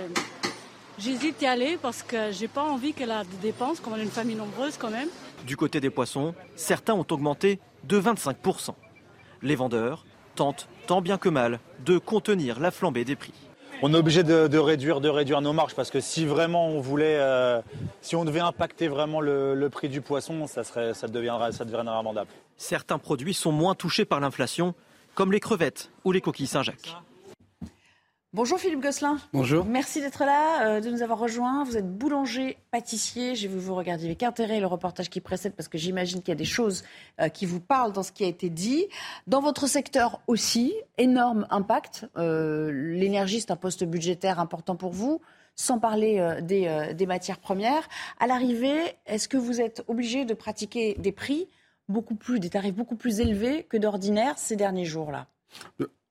j'hésite 0.99 1.43
à 1.43 1.45
y 1.45 1.49
aller 1.49 1.79
parce 1.81 2.03
que 2.03 2.33
j'ai 2.33 2.49
pas 2.49 2.63
envie 2.63 2.95
qu'elle 2.95 3.11
ait 3.11 3.31
des 3.31 3.49
dépenses, 3.49 3.81
comme 3.81 3.93
on 3.93 3.97
est 3.97 4.03
une 4.03 4.11
famille 4.11 4.37
nombreuse 4.37 4.79
quand 4.79 4.91
même. 4.91 5.09
Du 5.47 5.59
côté 5.59 5.79
des 5.79 5.91
poissons, 5.91 6.35
certains 6.57 6.95
ont 6.95 7.07
augmenté 7.11 7.61
de 7.85 8.01
25%. 8.01 8.71
Les 9.43 9.57
vendeurs 9.57 10.07
tentent 10.37 10.69
tant 10.87 11.03
bien 11.03 11.19
que 11.19 11.29
mal 11.29 11.61
de 11.85 11.99
contenir 11.99 12.61
la 12.61 12.71
flambée 12.71 13.05
des 13.05 13.15
prix 13.15 13.35
on 13.83 13.95
est 13.95 13.97
obligé 13.97 14.23
de, 14.23 14.59
réduire, 14.59 15.01
de 15.01 15.09
réduire 15.09 15.41
nos 15.41 15.53
marges 15.53 15.75
parce 15.75 15.91
que 15.91 16.01
si 16.01 16.27
vraiment 16.27 16.69
on 16.69 16.81
voulait, 16.81 17.17
euh, 17.19 17.61
si 18.01 18.17
on 18.17 18.25
devait 18.25 18.41
impacter 18.41 18.89
vraiment 18.89 19.21
le, 19.21 19.69
prix 19.71 19.89
du 19.89 20.01
poisson, 20.01 20.47
ça, 20.47 20.63
deviendrait, 21.09 21.53
ça. 21.53 21.65
Certains 22.57 22.99
produits 22.99 23.35
sont 23.35 23.53
moins 23.53 23.75
touchés 23.75 24.05
par 24.05 24.21
l'inflation, 24.21 24.75
comme 25.15 25.33
les 25.33 25.41
crevettes 25.41 25.91
ou 26.05 26.13
les 26.13 26.21
coquilles 26.21 26.47
Saint-Jacques. 26.47 26.97
Bonjour 28.35 28.59
Philippe 28.59 28.81
Gosselin. 28.81 29.17
Bonjour. 29.33 29.65
Merci 29.65 30.03
d'être 30.03 30.23
là, 30.23 30.67
euh, 30.67 30.81
de 30.83 30.91
nous 30.91 31.01
avoir 31.01 31.19
rejoints. 31.19 31.65
Vous 31.65 31.79
êtes 31.79 31.91
boulanger, 31.91 32.59
pâtissier. 32.71 33.35
J'ai 33.35 33.49
vu 33.49 33.59
vous 33.59 33.75
regarder 33.75 34.05
avec 34.05 34.23
intérêt 34.23 34.61
le 34.61 34.67
reportage 34.67 35.09
qui 35.09 35.23
précède 35.23 35.55
parce 35.55 35.67
que 35.67 35.79
j'imagine 35.79 36.21
qu'il 36.21 36.29
y 36.29 36.33
a 36.33 36.35
des 36.35 36.45
choses 36.45 36.85
euh, 37.23 37.31
qui 37.31 37.47
vous 37.47 37.59
parlent 37.59 37.95
dans 37.95 38.03
ce 38.03 38.13
qui 38.13 38.25
a 38.25 38.27
été 38.27 38.51
dit. 38.51 38.87
Dans 39.29 39.41
votre 39.41 39.67
secteur 39.67 40.21
aussi, 40.27 40.75
énorme 40.99 41.47
impact. 41.49 42.07
Euh, 42.19 42.71
l'énergie, 42.71 43.41
c'est 43.41 43.51
un 43.51 43.57
poste 43.57 43.85
budgétaire 43.85 44.41
important 44.41 44.77
pour 44.77 44.93
vous, 44.93 45.23
sans 45.55 45.79
parler 45.79 46.37
des, 46.43 46.93
des, 46.95 47.07
matières 47.07 47.39
premières. 47.39 47.89
À 48.21 48.27
l'arrivée, 48.27 48.95
est-ce 49.07 49.27
que 49.27 49.39
vous 49.39 49.63
êtes 49.63 49.83
obligé 49.89 50.27
de 50.27 50.35
pratiquer 50.35 50.97
des 50.99 51.13
prix 51.13 51.49
beaucoup 51.89 52.15
plus, 52.15 52.41
des 52.41 52.51
tarifs 52.51 52.75
beaucoup 52.75 52.97
plus 52.97 53.21
élevés 53.21 53.63
que 53.63 53.79
d'ordinaire 53.79 54.37
ces 54.37 54.55
derniers 54.55 54.85
jours-là? 54.85 55.27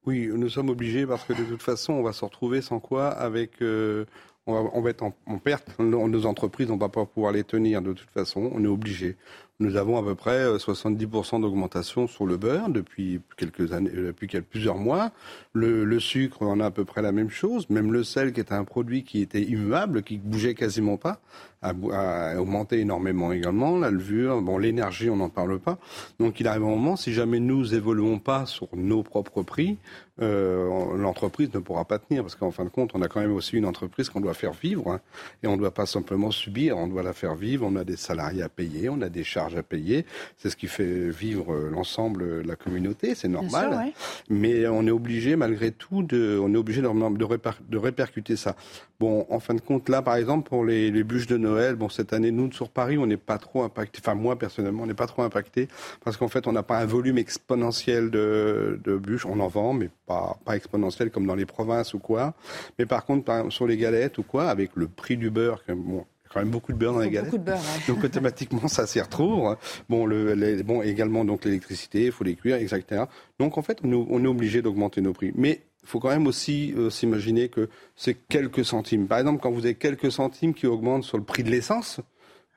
Oui, 0.07 0.29
nous 0.33 0.47
sommes 0.47 0.69
obligés 0.69 1.05
parce 1.05 1.25
que 1.25 1.33
de 1.33 1.43
toute 1.43 1.61
façon, 1.61 1.91
on 1.91 2.01
va 2.01 2.13
se 2.13 2.23
retrouver 2.23 2.61
sans 2.61 2.79
quoi 2.79 3.09
avec. 3.09 3.61
Euh, 3.61 4.05
on, 4.49 4.79
va, 4.79 4.91
être 4.91 5.03
en, 5.03 5.13
en, 5.25 5.39
perte. 5.39 5.77
Nos 5.77 6.25
entreprises, 6.25 6.71
on 6.71 6.75
ne 6.75 6.79
va 6.79 6.87
pas 6.87 7.05
pouvoir 7.05 7.33
les 7.33 7.43
tenir 7.43 7.81
de 7.81 7.91
toute 7.91 8.09
façon. 8.11 8.49
On 8.53 8.63
est 8.63 8.67
obligé. 8.67 9.17
Nous 9.59 9.75
avons 9.75 9.97
à 9.97 10.03
peu 10.03 10.13
près 10.13 10.47
70% 10.55 11.37
euh, 11.37 11.39
d'augmentation 11.39 12.05
sur 12.05 12.27
le 12.27 12.37
beurre 12.37 12.69
depuis 12.69 13.21
quelques 13.37 13.73
années, 13.73 13.89
euh, 13.93 14.07
depuis 14.07 14.27
plusieurs 14.41 14.77
mois. 14.77 15.11
Le, 15.53 15.99
sucre, 15.99 16.37
on 16.41 16.59
a 16.59 16.67
à 16.67 16.71
peu 16.71 16.85
près 16.85 17.01
la 17.01 17.11
même 17.11 17.31
chose. 17.31 17.67
Même 17.69 17.91
le 17.91 18.03
sel, 18.03 18.33
qui 18.33 18.39
est 18.39 18.51
un 18.51 18.63
produit 18.63 19.03
qui 19.03 19.19
était 19.21 19.41
immuable, 19.41 20.03
qui 20.03 20.19
bougeait 20.19 20.53
quasiment 20.53 20.97
pas, 20.97 21.19
a, 21.61 22.35
augmenté 22.39 22.79
énormément 22.79 23.31
également. 23.31 23.77
La 23.77 23.91
levure, 23.91 24.41
bon, 24.41 24.57
l'énergie, 24.57 25.10
on 25.10 25.17
n'en 25.17 25.29
parle 25.29 25.60
pas. 25.60 25.77
Donc, 26.19 26.39
il 26.39 26.47
arrive 26.47 26.63
un 26.63 26.69
moment, 26.69 26.95
si 26.95 27.13
jamais 27.13 27.39
nous 27.39 27.73
évoluons 27.73 28.19
pas 28.19 28.45
sur 28.45 28.67
nos 28.75 29.03
propres 29.03 29.43
prix, 29.43 29.77
euh, 30.19 30.97
l'entreprise 30.97 31.53
ne 31.53 31.60
pourra 31.60 31.85
pas 31.85 31.99
tenir 31.99 32.23
parce 32.23 32.33
qu'en 32.33 32.49
fin 32.49 32.63
de 32.65 32.69
compte, 32.69 32.91
on 32.95 33.03
a 33.03 33.08
quand 33.08 33.19
même 33.19 33.33
aussi 33.33 33.55
une 33.55 33.67
entreprise 33.67 34.10
qu'on 34.10 34.19
doit 34.19 34.33
faire 34.33 34.53
vivre 34.53 34.91
hein, 34.91 34.99
et 35.43 35.47
on 35.47 35.51
ne 35.51 35.58
doit 35.58 35.75
pas 35.75 35.85
simplement 35.85 36.31
subir, 36.31 36.75
on 36.75 36.87
doit 36.87 37.03
la 37.03 37.13
faire 37.13 37.35
vivre. 37.35 37.67
On 37.69 37.75
a 37.75 37.83
des 37.83 37.97
salariés 37.97 38.41
à 38.41 38.49
payer, 38.49 38.89
on 38.89 39.01
a 39.01 39.10
des 39.10 39.23
charges 39.23 39.37
charge 39.37 39.55
à 39.55 39.62
payer. 39.62 40.05
C'est 40.37 40.49
ce 40.49 40.55
qui 40.55 40.65
fait 40.65 41.10
vivre 41.10 41.53
l'ensemble 41.71 42.41
de 42.41 42.47
la 42.47 42.55
communauté, 42.55 43.13
c'est 43.13 43.27
normal. 43.27 43.69
sûr, 43.69 43.79
ouais. 43.79 43.93
Mais 44.29 44.67
on 44.67 44.87
est 44.87 44.91
obligé, 44.91 45.35
malgré 45.35 45.71
tout, 45.71 46.01
de, 46.01 46.39
on 46.41 46.51
est 46.53 46.58
obligé 46.58 46.81
de, 46.81 46.87
de, 46.87 47.25
réper- 47.25 47.62
de 47.69 47.77
répercuter 47.77 48.35
ça. 48.35 48.55
Bon, 48.99 49.27
en 49.29 49.39
fin 49.39 49.53
de 49.53 49.62
compte, 49.62 49.89
là, 49.89 50.01
par 50.01 50.15
exemple, 50.15 50.49
pour 50.49 50.65
les, 50.65 50.89
les 50.89 51.03
bûches 51.03 51.27
de 51.27 51.37
Noël, 51.48 51.75
bon, 51.75 51.89
cette 51.89 52.13
année, 52.13 52.31
nous, 52.31 52.52
sur 52.52 52.69
Paris, 52.69 52.98
on 52.98 53.06
n'est 53.08 53.17
pas 53.17 53.37
trop 53.37 53.63
impacté. 53.63 54.00
Enfin, 54.04 54.15
moi, 54.15 54.37
personnellement, 54.37 54.83
on 54.83 54.87
n'est 54.87 54.93
pas 54.93 55.08
trop 55.08 55.21
impacté 55.23 55.67
parce 56.04 56.17
qu'en 56.17 56.27
fait, 56.27 56.48
on 56.48 56.52
n'a 56.52 56.63
pas 56.63 56.77
un 56.79 56.85
volume 56.85 57.17
exponentiel 57.17 58.12
de, 58.12 58.79
de 58.83 58.98
bûches. 58.98 59.25
On 59.25 59.39
en 59.39 59.48
vend, 59.48 59.73
mais 59.73 59.89
pas, 60.06 60.37
pas 60.45 60.56
exponentiel 60.56 61.12
comme 61.12 61.25
dans 61.25 61.35
les 61.35 61.45
provinces 61.45 61.93
ou 61.93 62.00
quoi. 62.00 62.33
Mais 62.77 62.85
par 62.85 63.06
contre, 63.06 63.23
par 63.25 63.37
exemple, 63.37 63.54
sur 63.54 63.67
les 63.67 63.77
galettes 63.77 64.17
ou 64.17 64.23
quoi, 64.23 64.50
avec 64.50 64.71
le 64.75 64.87
prix 64.87 65.17
du 65.17 65.29
beurre, 65.29 65.63
que, 65.65 65.71
bon, 65.71 66.06
il 66.23 66.25
y 66.25 66.29
a 66.29 66.33
quand 66.33 66.39
même 66.41 66.50
beaucoup 66.50 66.73
de 66.73 66.77
beurre 66.77 66.93
dans 66.93 67.00
les 67.00 67.10
galettes. 67.10 67.35
Beurre. 67.35 67.56
ouais. 67.58 67.93
Donc 67.93 68.04
automatiquement, 68.04 68.67
ça 68.67 68.85
s'y 68.85 69.00
retrouve. 69.00 69.56
Bon, 69.89 70.06
le, 70.06 70.33
les- 70.33 70.62
bon 70.63 70.81
également 70.81 71.23
donc 71.25 71.45
l'électricité, 71.45 72.06
il 72.08 72.12
faut 72.12 72.23
les 72.25 72.35
cuire, 72.35 72.58
etc. 72.58 73.04
Donc 73.39 73.58
en 73.58 73.62
fait, 73.62 73.79
on, 73.83 73.91
est- 73.91 74.06
on 74.10 74.23
est 74.23 74.27
obligé 74.27 74.62
d'augmenter 74.62 75.00
nos 75.02 75.13
prix. 75.13 75.31
Mais 75.35 75.62
faut 75.88 76.00
quand 76.00 76.10
même 76.10 76.27
aussi 76.27 76.73
euh, 76.77 76.90
s'imaginer 76.90 77.50
que 77.50 77.69
c'est 77.96 78.13
quelques 78.13 78.65
centimes. 78.65 79.08
Par 79.08 79.19
exemple, 79.19 79.42
quand 79.42 79.52
vous 79.52 79.65
avez 79.65 79.75
quelques 79.75 80.12
centimes 80.12 80.54
qui 80.54 80.67
augmentent 80.67 81.04
sur 81.04 81.17
le 81.17 81.23
prix 81.23 81.44
de 81.44 81.50
l'essence, 81.50 82.02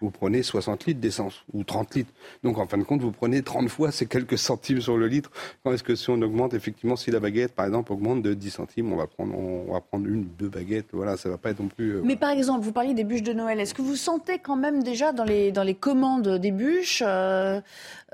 vous 0.01 0.11
prenez 0.11 0.42
60 0.42 0.86
litres 0.86 1.01
d'essence 1.01 1.42
ou 1.53 1.64
30 1.64 1.94
litres. 1.94 2.12
Donc 2.42 2.59
en 2.59 2.66
fin 2.66 2.78
de 2.78 2.82
compte, 2.84 3.01
vous 3.03 3.12
prenez 3.12 3.42
30 3.42 3.68
fois 3.68 3.90
ces 3.92 4.07
quelques 4.07 4.38
centimes 4.38 4.80
sur 4.80 4.96
le 4.96 5.07
litre. 5.07 5.30
Quand 5.62 5.72
est-ce 5.72 5.82
que 5.82 5.94
si 5.94 6.11
on 6.11 6.20
augmente, 6.22 6.55
effectivement, 6.55 6.96
si 6.96 7.11
la 7.11 7.20
baguette, 7.20 7.55
par 7.55 7.66
exemple, 7.66 7.92
augmente 7.92 8.22
de 8.22 8.34
10 8.34 8.51
centimes, 8.51 8.92
on 8.92 8.96
va 8.96 9.07
prendre, 9.07 9.36
on 9.36 9.72
va 9.72 9.80
prendre 9.80 10.07
une, 10.07 10.26
deux 10.38 10.48
baguettes. 10.48 10.86
Voilà, 10.92 11.16
ça 11.16 11.28
va 11.28 11.38
pas 11.38 11.51
être 11.51 11.61
non 11.61 11.68
plus. 11.68 11.96
euh, 11.96 12.03
Mais 12.05 12.16
par 12.16 12.30
exemple, 12.30 12.64
vous 12.64 12.72
parliez 12.72 12.94
des 12.94 13.05
bûches 13.05 13.22
de 13.22 13.32
Noël. 13.32 13.61
Est-ce 13.61 13.74
que 13.74 13.82
vous 13.82 13.96
sentez 13.96 14.38
quand 14.38 14.57
même 14.57 14.82
déjà 14.82 15.12
dans 15.12 15.24
les, 15.24 15.53
dans 15.53 15.62
les 15.62 15.74
commandes 15.74 16.28
des 16.38 16.51
bûches 16.51 17.03
euh, 17.07 17.61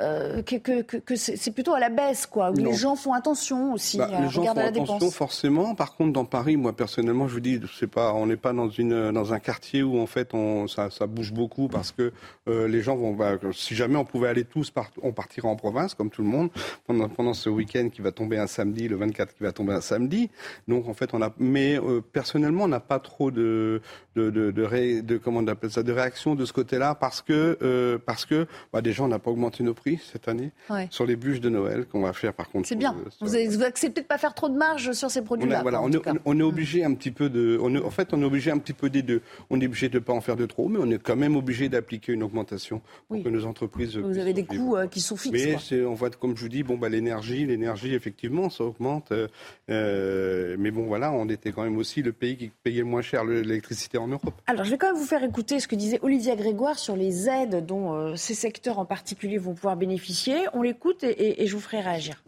euh, 0.00 0.42
que, 0.42 0.56
que, 0.56 0.82
que- 0.82 0.96
que 0.98 1.16
c'est 1.16 1.50
plutôt 1.52 1.72
à 1.74 1.80
la 1.80 1.88
baisse, 1.88 2.26
quoi, 2.26 2.50
où 2.50 2.54
Non. 2.54 2.70
les 2.70 2.76
gens 2.76 2.96
font 2.96 3.12
attention 3.14 3.72
aussi, 3.72 3.98
Bah, 3.98 4.10
les 4.20 4.28
gens 4.28 4.44
font 4.44 4.50
à 4.50 4.54
la 4.54 4.64
attention 4.68 4.94
dépense 4.98 5.14
forcément. 5.14 5.74
Par 5.74 5.94
contre, 5.96 6.12
dans 6.12 6.24
Paris, 6.24 6.56
moi 6.56 6.74
personnellement, 6.74 7.28
je 7.28 7.34
vous 7.34 7.40
dis, 7.40 7.60
c'est 7.78 7.86
pas, 7.86 8.12
on 8.12 8.26
n'est 8.26 8.36
pas 8.36 8.52
dans 8.52 8.68
une 8.68 9.10
dans 9.12 9.32
un 9.32 9.38
quartier 9.38 9.82
où 9.82 9.98
en 10.00 10.06
fait 10.06 10.34
on 10.34 10.66
ça, 10.68 10.90
ça 10.90 11.06
bouge 11.06 11.32
beaucoup 11.32 11.68
parce 11.76 11.92
que 11.92 12.12
euh, 12.48 12.68
les 12.68 12.82
gens 12.82 12.96
vont. 12.96 13.12
bah, 13.14 13.36
si 13.52 13.74
jamais 13.74 13.96
on 13.96 14.04
pouvait 14.04 14.28
aller 14.28 14.44
tous, 14.44 14.70
part- 14.70 14.90
on 15.02 15.12
partirait 15.12 15.48
en 15.48 15.56
province 15.56 15.94
comme 15.94 16.10
tout 16.10 16.22
le 16.22 16.28
monde 16.28 16.50
pendant 16.86 17.08
pendant 17.08 17.34
ce 17.34 17.48
week-end 17.48 17.88
qui 17.92 18.02
va 18.02 18.12
tomber 18.12 18.38
un 18.38 18.46
samedi, 18.46 18.88
le 18.88 18.96
24 18.96 19.34
qui 19.34 19.42
va 19.42 19.52
tomber 19.52 19.72
un 19.72 19.80
samedi. 19.80 20.30
Donc 20.68 20.88
en 20.88 20.94
fait, 20.94 21.10
on 21.14 21.22
a. 21.22 21.32
Mais 21.38 21.78
euh, 21.78 22.00
personnellement, 22.12 22.64
on 22.64 22.68
n'a 22.68 22.80
pas 22.80 22.98
trop 22.98 23.30
de 23.30 23.80
de 24.16 24.30
de, 24.30 24.50
de, 24.50 24.62
ré- 24.62 25.02
de- 25.02 25.18
comment 25.18 25.40
on 25.40 25.46
appelle 25.46 25.70
ça 25.70 25.82
de 25.82 25.92
réaction 25.92 26.34
de 26.34 26.44
ce 26.44 26.52
côté-là 26.52 26.94
parce 26.94 27.22
que 27.22 27.58
euh, 27.62 27.98
parce 28.04 28.24
que 28.24 28.46
bah, 28.72 28.80
déjà 28.82 29.02
on 29.02 29.08
n'a 29.08 29.18
pas 29.18 29.30
augmenté 29.30 29.62
nos 29.62 29.74
prix 29.74 29.98
cette 30.12 30.28
année 30.28 30.50
Ouais. 30.70 30.88
sur 30.90 31.06
les 31.06 31.16
bûches 31.16 31.40
de 31.40 31.48
Noël 31.50 31.86
qu'on 31.86 32.00
va 32.00 32.12
faire 32.12 32.32
par 32.32 32.48
contre. 32.50 32.66
C'est 32.68 32.76
bien. 32.76 32.94
sur- 33.10 33.26
Vous, 33.26 33.34
avez- 33.34 33.48
vous 33.48 33.62
acceptez 33.62 34.00
de 34.00 34.06
pas 34.06 34.18
faire 34.18 34.34
trop 34.34 34.48
de 34.48 34.56
marge 34.56 34.92
sur 34.92 35.10
ces 35.10 35.20
on, 35.20 35.24
produits-là. 35.24 35.58
a- 35.60 35.62
voilà, 35.62 35.82
on, 35.82 35.90
est, 35.92 36.00
on 36.24 36.38
est 36.38 36.42
obligé 36.42 36.84
un 36.84 36.94
petit 36.94 37.10
peu 37.10 37.28
de. 37.28 37.58
On 37.60 37.74
est- 37.74 37.82
en 37.82 37.90
fait, 37.90 38.12
on 38.12 38.22
est 38.22 38.24
obligé 38.24 38.50
un 38.50 38.58
petit 38.58 38.72
peu 38.72 38.88
des 38.90 39.02
deux. 39.02 39.20
On 39.50 39.60
est 39.60 39.66
obligé 39.66 39.88
de 39.88 39.98
ne 39.98 40.04
pas 40.04 40.12
en 40.12 40.20
faire 40.20 40.36
de 40.36 40.46
trop, 40.46 40.68
mais 40.68 40.78
on 40.80 40.90
est 40.90 40.98
quand 41.02 41.16
même 41.16 41.36
obligé 41.36 41.65
d'appliquer 41.68 42.12
une 42.12 42.22
augmentation 42.22 42.80
pour 43.08 43.16
Oui. 43.16 43.22
que 43.22 43.28
nos 43.28 43.44
entreprises. 43.46 43.96
Vous 43.96 44.18
avez 44.18 44.32
des 44.32 44.44
coûts 44.44 44.76
euh, 44.76 44.86
qui 44.86 45.00
sont 45.00 45.16
fixes. 45.16 45.32
Mais 45.32 45.56
c'est- 45.58 45.84
on 45.84 45.94
voit, 45.94 46.10
comme 46.10 46.36
je 46.36 46.42
vous 46.42 46.48
dis, 46.48 46.62
bon, 46.62 46.76
bah, 46.78 46.88
l'énergie, 46.88 47.44
l'énergie, 47.46 47.94
effectivement, 47.94 48.50
ça 48.50 48.64
augmente. 48.64 49.12
euh, 49.12 49.28
euh, 49.70 50.56
mais 50.58 50.70
bon, 50.70 50.86
voilà, 50.86 51.12
on 51.12 51.28
était 51.28 51.52
quand 51.52 51.62
même 51.64 51.76
aussi 51.76 52.02
le 52.02 52.12
pays 52.12 52.36
qui 52.36 52.50
payait 52.62 52.78
le 52.80 52.84
moins 52.86 53.02
cher 53.02 53.24
l'électricité 53.24 53.98
en 53.98 54.08
Europe. 54.08 54.34
Alors, 54.46 54.64
je 54.64 54.70
vais 54.70 54.78
quand 54.78 54.88
même 54.92 54.96
vous 55.00 55.06
faire 55.06 55.22
écouter 55.24 55.60
ce 55.60 55.68
que 55.68 55.76
disait 55.76 55.98
Olivia 56.02 56.36
Grégoire 56.36 56.78
sur 56.78 56.96
les 56.96 57.28
aides 57.28 57.64
dont 57.66 57.92
euh, 57.94 58.16
ces 58.16 58.34
secteurs 58.34 58.78
en 58.78 58.84
particulier 58.84 59.38
vont 59.38 59.54
pouvoir 59.54 59.76
bénéficier. 59.76 60.36
On 60.52 60.62
l'écoute 60.62 61.04
et, 61.04 61.10
et- 61.10 61.42
et 61.42 61.46
je 61.46 61.54
vous 61.54 61.60
ferai 61.60 61.80
réagir. 61.80 62.22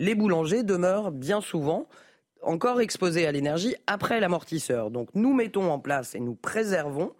les 0.00 0.14
boulangers 0.14 0.62
demeurent 0.64 1.12
bien 1.12 1.40
souvent 1.40 1.86
encore 2.42 2.80
exposés 2.80 3.26
à 3.26 3.32
l'énergie 3.32 3.74
après 3.86 4.20
l'amortisseur. 4.20 4.90
Donc 4.90 5.08
nous 5.14 5.32
mettons 5.32 5.70
en 5.70 5.78
place 5.78 6.14
et 6.14 6.20
nous 6.20 6.34
préservons 6.34 7.12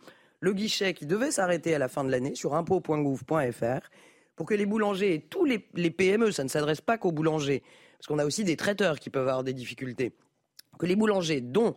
le 0.45 0.53
guichet 0.53 0.93
qui 0.93 1.07
devait 1.07 1.31
s'arrêter 1.31 1.75
à 1.75 1.79
la 1.79 1.89
fin 1.89 2.05
de 2.05 2.11
l'année 2.11 2.35
sur 2.35 2.55
impôt.gouv.fr 2.55 3.89
pour 4.37 4.47
que 4.47 4.55
les 4.55 4.67
boulangers 4.67 5.15
et 5.15 5.21
tous 5.21 5.47
les, 5.47 5.67
les 5.75 5.91
PME, 5.91 6.33
ça 6.33 6.45
ne 6.45 6.49
s'adresse 6.49 6.83
pas 6.83 6.99
qu'aux 6.99 7.13
boulangers, 7.13 7.63
parce 7.99 8.09
qu'on 8.09 8.19
a 8.19 8.27
aussi 8.27 8.45
des 8.45 8.57
traiteurs 8.57 8.99
qui 8.99 9.09
peuvent 9.09 9.27
avoir 9.29 9.43
des 9.43 9.55
difficultés, 9.55 10.13
que 10.79 10.85
les 10.85 10.97
boulangers 10.97 11.41
dont 11.41 11.77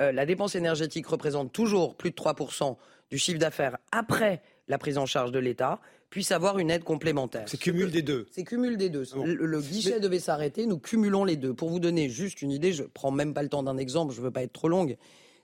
euh, 0.00 0.10
la 0.10 0.26
dépense 0.26 0.56
énergétique 0.56 1.06
représente 1.06 1.52
toujours 1.52 1.96
plus 1.96 2.10
de 2.10 2.16
3% 2.16 2.76
du 3.10 3.18
chiffre 3.18 3.38
d'affaires 3.38 3.78
après 3.92 4.42
la 4.66 4.78
prise 4.78 4.98
en 4.98 5.06
charge 5.06 5.30
de 5.30 5.38
l'État 5.38 5.80
puissent 6.10 6.32
avoir 6.32 6.58
une 6.58 6.70
aide 6.70 6.84
complémentaire. 6.84 7.44
C'est 7.46 7.58
cumul 7.58 7.90
des 7.92 8.02
deux. 8.02 8.26
C'est 8.32 8.42
cumul 8.42 8.78
des 8.78 8.88
deux. 8.88 9.04
Le, 9.14 9.34
le 9.34 9.60
guichet 9.60 10.00
devait 10.00 10.18
s'arrêter, 10.18 10.66
nous 10.66 10.78
cumulons 10.78 11.24
les 11.24 11.36
deux. 11.36 11.54
Pour 11.54 11.68
vous 11.68 11.80
donner 11.80 12.08
juste 12.08 12.42
une 12.42 12.50
idée, 12.50 12.72
je 12.72 12.82
prends 12.82 13.10
même 13.10 13.34
pas 13.34 13.42
le 13.42 13.48
temps 13.48 13.62
d'un 13.62 13.76
exemple, 13.76 14.12
je 14.12 14.20
veux 14.20 14.30
pas 14.30 14.42
être 14.42 14.54
trop 14.54 14.68
longue. 14.68 14.96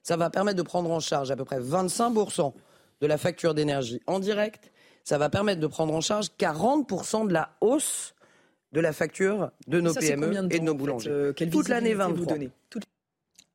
Ça 0.03 0.17
va 0.17 0.29
permettre 0.31 0.57
de 0.57 0.63
prendre 0.63 0.91
en 0.91 1.01
charge 1.01 1.31
à 1.31 1.37
peu 1.37 1.45
près 1.45 1.61
25% 1.61 2.53
de 3.05 3.09
la 3.09 3.19
facture 3.19 3.53
d'énergie 3.53 4.01
en 4.07 4.19
direct. 4.19 4.73
Ça 5.05 5.19
va 5.19 5.29
permettre 5.29 5.61
de 5.61 5.67
prendre 5.67 5.93
en 5.95 6.01
charge 6.01 6.29
40% 6.39 7.29
de 7.29 7.33
la 7.35 7.51
hausse 7.61 8.15
de 8.73 8.81
la 8.81 8.95
facture 8.95 9.51
de 9.69 9.79
nos 9.81 9.93
Ça, 9.93 10.01
PME 10.01 10.33
et 10.51 10.59
de 10.59 10.65
nos 10.65 10.73
en 10.73 10.75
fait 10.75 10.79
boulangers. 10.79 11.11
Euh, 11.11 11.33
quelle 11.35 11.51
Toute 11.51 11.69
l'année 11.69 11.91
visibilité 11.95 12.13
vous 12.15 12.25
23. 12.25 12.33
donnez 12.39 12.51
Toute- 12.71 12.85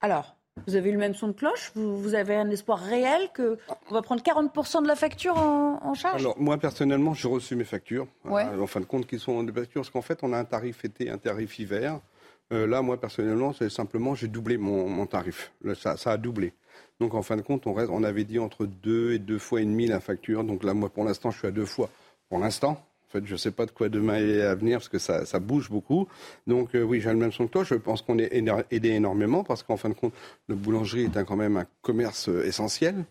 Alors, 0.01 0.35
vous 0.67 0.75
avez 0.75 0.89
eu 0.89 0.93
le 0.93 0.99
même 0.99 1.15
son 1.15 1.29
de 1.29 1.33
cloche 1.33 1.71
vous, 1.73 1.97
vous 1.99 2.13
avez 2.13 2.35
un 2.35 2.49
espoir 2.51 2.77
réel 2.79 3.29
que 3.33 3.57
on 3.89 3.93
va 3.95 4.03
prendre 4.03 4.21
40% 4.21 4.83
de 4.83 4.87
la 4.87 4.95
facture 4.95 5.35
en, 5.35 5.79
en 5.83 5.93
charge? 5.95 6.21
Alors, 6.21 6.39
moi, 6.39 6.59
personnellement, 6.59 7.15
j'ai 7.15 7.27
reçu 7.27 7.55
mes 7.55 7.63
factures. 7.65 8.05
Ouais. 8.25 8.45
Euh, 8.45 8.61
en 8.61 8.67
fin 8.67 8.81
de 8.81 8.85
compte, 8.85 9.07
qui 9.07 9.17
sont 9.17 9.41
des 9.43 9.51
factures. 9.51 9.81
Parce 9.81 9.89
qu'en 9.89 10.03
fait, 10.03 10.19
on 10.21 10.31
a 10.31 10.37
un 10.37 10.45
tarif 10.45 10.85
été, 10.85 11.09
un 11.09 11.17
tarif 11.17 11.57
hiver. 11.57 11.99
Euh, 12.53 12.67
là, 12.67 12.81
moi, 12.83 12.99
personnellement, 13.01 13.53
c'est 13.53 13.69
simplement, 13.69 14.13
j'ai 14.13 14.27
doublé 14.27 14.57
mon, 14.57 14.87
mon 14.87 15.07
tarif. 15.07 15.51
Là, 15.63 15.73
ça, 15.73 15.97
ça 15.97 16.11
a 16.11 16.17
doublé. 16.17 16.53
Donc, 16.99 17.13
en 17.13 17.21
fin 17.21 17.37
de 17.37 17.41
compte, 17.41 17.65
on, 17.67 17.73
reste, 17.73 17.89
on 17.91 18.03
avait 18.03 18.23
dit 18.25 18.39
entre 18.39 18.65
deux 18.65 19.13
et 19.13 19.19
deux 19.19 19.39
fois 19.39 19.61
et 19.61 19.65
demi 19.65 19.87
la 19.87 19.99
facture. 19.99 20.43
Donc 20.43 20.63
là, 20.63 20.73
moi, 20.73 20.89
pour 20.89 21.03
l'instant, 21.05 21.31
je 21.31 21.37
suis 21.39 21.47
à 21.47 21.51
deux 21.51 21.65
fois. 21.65 21.89
Pour 22.29 22.39
l'instant. 22.39 22.83
En 23.07 23.11
fait, 23.11 23.25
je 23.25 23.31
ne 23.31 23.37
sais 23.37 23.49
pas 23.49 23.65
de 23.65 23.71
quoi 23.71 23.89
demain 23.89 24.17
est 24.17 24.41
à 24.41 24.53
venir 24.53 24.77
parce 24.77 24.87
que 24.89 24.99
ça, 24.99 25.25
ça 25.25 25.39
bouge 25.39 25.71
beaucoup. 25.71 26.07
Donc 26.45 26.75
euh, 26.75 26.83
oui, 26.83 27.01
j'ai 27.01 27.09
le 27.09 27.15
même 27.15 27.31
son 27.31 27.47
que 27.47 27.51
toi. 27.53 27.63
Je 27.63 27.73
pense 27.73 28.03
qu'on 28.03 28.19
est 28.19 28.29
aidé 28.69 28.89
énormément 28.89 29.43
parce 29.43 29.63
qu'en 29.63 29.77
fin 29.77 29.89
de 29.89 29.95
compte, 29.95 30.13
le 30.47 30.53
boulangerie 30.53 31.05
est 31.05 31.17
un- 31.17 31.23
quand 31.23 31.35
même 31.35 31.57
un 31.57 31.65
commerce 31.81 32.29
euh, 32.29 32.45
essentiel. 32.45 33.03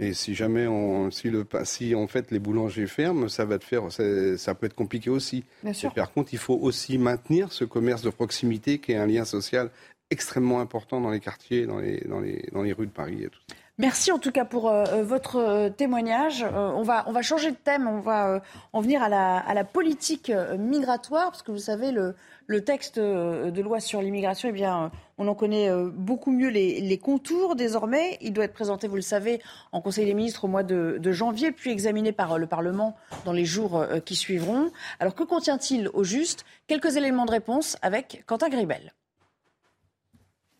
Et 0.00 0.12
si 0.12 0.34
jamais 0.34 0.66
on, 0.66 1.10
si 1.10 1.30
le, 1.30 1.46
si 1.64 1.94
en 1.94 2.06
fait 2.06 2.30
les 2.30 2.38
boulangers 2.38 2.86
ferment, 2.86 3.26
ça 3.28 3.46
va 3.46 3.58
te 3.58 3.64
faire, 3.64 3.90
ça, 3.90 4.36
ça 4.36 4.54
peut 4.54 4.66
être 4.66 4.74
compliqué 4.74 5.08
aussi. 5.08 5.44
Bien 5.64 5.72
sûr. 5.72 5.90
Et 5.90 5.94
par 5.94 6.12
contre, 6.12 6.34
il 6.34 6.38
faut 6.38 6.58
aussi 6.60 6.98
maintenir 6.98 7.50
ce 7.50 7.64
commerce 7.64 8.02
de 8.02 8.10
proximité 8.10 8.78
qui 8.78 8.92
est 8.92 8.96
un 8.96 9.06
lien 9.06 9.24
social 9.24 9.70
extrêmement 10.10 10.60
important 10.60 11.00
dans 11.00 11.10
les 11.10 11.20
quartiers, 11.20 11.66
dans 11.66 11.78
les, 11.78 12.00
dans 12.08 12.20
les, 12.20 12.48
dans 12.52 12.62
les 12.62 12.72
rues 12.72 12.86
de 12.86 12.92
Paris 12.92 13.24
et 13.24 13.28
tout. 13.28 13.40
Merci 13.80 14.10
en 14.10 14.18
tout 14.18 14.32
cas 14.32 14.44
pour 14.44 14.68
euh, 14.68 14.84
euh, 14.88 15.04
votre 15.04 15.36
euh, 15.36 15.70
témoignage. 15.70 16.44
On, 16.52 16.82
va, 16.82 17.04
on 17.06 17.12
va 17.12 17.22
changer 17.22 17.52
de 17.52 17.56
thème, 17.56 17.86
on 17.86 18.00
va 18.00 18.42
en 18.72 18.80
venir 18.80 19.02
à 19.04 19.08
la, 19.08 19.36
à 19.38 19.54
la 19.54 19.62
politique 19.62 20.32
migratoire, 20.58 21.30
parce 21.30 21.42
que 21.42 21.52
vous 21.52 21.58
savez, 21.58 21.92
le, 21.92 22.16
le 22.48 22.64
texte 22.64 22.98
de 22.98 23.62
loi 23.62 23.78
sur 23.78 24.02
l'immigration, 24.02 24.48
eh 24.48 24.52
bien, 24.52 24.90
on 25.16 25.28
en 25.28 25.34
connaît 25.36 25.70
beaucoup 25.92 26.32
mieux 26.32 26.48
les, 26.48 26.80
les 26.80 26.98
contours 26.98 27.54
désormais. 27.54 28.18
Il 28.20 28.32
doit 28.32 28.46
être 28.46 28.52
présenté, 28.52 28.88
vous 28.88 28.96
le 28.96 29.02
savez, 29.02 29.40
en 29.70 29.80
Conseil 29.80 30.06
des 30.06 30.14
ministres 30.14 30.46
au 30.46 30.48
mois 30.48 30.64
de, 30.64 30.96
de 30.98 31.12
janvier, 31.12 31.52
puis 31.52 31.70
examiné 31.70 32.10
par 32.10 32.36
le 32.36 32.46
Parlement 32.48 32.96
dans 33.24 33.32
les 33.32 33.44
jours 33.44 33.84
qui 34.04 34.16
suivront. 34.16 34.72
Alors 34.98 35.14
que 35.14 35.22
contient-il 35.22 35.88
au 35.92 36.02
juste? 36.02 36.44
Quelques 36.66 36.96
éléments 36.96 37.26
de 37.26 37.32
réponse 37.32 37.76
avec 37.82 38.24
Quentin 38.26 38.48
Gribel. 38.48 38.92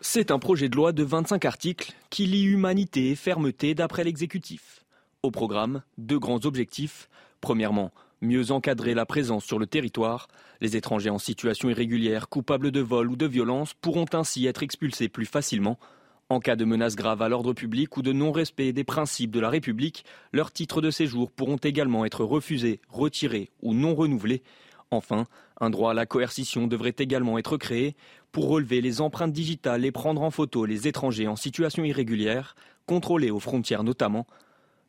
C'est 0.00 0.30
un 0.30 0.38
projet 0.38 0.68
de 0.68 0.76
loi 0.76 0.92
de 0.92 1.02
25 1.02 1.44
articles 1.44 1.92
qui 2.08 2.26
lie 2.26 2.44
humanité 2.44 3.10
et 3.10 3.16
fermeté 3.16 3.74
d'après 3.74 4.04
l'exécutif. 4.04 4.84
Au 5.24 5.32
programme, 5.32 5.82
deux 5.98 6.20
grands 6.20 6.44
objectifs. 6.44 7.08
Premièrement, 7.40 7.90
mieux 8.20 8.52
encadrer 8.52 8.94
la 8.94 9.06
présence 9.06 9.44
sur 9.44 9.58
le 9.58 9.66
territoire. 9.66 10.28
Les 10.60 10.76
étrangers 10.76 11.10
en 11.10 11.18
situation 11.18 11.68
irrégulière, 11.68 12.28
coupables 12.28 12.70
de 12.70 12.80
vol 12.80 13.10
ou 13.10 13.16
de 13.16 13.26
violence, 13.26 13.74
pourront 13.74 14.06
ainsi 14.12 14.46
être 14.46 14.62
expulsés 14.62 15.08
plus 15.08 15.26
facilement. 15.26 15.80
En 16.28 16.38
cas 16.38 16.54
de 16.54 16.64
menace 16.64 16.94
grave 16.94 17.20
à 17.20 17.28
l'ordre 17.28 17.52
public 17.52 17.96
ou 17.96 18.02
de 18.02 18.12
non-respect 18.12 18.72
des 18.72 18.84
principes 18.84 19.32
de 19.32 19.40
la 19.40 19.50
République, 19.50 20.04
leurs 20.32 20.52
titres 20.52 20.80
de 20.80 20.92
séjour 20.92 21.32
pourront 21.32 21.56
également 21.56 22.04
être 22.04 22.22
refusés, 22.22 22.80
retirés 22.88 23.50
ou 23.62 23.74
non 23.74 23.96
renouvelés. 23.96 24.44
Enfin, 24.92 25.26
un 25.60 25.70
droit 25.70 25.90
à 25.90 25.94
la 25.94 26.06
coercition 26.06 26.66
devrait 26.66 26.94
également 26.98 27.38
être 27.38 27.56
créé 27.56 27.96
pour 28.32 28.48
relever 28.48 28.80
les 28.80 29.00
empreintes 29.00 29.32
digitales 29.32 29.84
et 29.84 29.92
prendre 29.92 30.22
en 30.22 30.30
photo 30.30 30.64
les 30.64 30.86
étrangers 30.86 31.26
en 31.26 31.36
situation 31.36 31.84
irrégulière, 31.84 32.54
contrôlés 32.86 33.30
aux 33.30 33.40
frontières 33.40 33.82
notamment. 33.82 34.26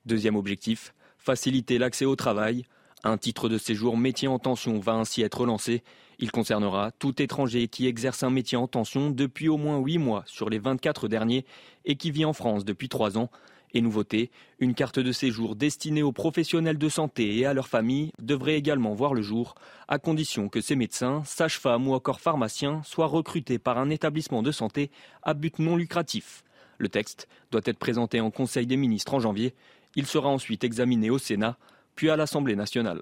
Deuxième 0.06 0.36
objectif, 0.36 0.94
faciliter 1.18 1.78
l'accès 1.78 2.06
au 2.06 2.16
travail. 2.16 2.66
Un 3.04 3.18
titre 3.18 3.48
de 3.48 3.58
séjour 3.58 3.98
métier 3.98 4.28
en 4.28 4.40
tension 4.40 4.80
va 4.80 4.94
ainsi 4.94 5.22
être 5.22 5.46
lancé. 5.46 5.84
Il 6.20 6.32
concernera 6.32 6.92
tout 6.92 7.22
étranger 7.22 7.70
qui 7.70 7.88
exerce 7.88 8.24
un 8.24 8.30
métier 8.30 8.58
en 8.58 8.68
tension 8.68 9.10
depuis 9.10 9.48
au 9.48 9.58
moins 9.58 9.80
8 9.80 9.98
mois 10.00 10.24
sur 10.26 10.50
les 10.50 10.60
24 10.60 11.08
derniers 11.08 11.46
et 11.86 11.96
qui 11.96 12.12
vit 12.12 12.26
en 12.26 12.34
France 12.34 12.66
depuis 12.66 12.90
3 12.90 13.18
ans. 13.18 13.30
Et 13.74 13.82
nouveauté, 13.82 14.32
une 14.60 14.74
carte 14.74 15.00
de 15.00 15.12
séjour 15.12 15.56
destinée 15.56 16.02
aux 16.02 16.12
professionnels 16.12 16.78
de 16.78 16.90
santé 16.90 17.38
et 17.38 17.46
à 17.46 17.54
leurs 17.54 17.68
familles 17.68 18.12
devrait 18.20 18.56
également 18.56 18.94
voir 18.94 19.14
le 19.14 19.22
jour, 19.22 19.56
à 19.88 20.00
condition 20.00 20.50
que 20.50 20.60
ces 20.60 20.76
médecins, 20.76 21.24
sages-femmes 21.24 21.88
ou 21.88 21.94
encore 21.94 22.20
pharmaciens 22.20 22.82
soient 22.84 23.06
recrutés 23.06 23.60
par 23.60 23.78
un 23.78 23.92
établissement 23.92 24.42
de 24.42 24.52
santé 24.52 24.90
à 25.22 25.36
but 25.36 25.60
non 25.60 25.76
lucratif. 25.76 26.44
Le 26.80 26.90
texte 26.90 27.28
doit 27.52 27.62
être 27.66 27.78
présenté 27.78 28.22
en 28.22 28.32
Conseil 28.32 28.66
des 28.66 28.78
ministres 28.78 29.14
en 29.14 29.20
janvier. 29.20 29.54
Il 29.96 30.08
sera 30.08 30.30
ensuite 30.30 30.64
examiné 30.64 31.10
au 31.10 31.20
Sénat, 31.20 31.58
puis 31.96 32.10
à 32.10 32.16
l'Assemblée 32.16 32.56
nationale. 32.56 33.02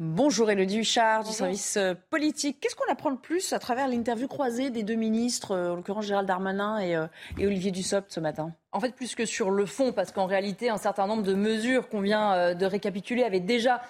Bonjour 0.00 0.48
Elodie 0.48 0.78
Huchard 0.78 1.24
du 1.24 1.32
service 1.32 1.76
euh, 1.76 1.92
politique. 2.10 2.60
Qu'est-ce 2.60 2.76
qu'on 2.76 2.88
apprend 2.88 3.10
de 3.10 3.16
plus 3.16 3.52
à 3.52 3.58
travers 3.58 3.88
l'interview 3.88 4.28
croisée 4.28 4.70
des 4.70 4.84
deux 4.84 4.94
ministres, 4.94 5.50
euh, 5.50 5.72
en 5.72 5.74
l'occurrence 5.74 6.06
Gérald 6.06 6.28
Darmanin 6.28 6.78
et, 6.78 6.94
euh, 6.94 7.08
et 7.36 7.48
Olivier 7.48 7.72
Dussopt 7.72 8.12
ce 8.12 8.20
matin? 8.20 8.52
En 8.70 8.78
fait, 8.78 8.94
plus 8.94 9.16
que 9.16 9.24
sur 9.24 9.50
le 9.50 9.66
fond, 9.66 9.90
parce 9.92 10.12
qu'en 10.12 10.26
réalité, 10.26 10.70
un 10.70 10.76
certain 10.76 11.08
nombre 11.08 11.24
de 11.24 11.34
mesures 11.34 11.88
qu'on 11.88 12.00
vient 12.00 12.54
de 12.54 12.66
récapituler 12.66 13.24
avaient 13.24 13.40
déjà 13.40 13.80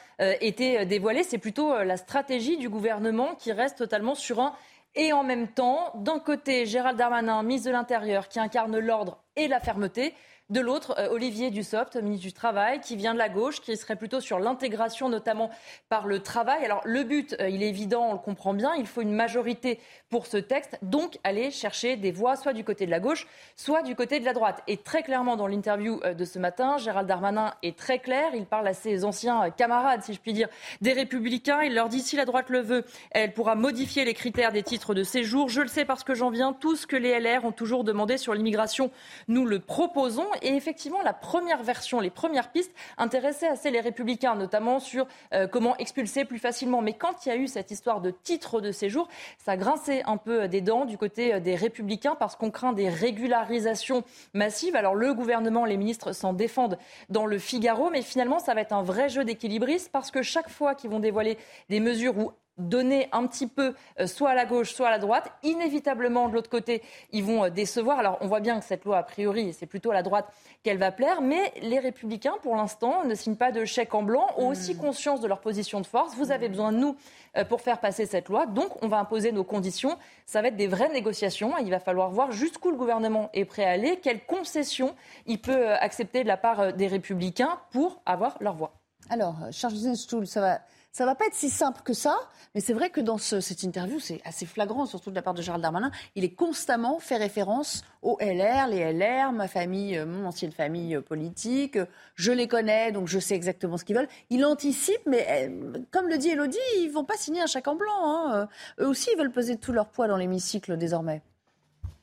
été 0.40 0.86
dévoilées. 0.86 1.24
C'est 1.24 1.36
plutôt 1.36 1.76
la 1.82 1.96
stratégie 1.96 2.56
du 2.56 2.68
gouvernement 2.68 3.34
qui 3.34 3.50
reste 3.50 3.76
totalement 3.76 4.14
sur 4.14 4.40
un 4.40 4.54
et 4.94 5.12
en 5.12 5.22
même 5.22 5.48
temps, 5.48 5.92
d'un 5.96 6.18
côté, 6.20 6.64
Gérald 6.64 6.96
Darmanin, 6.96 7.42
ministre 7.42 7.68
de 7.68 7.72
l'Intérieur, 7.72 8.28
qui 8.28 8.40
incarne 8.40 8.78
l'ordre 8.78 9.22
et 9.36 9.48
la 9.48 9.60
fermeté. 9.60 10.14
De 10.50 10.60
l'autre, 10.60 10.94
euh, 10.98 11.10
Olivier 11.10 11.50
Dussopt, 11.50 11.96
ministre 11.96 12.24
du 12.24 12.32
Travail, 12.32 12.80
qui 12.80 12.96
vient 12.96 13.12
de 13.12 13.18
la 13.18 13.28
gauche, 13.28 13.60
qui 13.60 13.76
serait 13.76 13.96
plutôt 13.96 14.22
sur 14.22 14.38
l'intégration, 14.38 15.10
notamment 15.10 15.50
par 15.90 16.06
le 16.06 16.20
travail. 16.20 16.64
Alors 16.64 16.80
le 16.86 17.04
but, 17.04 17.36
euh, 17.38 17.50
il 17.50 17.62
est 17.62 17.68
évident, 17.68 18.06
on 18.08 18.12
le 18.14 18.18
comprend 18.18 18.54
bien, 18.54 18.74
il 18.74 18.86
faut 18.86 19.02
une 19.02 19.12
majorité 19.12 19.78
pour 20.08 20.26
ce 20.26 20.38
texte, 20.38 20.78
donc 20.80 21.18
aller 21.22 21.50
chercher 21.50 21.96
des 21.96 22.12
voix 22.12 22.34
soit 22.34 22.54
du 22.54 22.64
côté 22.64 22.86
de 22.86 22.90
la 22.90 22.98
gauche, 22.98 23.26
soit 23.56 23.82
du 23.82 23.94
côté 23.94 24.20
de 24.20 24.24
la 24.24 24.32
droite. 24.32 24.62
Et 24.68 24.78
très 24.78 25.02
clairement, 25.02 25.36
dans 25.36 25.46
l'interview 25.46 26.00
euh, 26.02 26.14
de 26.14 26.24
ce 26.24 26.38
matin, 26.38 26.78
Gérald 26.78 27.06
Darmanin 27.06 27.52
est 27.62 27.76
très 27.76 27.98
clair, 27.98 28.30
il 28.32 28.46
parle 28.46 28.68
à 28.68 28.72
ses 28.72 29.04
anciens 29.04 29.50
camarades, 29.50 30.02
si 30.02 30.14
je 30.14 30.18
puis 30.18 30.32
dire, 30.32 30.48
des 30.80 30.94
républicains, 30.94 31.60
il 31.60 31.74
leur 31.74 31.90
dit 31.90 32.00
si 32.00 32.16
la 32.16 32.24
droite 32.24 32.48
le 32.48 32.60
veut, 32.60 32.86
elle 33.10 33.34
pourra 33.34 33.54
modifier 33.54 34.06
les 34.06 34.14
critères 34.14 34.52
des 34.52 34.62
titres 34.62 34.94
de 34.94 35.02
séjour. 35.02 35.50
Je 35.50 35.60
le 35.60 35.68
sais 35.68 35.84
parce 35.84 36.04
que 36.04 36.14
j'en 36.14 36.30
viens, 36.30 36.54
tout 36.54 36.74
ce 36.74 36.86
que 36.86 36.96
les 36.96 37.20
LR 37.20 37.44
ont 37.44 37.52
toujours 37.52 37.84
demandé 37.84 38.16
sur 38.16 38.32
l'immigration, 38.32 38.90
nous 39.28 39.44
le 39.44 39.58
proposons. 39.58 40.24
Et 40.42 40.54
effectivement, 40.54 41.02
la 41.02 41.12
première 41.12 41.62
version, 41.62 42.00
les 42.00 42.10
premières 42.10 42.50
pistes 42.50 42.72
intéressaient 42.96 43.48
assez 43.48 43.70
les 43.70 43.80
républicains, 43.80 44.34
notamment 44.34 44.80
sur 44.80 45.06
euh, 45.34 45.46
comment 45.46 45.76
expulser 45.78 46.24
plus 46.24 46.38
facilement. 46.38 46.82
Mais 46.82 46.92
quand 46.92 47.26
il 47.26 47.28
y 47.28 47.32
a 47.32 47.36
eu 47.36 47.48
cette 47.48 47.70
histoire 47.70 48.00
de 48.00 48.10
titre 48.10 48.60
de 48.60 48.72
séjour, 48.72 49.08
ça 49.38 49.56
grinçait 49.56 50.02
un 50.04 50.16
peu 50.16 50.48
des 50.48 50.60
dents 50.60 50.84
du 50.84 50.98
côté 50.98 51.34
euh, 51.34 51.40
des 51.40 51.54
républicains 51.54 52.14
parce 52.14 52.36
qu'on 52.36 52.50
craint 52.50 52.72
des 52.72 52.88
régularisations 52.88 54.04
massives. 54.34 54.76
Alors 54.76 54.94
le 54.94 55.14
gouvernement, 55.14 55.64
les 55.64 55.76
ministres 55.76 56.12
s'en 56.12 56.32
défendent 56.32 56.78
dans 57.08 57.26
le 57.26 57.38
Figaro, 57.38 57.90
mais 57.90 58.02
finalement, 58.02 58.38
ça 58.38 58.54
va 58.54 58.60
être 58.60 58.72
un 58.72 58.82
vrai 58.82 59.08
jeu 59.08 59.24
d'équilibristes 59.24 59.90
parce 59.92 60.10
que 60.10 60.22
chaque 60.22 60.48
fois 60.48 60.74
qu'ils 60.74 60.90
vont 60.90 61.00
dévoiler 61.00 61.38
des 61.68 61.80
mesures 61.80 62.16
où 62.18 62.32
donner 62.58 63.08
un 63.12 63.26
petit 63.26 63.46
peu 63.46 63.74
euh, 64.00 64.06
soit 64.06 64.30
à 64.30 64.34
la 64.34 64.44
gauche, 64.44 64.74
soit 64.74 64.88
à 64.88 64.90
la 64.90 64.98
droite. 64.98 65.30
Inévitablement, 65.42 66.28
de 66.28 66.34
l'autre 66.34 66.50
côté, 66.50 66.82
ils 67.12 67.24
vont 67.24 67.44
euh, 67.44 67.50
décevoir. 67.50 67.98
Alors, 67.98 68.18
on 68.20 68.26
voit 68.26 68.40
bien 68.40 68.58
que 68.58 68.64
cette 68.64 68.84
loi, 68.84 68.98
a 68.98 69.02
priori, 69.02 69.52
c'est 69.52 69.66
plutôt 69.66 69.90
à 69.90 69.94
la 69.94 70.02
droite 70.02 70.32
qu'elle 70.62 70.78
va 70.78 70.90
plaire, 70.90 71.20
mais 71.22 71.52
les 71.62 71.78
républicains, 71.78 72.34
pour 72.42 72.56
l'instant, 72.56 73.04
ne 73.04 73.14
signent 73.14 73.36
pas 73.36 73.52
de 73.52 73.64
chèque 73.64 73.94
en 73.94 74.02
blanc, 74.02 74.26
ont 74.36 74.48
aussi 74.48 74.74
hmm. 74.74 74.78
conscience 74.78 75.20
de 75.20 75.28
leur 75.28 75.40
position 75.40 75.80
de 75.80 75.86
force. 75.86 76.14
Vous 76.16 76.32
avez 76.32 76.48
besoin 76.48 76.72
de 76.72 76.78
nous 76.78 76.96
euh, 77.36 77.44
pour 77.44 77.60
faire 77.60 77.78
passer 77.78 78.06
cette 78.06 78.28
loi, 78.28 78.46
donc 78.46 78.82
on 78.82 78.88
va 78.88 78.98
imposer 78.98 79.32
nos 79.32 79.44
conditions. 79.44 79.96
Ça 80.26 80.42
va 80.42 80.48
être 80.48 80.56
des 80.56 80.66
vraies 80.66 80.92
négociations. 80.92 81.56
Il 81.58 81.70
va 81.70 81.80
falloir 81.80 82.10
voir 82.10 82.32
jusqu'où 82.32 82.70
le 82.70 82.76
gouvernement 82.76 83.30
est 83.32 83.44
prêt 83.44 83.64
à 83.64 83.70
aller, 83.70 83.98
quelles 84.02 84.24
concessions 84.24 84.94
il 85.26 85.40
peut 85.40 85.72
accepter 85.74 86.22
de 86.22 86.28
la 86.28 86.36
part 86.36 86.72
des 86.72 86.86
républicains 86.86 87.58
pour 87.70 88.00
avoir 88.04 88.36
leur 88.40 88.54
voix. 88.54 88.72
Alors, 89.10 89.36
Charles 89.52 89.96
Stoul, 89.96 90.26
ça 90.26 90.40
va 90.40 90.60
ça 90.98 91.06
va 91.06 91.14
pas 91.14 91.26
être 91.26 91.34
si 91.34 91.48
simple 91.48 91.82
que 91.84 91.92
ça, 91.92 92.18
mais 92.56 92.60
c'est 92.60 92.72
vrai 92.72 92.90
que 92.90 93.00
dans 93.00 93.18
cette 93.18 93.62
interview, 93.62 94.00
c'est 94.00 94.20
assez 94.24 94.46
flagrant, 94.46 94.84
surtout 94.84 95.10
de 95.10 95.14
la 95.14 95.22
part 95.22 95.32
de 95.32 95.40
Gérald 95.40 95.62
Darmanin. 95.62 95.92
Il 96.16 96.24
est 96.24 96.34
constamment 96.34 96.98
fait 96.98 97.18
référence 97.18 97.84
aux 98.02 98.18
LR, 98.20 98.66
les 98.66 98.92
LR, 98.92 99.30
ma 99.30 99.46
famille, 99.46 99.96
euh, 99.96 100.06
mon 100.06 100.26
ancienne 100.26 100.50
famille 100.50 100.96
euh, 100.96 101.00
politique. 101.00 101.78
Je 102.16 102.32
les 102.32 102.48
connais, 102.48 102.90
donc 102.90 103.06
je 103.06 103.20
sais 103.20 103.36
exactement 103.36 103.76
ce 103.76 103.84
qu'ils 103.84 103.94
veulent. 103.94 104.08
Il 104.30 104.44
anticipe, 104.44 105.06
mais 105.06 105.24
euh, 105.48 105.78
comme 105.92 106.08
le 106.08 106.18
dit 106.18 106.30
Elodie, 106.30 106.58
ils 106.78 106.88
vont 106.88 107.04
pas 107.04 107.16
signer 107.16 107.42
un 107.42 107.46
chèque 107.46 107.68
en 107.68 107.76
blanc. 107.76 108.02
Hein. 108.02 108.48
Eux 108.80 108.88
aussi, 108.88 109.08
ils 109.12 109.18
veulent 109.18 109.30
peser 109.30 109.56
tout 109.56 109.72
leur 109.72 109.90
poids 109.90 110.08
dans 110.08 110.16
l'hémicycle 110.16 110.76
désormais. 110.76 111.22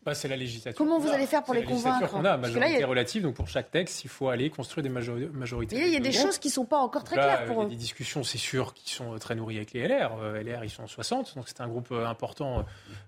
Bah, 0.06 0.14
c'est 0.14 0.28
la 0.28 0.38
législation. 0.38 0.78
Comment 0.78 1.00
vous 1.00 1.10
allez 1.10 1.26
faire 1.26 1.44
pour 1.44 1.56
les 1.56 1.64
convaincre 1.64 2.08
qu'on 2.08 2.24
a, 2.26 2.38
majorité 2.38 2.84
relative. 2.84 3.24
Donc 3.24 3.34
pour 3.34 3.48
chaque 3.48 3.72
texte, 3.72 4.04
il 4.04 4.08
faut 4.08 4.30
aller 4.30 4.52
construire 4.52 4.84
des 4.84 4.90
majorités. 4.90 5.78
il 5.78 5.92
y 5.92 5.96
a 5.96 6.00
des 6.00 6.12
choses 6.12 6.38
qui 6.38 6.50
ne 6.50 6.54
sont 6.54 6.66
pas 6.66 6.78
encore 6.78 7.04
très 7.04 7.16
claires 7.16 7.46
pour 7.46 7.64
eux. 7.64 7.66
Il 7.66 7.70
y 7.70 7.74
a 7.74 7.76
des 7.76 7.82
discussions, 7.82 8.24
c'est 8.24 8.38
sûr, 8.38 8.76
qui 8.76 8.94
sont 8.94 9.18
très 9.18 9.34
nourries 9.34 9.58
avec 9.58 9.74
les 9.74 9.88
LR. 9.88 10.12
Euh, 10.22 10.44
LR, 10.44 10.64
ils 10.64 10.70
sont 10.70 10.86
60, 10.86 11.36
donc 11.36 11.46
c'est 11.48 11.60
un 11.60 11.68
groupe 11.68 11.88
euh, 11.92 12.06
important 12.06 12.66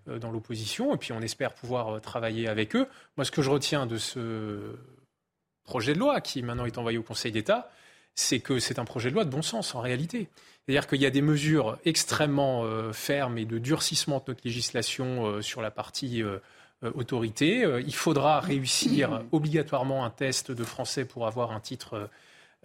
euh, 0.08 0.18
dans 0.18 0.32
l'opposition. 0.32 0.96
Et 0.96 0.98
puis 0.98 1.14
on 1.14 1.22
espère 1.22 1.54
pouvoir 1.54 2.02
travailler 2.02 2.48
avec 2.48 2.76
eux. 2.76 2.88
Moi, 3.16 3.26
ce 3.26 3.32
que 3.32 3.44
je 3.44 3.52
retiens 3.52 3.86
de 3.86 3.98
ce 3.98 4.76
projet 5.66 5.94
de 5.94 6.00
loi, 6.00 6.20
qui 6.20 6.42
maintenant 6.42 6.66
est 6.66 6.80
envoyé 6.80 6.98
au 6.98 7.04
Conseil 7.04 7.32
d'État, 7.32 7.70
c'est 8.16 8.40
que 8.40 8.58
c'est 8.58 8.80
un 8.80 8.86
projet 8.86 9.10
de 9.10 9.14
loi 9.14 9.24
de 9.24 9.30
bon 9.30 9.44
sens 9.44 9.76
en 9.76 9.82
réalité. 9.82 10.30
C'est-à-dire 10.66 10.88
qu'il 10.88 11.00
y 11.00 11.06
a 11.06 11.12
des 11.12 11.22
mesures 11.22 11.78
extrêmement 11.86 12.66
fermes 12.92 13.38
et 13.38 13.46
de 13.46 13.60
durcissement 13.60 14.18
de 14.18 14.24
notre 14.30 14.42
législation 14.44 15.42
sur 15.42 15.62
la 15.62 15.72
partie 15.72 16.24
euh, 16.24 16.40
autorité. 16.84 17.64
Euh, 17.64 17.82
il 17.82 17.96
faudra 17.96 18.40
réussir 18.40 19.24
obligatoirement 19.32 20.06
un 20.06 20.10
test 20.10 20.52
de 20.52 20.64
français 20.64 21.06
pour 21.06 21.28
avoir 21.28 21.52
un 21.52 21.60
titre 21.60 22.10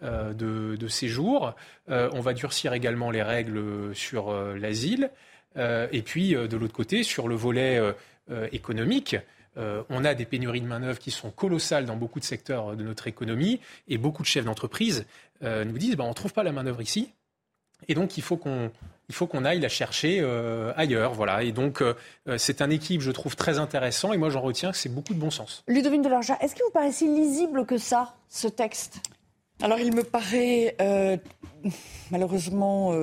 euh, 0.03 0.33
de, 0.33 0.89
séjour. 0.89 1.55
on 1.89 2.21
va 2.21 2.33
durcir 2.35 2.73
également 2.73 3.11
les 3.11 3.23
règles 3.23 3.95
sur 3.95 4.33
l'asile. 4.57 5.11
et 5.57 6.03
puis, 6.03 6.35
de 6.35 6.57
l'autre 6.57 6.75
côté, 6.75 7.05
sur 7.05 7.29
le 7.29 7.37
volet 7.37 7.81
économique, 8.51 9.17
on 9.57 10.05
a 10.05 10.15
des 10.15 10.25
pénuries 10.25 10.61
de 10.61 10.67
main-d'œuvre 10.67 10.99
qui 10.99 11.13
sont 11.13 11.31
colossales 11.31 11.87
dans 11.87 11.97
beaucoup 11.97 12.19
de 12.19 12.25
secteurs 12.25 12.75
de 12.75 12.83
notre 12.83 13.07
économie. 13.07 13.61
Et 13.87 13.97
beaucoup 13.97 14.23
de 14.23 14.27
chefs 14.27 14.45
d'entreprise 14.45 15.07
nous 15.41 15.79
disent 15.79 15.95
bah, 15.97 16.05
on 16.05 16.09
ne 16.09 16.15
trouve 16.15 16.33
pas 16.33 16.43
la 16.43 16.53
main-d'œuvre 16.53 16.81
ici. 16.81 17.13
Et 17.89 17.95
donc, 17.95 18.17
il 18.17 18.23
faut 18.23 18.37
qu'on 18.37 18.73
il 19.13 19.15
faut 19.15 19.27
qu'on 19.27 19.45
aille 19.45 19.61
la 19.61 19.69
chercher 19.69 20.21
euh, 20.23 20.73
ailleurs. 20.75 21.13
Voilà. 21.13 21.43
Et 21.43 21.53
donc, 21.53 21.83
euh, 21.83 21.95
euh, 22.29 22.39
c'est 22.39 22.63
un 22.63 22.71
équipe, 22.71 23.03
je 23.03 23.11
trouve, 23.11 23.37
très 23.37 23.59
intéressant. 23.59 24.15
Et 24.15 24.17
moi, 24.17 24.31
j'en 24.31 24.41
retiens 24.41 24.71
que 24.71 24.79
c'est 24.79 24.89
beaucoup 24.89 25.13
de 25.13 25.19
bon 25.19 25.31
sens. 25.31 25.65
Ludovine 25.69 26.01
Delarja, 26.01 26.39
est-ce 26.41 26.55
qu'il 26.55 26.65
vous 26.65 26.71
paraît 26.71 26.93
si 26.93 27.07
lisible 27.07 27.67
que 27.67 27.77
ça, 27.77 28.15
ce 28.31 28.49
texte? 28.49 29.03
Alors, 29.61 29.79
il 29.79 29.95
me 29.95 30.03
paraît 30.03 30.77
malheureusement 32.11 32.95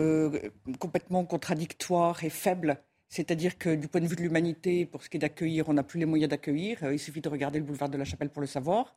complètement 0.80 1.24
contradictoire 1.26 2.24
et 2.24 2.32
faible. 2.32 2.78
C'est-à-dire 3.07 3.60
que 3.60 3.76
du 3.76 3.88
point 3.88 4.01
de 4.01 4.07
vue 4.07 4.16
de 4.16 4.22
l'humanité, 4.22 4.88
pour 4.88 5.03
ce 5.03 5.10
qui 5.10 5.18
est 5.18 5.20
d'accueillir, 5.20 5.70
on 5.70 5.74
n'a 5.74 5.84
plus 5.84 5.99
les 5.99 6.05
moyens 6.05 6.30
d'accueillir. 6.30 6.91
il 6.91 6.99
suffit 6.99 7.22
de 7.22 7.30
regarder 7.30 7.60
le 7.60 7.66
boulevard 7.66 7.89
de 7.89 7.97
la 7.97 8.03
Chapelle 8.03 8.30
pour 8.30 8.41
le 8.41 8.47
savoir. 8.47 8.95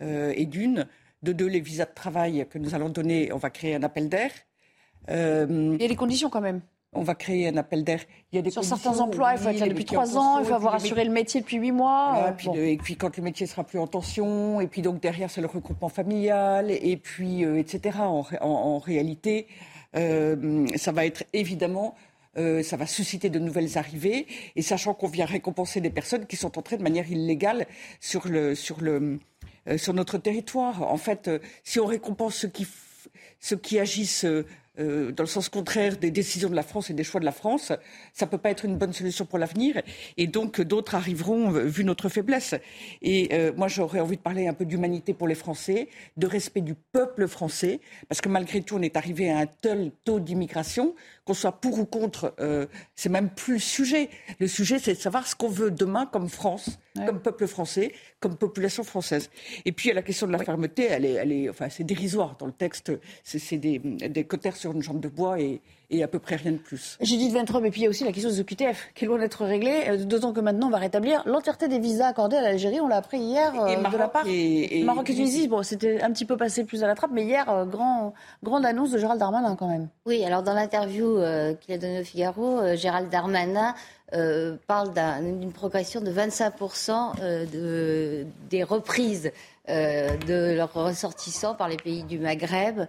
et 0.00 0.44
d'une. 0.44 0.86
De 1.22 1.32
deux, 1.32 1.46
les 1.46 1.60
visas 1.60 1.86
de 1.86 1.94
travail 1.94 2.46
que 2.50 2.58
nous 2.58 2.74
allons 2.74 2.90
donner, 2.90 3.32
on 3.32 3.38
va 3.38 3.48
créer 3.48 3.74
un 3.74 3.82
appel 3.82 4.10
d'air. 4.10 4.30
Euh, 5.08 5.74
il 5.74 5.82
y 5.82 5.84
a 5.84 5.88
des 5.88 5.96
conditions 5.96 6.30
quand 6.30 6.40
même. 6.40 6.60
On 6.92 7.02
va 7.02 7.14
créer 7.14 7.46
un 7.46 7.56
appel 7.56 7.84
d'air. 7.84 8.00
Il 8.32 8.36
y 8.36 8.38
a 8.40 8.42
des 8.42 8.50
Sur 8.50 8.64
certains 8.64 8.98
emplois, 8.98 9.32
il 9.32 9.38
faut 9.38 9.48
être 9.48 9.60
là 9.60 9.68
depuis 9.68 9.84
trois 9.84 10.18
ans, 10.18 10.40
il 10.40 10.44
faut 10.44 10.54
avoir 10.54 10.74
assuré 10.74 11.04
le 11.04 11.12
métier 11.12 11.40
depuis 11.40 11.58
huit 11.58 11.70
mois. 11.70 12.34
Euh, 12.46 12.66
et 12.66 12.76
puis 12.78 12.96
quand 12.96 13.16
le 13.16 13.22
métier 13.22 13.46
sera 13.46 13.62
plus 13.62 13.78
en 13.78 13.86
tension, 13.86 14.60
et 14.60 14.66
puis 14.66 14.82
donc 14.82 15.00
derrière 15.00 15.30
c'est 15.30 15.40
le 15.40 15.46
regroupement 15.46 15.88
familial, 15.88 16.70
et 16.70 16.96
puis 16.96 17.44
euh, 17.44 17.58
etc. 17.58 17.98
En, 18.00 18.78
réalité, 18.78 19.46
ça 19.94 20.92
va 20.92 21.06
être 21.06 21.24
évidemment 21.32 21.94
ça 22.34 22.76
va 22.76 22.86
susciter 22.86 23.30
de 23.30 23.38
nouvelles 23.38 23.78
arrivées, 23.78 24.26
et 24.56 24.62
sachant 24.62 24.92
qu'on 24.92 25.08
vient 25.08 25.26
récompenser 25.26 25.80
des 25.80 25.90
personnes 25.90 26.26
qui 26.26 26.36
sont 26.36 26.58
entrées 26.58 26.76
de 26.76 26.82
manière 26.82 27.08
illégale 27.08 27.66
sur, 28.00 28.26
le, 28.26 28.56
sur, 28.56 28.80
le, 28.80 29.20
sur 29.76 29.94
notre 29.94 30.18
territoire. 30.18 30.82
En 30.82 30.96
fait, 30.96 31.30
si 31.62 31.78
on 31.78 31.86
récompense 31.86 32.34
ceux 32.34 32.48
qui, 32.48 32.66
ceux 33.38 33.56
qui 33.56 33.78
agissent 33.78 34.26
euh, 34.80 35.12
dans 35.12 35.22
le 35.22 35.28
sens 35.28 35.48
contraire 35.48 35.96
des 35.96 36.10
décisions 36.10 36.48
de 36.48 36.54
la 36.54 36.62
France 36.62 36.90
et 36.90 36.94
des 36.94 37.04
choix 37.04 37.20
de 37.20 37.24
la 37.24 37.32
France, 37.32 37.72
ça 38.12 38.26
ne 38.26 38.30
peut 38.30 38.38
pas 38.38 38.50
être 38.50 38.64
une 38.64 38.76
bonne 38.76 38.92
solution 38.92 39.26
pour 39.26 39.38
l'avenir. 39.38 39.80
Et 40.16 40.26
donc 40.26 40.60
d'autres 40.60 40.94
arriveront 40.94 41.54
euh, 41.54 41.64
vu 41.64 41.84
notre 41.84 42.08
faiblesse. 42.08 42.54
Et 43.02 43.28
euh, 43.32 43.52
moi 43.56 43.68
j'aurais 43.68 44.00
envie 44.00 44.16
de 44.16 44.22
parler 44.22 44.46
un 44.46 44.54
peu 44.54 44.64
d'humanité 44.64 45.14
pour 45.14 45.28
les 45.28 45.34
Français, 45.34 45.88
de 46.16 46.26
respect 46.26 46.62
du 46.62 46.74
peuple 46.74 47.28
français, 47.28 47.80
parce 48.08 48.20
que 48.20 48.28
malgré 48.28 48.62
tout 48.62 48.76
on 48.76 48.82
est 48.82 48.96
arrivé 48.96 49.30
à 49.30 49.38
un 49.38 49.46
tel 49.46 49.92
taux 50.04 50.20
d'immigration 50.20 50.94
qu'on 51.24 51.34
soit 51.34 51.60
pour 51.60 51.78
ou 51.78 51.84
contre, 51.84 52.34
c'est 52.96 53.08
même 53.08 53.30
plus 53.30 53.54
le 53.54 53.58
sujet. 53.60 54.08
Le 54.38 54.48
sujet 54.48 54.78
c'est 54.78 54.94
de 54.94 54.98
savoir 54.98 55.26
ce 55.26 55.36
qu'on 55.36 55.48
veut 55.48 55.70
demain 55.70 56.06
comme 56.06 56.28
France, 56.28 56.78
comme 57.06 57.20
peuple 57.20 57.46
français, 57.46 57.92
comme 58.18 58.36
population 58.36 58.84
française. 58.84 59.30
Et 59.64 59.72
puis, 59.72 59.92
la 59.92 60.02
question 60.02 60.26
de 60.26 60.32
la 60.32 60.38
fermeté, 60.38 60.84
elle 60.84 61.04
est, 61.04 61.12
elle 61.12 61.32
est, 61.32 61.48
enfin, 61.48 61.68
c'est 61.68 61.84
dérisoire 61.84 62.36
dans 62.38 62.46
le 62.46 62.52
texte. 62.52 62.92
C'est 63.24 63.58
des, 63.58 63.78
des 63.78 64.24
cotères 64.24 64.56
sur 64.56 64.69
une 64.72 64.82
jambe 64.82 65.00
de 65.00 65.08
bois 65.08 65.38
et, 65.40 65.60
et 65.90 66.02
à 66.02 66.08
peu 66.08 66.18
près 66.18 66.36
rien 66.36 66.52
de 66.52 66.56
plus. 66.58 66.96
J'ai 67.00 67.16
dit 67.16 67.28
23, 67.30 67.60
mais 67.60 67.70
puis 67.70 67.80
il 67.80 67.84
y 67.84 67.86
a 67.86 67.90
aussi 67.90 68.04
la 68.04 68.12
question 68.12 68.30
des 68.30 68.40
OQTF, 68.40 68.90
qui 68.94 69.04
est 69.04 69.08
loin 69.08 69.18
d'être 69.18 69.44
réglée, 69.44 69.84
euh, 69.88 69.96
d'autant 70.04 70.32
que 70.32 70.40
maintenant 70.40 70.68
on 70.68 70.70
va 70.70 70.78
rétablir 70.78 71.22
l'entièreté 71.26 71.68
des 71.68 71.78
visas 71.78 72.06
accordés 72.08 72.36
à 72.36 72.42
l'Algérie. 72.42 72.80
On 72.80 72.88
l'a 72.88 72.96
appris 72.96 73.18
hier 73.18 73.52
Et 73.68 73.76
euh, 73.76 73.90
de 73.90 73.96
la 73.98 74.08
part 74.08 74.24
et- 74.26 74.78
et- 74.80 74.84
Maroc 74.84 75.08
et 75.10 75.14
Tunisie. 75.14 75.48
Bon, 75.48 75.62
c'était 75.62 76.00
un 76.02 76.12
petit 76.12 76.24
peu 76.24 76.36
passé 76.36 76.64
plus 76.64 76.84
à 76.84 76.86
la 76.86 76.94
trappe, 76.94 77.10
mais 77.12 77.24
hier, 77.24 77.48
euh, 77.50 77.64
grand, 77.64 78.14
grande 78.42 78.64
annonce 78.64 78.90
de 78.92 78.98
Gérald 78.98 79.18
Darmanin 79.20 79.56
quand 79.56 79.68
même. 79.68 79.88
Oui, 80.06 80.24
alors 80.24 80.42
dans 80.42 80.54
l'interview 80.54 81.16
euh, 81.18 81.54
qu'il 81.54 81.74
a 81.74 81.78
donnée 81.78 82.00
au 82.00 82.04
Figaro, 82.04 82.60
Gérald 82.76 83.08
Darmanin 83.10 83.74
euh, 84.14 84.56
parle 84.66 84.92
d'un- 84.92 85.22
d'une 85.22 85.52
progression 85.52 86.00
de 86.00 86.10
25% 86.10 87.12
euh, 87.22 87.46
de, 87.46 88.26
des 88.50 88.64
reprises 88.64 89.30
euh, 89.68 90.16
de 90.26 90.54
leurs 90.56 90.72
ressortissants 90.72 91.54
par 91.54 91.68
les 91.68 91.76
pays 91.76 92.02
du 92.02 92.18
Maghreb, 92.18 92.80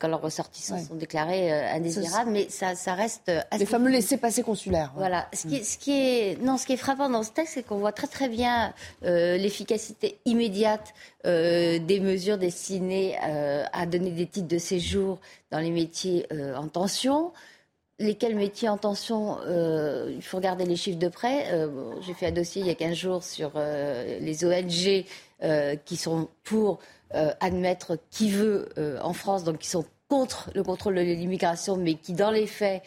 quand 0.00 0.08
leurs 0.08 0.22
ressortissants 0.22 0.78
sont 0.82 0.94
déclarés 0.96 1.52
indésirables, 1.52 2.30
mais 2.30 2.48
ça, 2.48 2.74
ça 2.74 2.94
reste 2.94 3.28
assez 3.28 3.58
Les 3.58 3.66
fameux 3.66 3.90
laissés-passer 3.90 4.42
consulaires. 4.42 4.92
voilà. 4.96 5.28
Ce 5.32 5.46
qui, 5.46 5.56
est, 5.56 5.62
ce 5.62 5.78
qui 5.78 5.92
est, 5.92 6.42
non, 6.42 6.56
ce 6.56 6.66
qui 6.66 6.72
est 6.72 6.76
frappant 6.78 7.08
dans 7.08 7.22
ce 7.22 7.30
texte, 7.30 7.54
c'est 7.54 7.62
qu'on 7.62 7.76
voit 7.78 7.92
très 7.92 8.08
très 8.08 8.28
bien 8.28 8.72
l'efficacité 9.02 10.18
immédiate 10.24 10.92
des 11.24 12.00
mesures 12.02 12.38
destinées 12.38 13.16
à 13.72 13.86
donner 13.86 14.10
des 14.10 14.26
titres 14.26 14.48
de 14.48 14.58
séjour 14.58 15.18
dans 15.52 15.58
les 15.60 15.70
métiers 15.70 16.26
en 16.56 16.66
tension. 16.68 17.32
Lesquels 17.98 18.34
métiers 18.34 18.68
en 18.68 18.76
tension 18.76 19.38
euh, 19.46 20.10
Il 20.14 20.22
faut 20.22 20.38
regarder 20.38 20.64
les 20.64 20.76
chiffres 20.76 20.98
de 20.98 21.08
près. 21.08 21.52
Euh, 21.52 21.68
bon, 21.68 22.00
J'ai 22.00 22.14
fait 22.14 22.26
un 22.26 22.32
dossier 22.32 22.60
il 22.60 22.66
y 22.66 22.70
a 22.70 22.74
15 22.74 22.94
jours 22.94 23.22
sur 23.22 23.52
euh, 23.56 24.18
les 24.20 24.44
ONG 24.44 25.04
qui 25.84 25.96
sont 25.96 26.28
pour 26.42 26.78
admettre 27.40 27.98
qui 28.10 28.30
veut 28.30 28.70
en 29.02 29.12
France, 29.12 29.44
donc 29.44 29.58
qui 29.58 29.68
sont 29.68 29.84
contre 30.08 30.50
le 30.54 30.62
contrôle 30.62 30.94
de 30.94 31.02
l'immigration, 31.02 31.76
mais 31.76 31.94
qui, 31.94 32.14
dans 32.14 32.30
les 32.30 32.46
faits, 32.46 32.82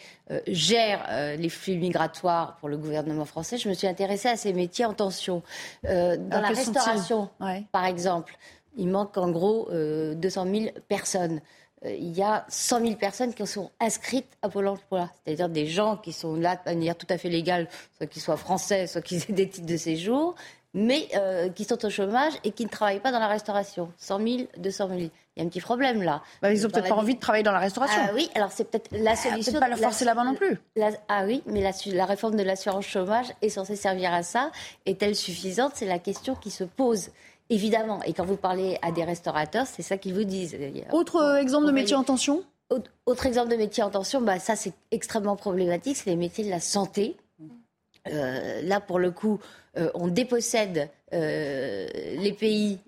gèrent 0.48 1.36
les 1.38 1.48
flux 1.50 1.76
migratoires 1.76 2.56
pour 2.56 2.68
le 2.68 2.76
gouvernement 2.76 3.26
français. 3.26 3.58
Je 3.58 3.68
me 3.68 3.74
suis 3.74 3.86
intéressée 3.86 4.28
à 4.28 4.36
ces 4.36 4.52
métiers 4.52 4.86
en 4.86 4.92
tension. 4.92 5.44
Dans 5.84 6.18
la 6.30 6.48
restauration, 6.48 7.30
par 7.70 7.84
exemple, 7.84 8.36
il 8.78 8.88
manque 8.88 9.16
en 9.18 9.30
gros 9.30 9.68
euh, 9.70 10.14
200 10.14 10.46
000 10.46 10.64
personnes. 10.88 11.40
Euh, 11.84 11.94
il 11.94 12.16
y 12.16 12.22
a 12.22 12.44
100 12.48 12.80
000 12.80 12.94
personnes 12.96 13.34
qui 13.34 13.46
sont 13.46 13.70
inscrites 13.80 14.26
à 14.42 14.48
Pôle 14.48 14.66
emploi, 14.68 15.10
c'est-à-dire 15.24 15.48
des 15.48 15.66
gens 15.66 15.96
qui 15.96 16.12
sont 16.12 16.34
là 16.34 16.56
de 16.56 16.60
manière 16.70 16.96
tout 16.96 17.06
à 17.08 17.18
fait 17.18 17.28
légale, 17.28 17.68
soit 17.96 18.06
qu'ils 18.06 18.22
soient 18.22 18.36
français, 18.36 18.86
soit 18.86 19.00
qu'ils 19.02 19.22
aient 19.28 19.32
des 19.32 19.48
titres 19.48 19.66
de 19.66 19.76
séjour, 19.76 20.34
mais 20.74 21.08
euh, 21.14 21.48
qui 21.48 21.64
sont 21.64 21.82
au 21.84 21.88
chômage 21.90 22.32
et 22.44 22.50
qui 22.50 22.64
ne 22.64 22.68
travaillent 22.68 23.00
pas 23.00 23.12
dans 23.12 23.18
la 23.20 23.28
restauration. 23.28 23.90
100 23.96 24.18
000, 24.18 24.36
200 24.58 24.88
000. 24.88 25.00
Il 25.00 25.10
y 25.36 25.40
a 25.40 25.44
un 25.44 25.48
petit 25.48 25.60
problème 25.60 26.02
là. 26.02 26.20
Bah, 26.42 26.52
ils 26.52 26.66
ont 26.66 26.68
peut-être 26.68 26.82
la 26.84 26.88
pas 26.90 26.94
vie- 26.96 27.00
envie 27.00 27.14
de 27.14 27.20
travailler 27.20 27.44
dans 27.44 27.52
la 27.52 27.58
restauration. 27.60 28.00
Ah 28.06 28.10
oui, 28.12 28.28
alors 28.34 28.50
c'est 28.52 28.64
peut-être 28.64 28.88
la 28.92 29.14
solution. 29.16 29.52
peut-être 29.52 29.60
pas 29.60 29.68
leur 29.68 29.78
forcer 29.78 30.04
la 30.04 30.14
main 30.14 30.24
non 30.24 30.34
plus. 30.34 30.58
la- 30.76 30.90
ah 31.08 31.22
oui, 31.26 31.42
mais 31.46 31.60
la, 31.62 31.70
la 31.86 32.04
réforme 32.06 32.34
de 32.36 32.42
l'assurance 32.42 32.86
chômage 32.86 33.26
est 33.40 33.48
censée 33.50 33.76
servir 33.76 34.12
à 34.12 34.22
ça. 34.24 34.50
Est-elle 34.84 35.14
suffisante? 35.14 35.72
C'est 35.76 35.86
la 35.86 36.00
question 36.00 36.34
qui 36.34 36.50
se 36.50 36.64
pose. 36.64 37.10
Évidemment, 37.50 38.02
et 38.02 38.12
quand 38.12 38.24
vous 38.26 38.36
parlez 38.36 38.78
à 38.82 38.92
des 38.92 39.04
restaurateurs, 39.04 39.66
c'est 39.66 39.82
ça 39.82 39.96
qu'ils 39.96 40.12
vous 40.14 40.24
disent. 40.24 40.56
Autre 40.92 41.16
euh, 41.16 41.36
exemple 41.40 41.66
de 41.66 41.72
métier 41.72 41.96
en 41.96 42.04
tension? 42.04 42.44
Autre, 42.70 42.90
autre 43.06 43.24
exemple 43.24 43.50
de 43.50 43.56
métier 43.56 43.82
en 43.82 43.88
tension, 43.90 44.20
bah, 44.20 44.38
ça 44.38 44.54
c'est 44.54 44.74
extrêmement 44.90 45.36
problématique, 45.36 45.96
c'est 45.96 46.10
les 46.10 46.16
métiers 46.16 46.44
de 46.44 46.50
la 46.50 46.60
santé. 46.60 47.16
Euh, 48.10 48.60
là, 48.62 48.80
pour 48.80 48.98
le 48.98 49.10
coup, 49.10 49.38
euh, 49.78 49.90
on 49.94 50.08
dépossède 50.08 50.90
euh, 51.14 51.88
les 52.18 52.32
pays 52.32 52.78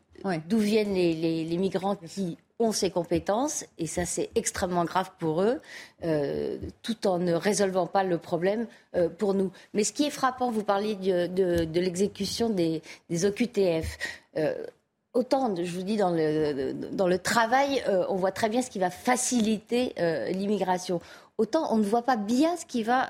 d'où 0.49 0.59
viennent 0.59 0.93
les, 0.95 1.15
les- 1.15 1.45
les 1.45 1.57
migrants 1.57 1.97
qui 1.97 2.37
ont 2.61 2.73
ces 2.73 2.91
compétences, 2.91 3.65
et 3.79 3.87
ça 3.87 4.05
c'est 4.05 4.31
extrêmement 4.37 4.85
grave 4.85 5.11
pour 5.19 5.43
eux, 5.43 5.61
euh, 6.05 6.59
tout 6.83 7.07
en 7.07 7.19
ne 7.19 7.33
résolvant 7.33 7.87
pas 7.87 8.05
le 8.05 8.19
problème 8.19 8.67
euh, 8.95 9.09
pour 9.09 9.35
nous. 9.35 9.51
Mais 9.75 9.83
ce 9.85 9.93
qui 9.93 10.05
est 10.05 10.11
frappant, 10.11 10.51
vous 10.51 10.63
parliez 10.63 10.95
de, 10.95 11.27
de- 11.27 11.81
l'exécution 11.81 12.51
des, 12.51 12.83
des 13.09 13.25
OQTF. 13.25 13.99
Euh, 14.37 14.55
Autant, 15.13 15.53
je 15.57 15.69
vous 15.73 15.83
dis, 15.83 15.97
dans 15.97 16.13
le, 16.13 16.73
dans 16.93 17.09
le 17.09 17.19
travail, 17.19 17.83
on 18.09 18.15
voit 18.15 18.31
très 18.31 18.49
bien 18.49 18.63
ce 18.63 18.71
qui 18.71 18.79
va 18.79 18.91
faciliter 18.91 19.93
l'immigration. 20.31 21.01
Autant 21.37 21.67
on 21.75 21.79
ne 21.79 21.83
voit 21.83 22.03
pas 22.05 22.15
bien 22.17 22.57
ce 22.57 22.65
qui 22.65 22.85
va 22.85 23.09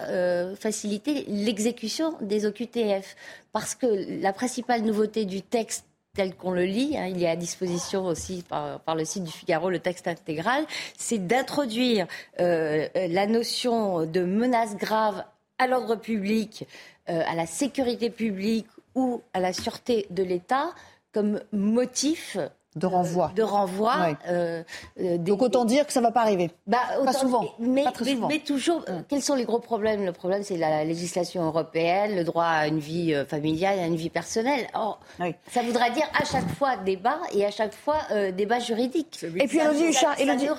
faciliter 0.56 1.26
l'exécution 1.28 2.14
des 2.22 2.46
OQTF. 2.46 3.16
Parce 3.52 3.74
que 3.74 3.86
la 4.22 4.32
principale 4.32 4.80
nouveauté 4.80 5.26
du 5.26 5.42
texte 5.42 5.84
tel 6.14 6.34
qu'on 6.34 6.50
le 6.50 6.64
lit, 6.64 6.96
hein, 6.96 7.06
il 7.06 7.22
est 7.22 7.28
à 7.28 7.36
disposition 7.36 8.06
aussi 8.06 8.42
par, 8.42 8.80
le 8.94 9.04
site 9.04 9.24
du 9.24 9.30
Figaro, 9.30 9.70
le 9.70 9.78
texte 9.78 10.08
intégral, 10.08 10.66
c'est 10.96 11.24
d'introduire 11.26 12.06
euh, 12.40 12.88
euh, 12.96 13.08
la 13.08 13.26
notion 13.26 14.06
de 14.06 14.20
menace 14.20 14.76
grave 14.76 15.24
à 15.58 15.66
l'ordre 15.66 15.96
public, 15.96 16.66
euh, 17.08 17.22
à 17.26 17.34
la 17.34 17.46
sécurité 17.46 18.10
publique 18.10 18.66
ou 18.94 19.22
à 19.34 19.40
la 19.40 19.52
sûreté 19.52 20.06
de 20.10 20.22
l'État 20.22 20.70
comme 21.12 21.40
motif 21.52 22.36
de 22.76 22.86
renvoi. 22.86 23.32
de 23.34 23.42
renvoi. 23.42 23.94
Ouais. 24.00 24.16
euh, 24.28 24.62
euh, 25.00 25.16
des- 25.16 25.18
Donc 25.18 25.42
autant 25.42 25.64
dire 25.64 25.86
que 25.86 25.92
ça 25.92 26.00
va 26.00 26.10
pas 26.12 26.20
arriver. 26.22 26.50
bah, 26.66 26.78
Pas 27.04 27.12
souvent. 27.12 27.44
Mais, 27.58 27.82
Pas 27.84 27.92
très 27.92 28.04
mais- 28.04 28.10
souvent. 28.14 28.28
mais 28.28 28.38
toujours, 28.38 28.84
euh, 28.88 29.00
quels 29.08 29.22
sont 29.22 29.34
les 29.34 29.44
gros 29.44 29.58
problèmes? 29.58 30.04
Le 30.04 30.12
problème, 30.12 30.42
c'est 30.42 30.56
la 30.56 30.84
législation 30.84 31.44
européenne, 31.44 32.14
le 32.16 32.24
droit 32.24 32.44
à 32.44 32.66
une 32.68 32.78
vie 32.78 33.12
euh, 33.14 33.24
familiale, 33.24 33.78
à 33.78 33.86
une 33.86 33.96
vie 33.96 34.10
personnelle. 34.10 34.66
Or, 34.74 35.00
ça 35.50 35.62
voudra 35.62 35.90
dire 35.90 36.06
à 36.20 36.24
chaque 36.24 36.48
fois 36.56 36.76
débat 36.76 37.18
et 37.32 37.44
à 37.44 37.50
chaque 37.50 37.74
fois 37.74 37.98
euh, 38.12 38.30
débat 38.32 38.58
juridique. 38.60 39.18
Et 39.36 39.46
puis 39.46 39.58
Elodie 39.58 39.82
ne- 39.84 39.88
Huchard, 39.88 40.20
Elodie, 40.20 40.46
ne 40.46 40.50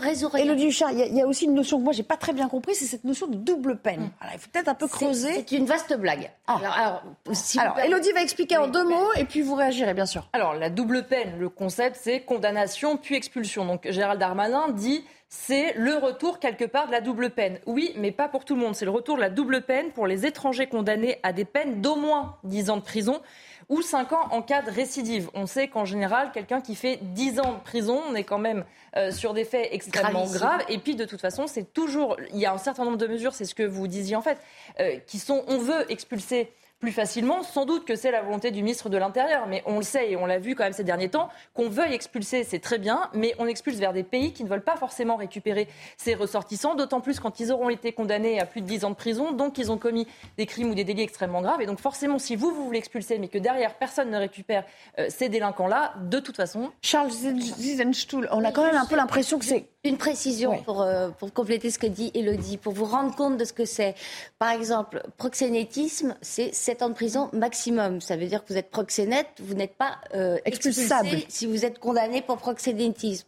il 1.10 1.16
y, 1.16 1.22
a- 1.22 1.28
aussi 1.28 1.46
une 1.46 1.54
notion 1.54 1.78
que 1.80 1.84
moi 1.84 1.94
j'ai 1.94 2.04
pas 2.04 2.18
très 2.18 2.34
bien 2.34 2.50
compris, 2.50 2.76
c'est 2.76 2.86
cette 2.86 3.04
notion 3.06 3.28
de 3.28 3.36
double 3.36 3.78
peine. 3.78 4.10
Voilà, 4.20 4.34
il 4.36 4.40
faut 4.40 4.50
peut-être 4.52 4.68
un 4.68 4.74
peu 4.76 4.88
creuser. 4.88 5.34
C'est 5.48 5.52
une 5.58 5.66
vaste 5.66 5.94
blague. 5.98 6.30
Alors, 6.48 6.74
alors, 6.74 7.04
si 7.34 7.60
Alors, 7.60 7.80
Elodie 7.80 8.12
va 8.12 8.22
expliquer 8.22 8.58
en 8.58 8.68
deux 8.68 8.84
mots 8.84 9.14
et 9.18 9.24
puis 9.26 9.42
vous 9.42 9.56
réagirez 9.56 9.94
bien 9.94 10.06
sûr. 10.06 10.28
Alors, 10.34 10.56
la 10.56 10.70
double 10.70 11.04
peine, 11.08 11.40
le 11.40 11.50
concept, 11.50 11.96
c'est 12.02 12.22
condamnation 12.22 12.98
puis 12.98 13.16
expulsion. 13.16 13.66
Donc, 13.66 13.90
Gérald 13.90 14.20
Darmanin 14.20 14.70
dit 14.70 15.06
c'est 15.30 15.74
le 15.78 15.96
retour 15.96 16.40
quelque 16.40 16.66
part 16.66 16.88
de 16.88 16.92
la 16.92 17.00
double 17.00 17.30
peine. 17.30 17.60
Oui, 17.66 17.94
mais 17.96 18.12
pas 18.12 18.28
pour 18.28 18.44
tout 18.44 18.56
le 18.56 18.62
monde. 18.62 18.76
C'est 18.76 18.86
le 18.86 18.92
retour 18.92 19.16
de 19.16 19.22
la 19.22 19.30
double 19.30 19.62
peine 19.62 19.92
pour 19.92 20.06
les 20.06 20.26
étrangers 20.26 20.68
condamnés 20.68 21.20
à 21.24 21.32
des 21.32 21.46
peines 21.46 21.82
d'au 21.82 21.96
moins 21.96 22.36
10 22.44 22.70
ans 22.70 22.78
de 22.78 22.82
prison 22.82 23.22
ou 23.70 23.82
5 23.82 24.12
ans 24.12 24.28
en 24.32 24.42
cas 24.42 24.62
de 24.62 24.70
récidive. 24.70 25.30
On 25.34 25.46
sait 25.46 25.70
qu'en 25.70 25.86
général, 25.86 26.32
quelqu'un 26.34 26.60
qui 26.60 26.76
fait 26.76 27.00
10 27.02 27.40
ans 27.40 27.54
de 27.54 27.60
prison, 27.64 28.02
on 28.10 28.16
est 28.16 28.26
quand 28.26 28.40
même 28.40 28.66
euh, 28.98 29.12
sur 29.12 29.34
des 29.34 29.46
faits 29.46 29.70
extrêmement 29.72 30.26
Gravissime. 30.26 30.38
graves. 30.38 30.66
Et 30.68 30.78
puis, 30.80 30.96
de 30.96 31.06
toute 31.06 31.22
façon, 31.22 31.48
c'est 31.48 31.72
toujours. 31.72 32.18
Il 32.34 32.40
y 32.40 32.46
a 32.46 32.52
un 32.52 32.58
certain 32.58 32.84
nombre 32.84 32.98
de 32.98 33.08
mesures, 33.08 33.34
c'est 33.34 33.46
ce 33.46 33.56
que 33.56 33.64
vous 33.64 33.88
disiez 33.88 34.18
en 34.18 34.22
fait, 34.22 34.38
euh, 34.82 34.98
qui 35.08 35.18
sont. 35.18 35.46
On 35.48 35.60
veut 35.60 35.90
expulser 35.90 36.52
plus 36.82 36.92
facilement. 36.92 37.44
Sans 37.44 37.66
doute 37.66 37.86
que 37.86 37.96
c'est 37.96 38.12
la 38.12 38.22
volonté 38.22 38.52
du 38.52 38.64
ministre 38.64 38.90
de 38.90 38.98
l'Intérieur, 38.98 39.48
mais 39.48 39.64
on 39.66 39.78
le 39.78 39.84
sait 39.84 40.12
et 40.12 40.18
on 40.18 40.26
l'a 40.26 40.40
vu 40.40 40.56
quand 40.56 40.64
même 40.64 40.74
ces 40.74 40.84
derniers 40.84 41.10
temps, 41.10 41.30
qu'on 41.54 41.70
veuille 41.70 41.94
expulser, 41.94 42.44
c'est 42.44 42.60
très 42.60 42.80
bien, 42.80 43.10
mais 43.14 43.34
on 43.40 43.46
expulse 43.46 43.78
vers 43.78 43.94
des 43.94 44.04
pays 44.04 44.34
qui 44.34 44.44
ne 44.44 44.50
veulent 44.50 44.64
pas 44.64 44.76
forcément 44.76 45.16
récupérer 45.16 45.68
ces 45.96 46.16
ressortissants, 46.16 46.76
d'autant 46.76 47.00
plus 47.00 47.20
quand 47.20 47.40
ils 47.40 47.52
auront 47.52 47.70
été 47.70 47.94
condamnés 47.94 48.40
à 48.42 48.46
plus 48.46 48.62
de 48.62 48.66
10 48.66 48.84
ans 48.86 48.90
de 48.90 48.96
prison, 48.96 49.32
donc 49.32 49.60
ils 49.60 49.72
ont 49.72 49.78
commis 49.78 50.08
des 50.38 50.48
crimes 50.48 50.72
ou 50.72 50.76
des 50.76 50.84
délits 50.84 51.04
extrêmement 51.04 51.42
graves. 51.42 51.62
Et 51.62 51.68
donc 51.68 51.80
forcément, 51.80 52.18
si 52.18 52.36
vous, 52.36 52.52
vous 52.52 52.66
voulez 52.66 52.80
expulser, 52.80 53.20
mais 53.20 53.28
que 53.28 53.38
derrière 53.38 53.76
personne 53.76 54.10
ne 54.10 54.18
récupère 54.18 54.64
euh, 54.98 55.06
ces 55.10 55.30
délinquants-là, 55.30 55.94
de 56.02 56.20
toute 56.20 56.36
façon... 56.36 56.72
Charles 56.82 57.12
Zizenstuhl, 57.12 58.28
on 58.32 58.44
a 58.44 58.52
quand 58.52 58.66
même 58.66 58.76
un 58.76 58.86
peu 58.86 58.96
l'impression 58.96 59.38
que 59.40 59.46
c'est... 59.46 59.68
Une 59.84 59.98
précision 59.98 60.52
Ouais. 60.52 60.62
pour, 60.64 60.84
euh, 60.84 61.10
pour 61.10 61.34
compléter 61.34 61.72
ce 61.72 61.80
que 61.80 61.88
dit 61.88 62.12
Elodie, 62.14 62.58
pour 62.58 62.72
vous 62.74 62.86
rendre 62.86 63.16
compte 63.16 63.38
de 63.38 63.46
ce 63.46 63.52
que 63.52 63.66
c'est. 63.66 63.96
Par 64.38 64.52
exemple, 64.52 65.02
proxénétisme, 65.18 66.16
c'est 66.22 66.52
7 66.72 66.84
ans 66.84 66.90
de 66.90 66.94
prison 66.94 67.30
maximum. 67.34 68.00
Ça 68.00 68.16
veut 68.16 68.28
dire 68.28 68.46
que 68.46 68.54
vous 68.54 68.58
êtes 68.58 68.70
proxénète, 68.72 69.28
vous 69.42 69.56
n'êtes 69.56 69.76
pas 69.76 69.98
euh, 70.16 70.38
Expulsable. 70.46 71.10
si 71.28 71.46
vous 71.46 71.66
êtes 71.66 71.80
condamné 71.80 72.22
pour 72.22 72.38
proxénétisme. 72.38 73.28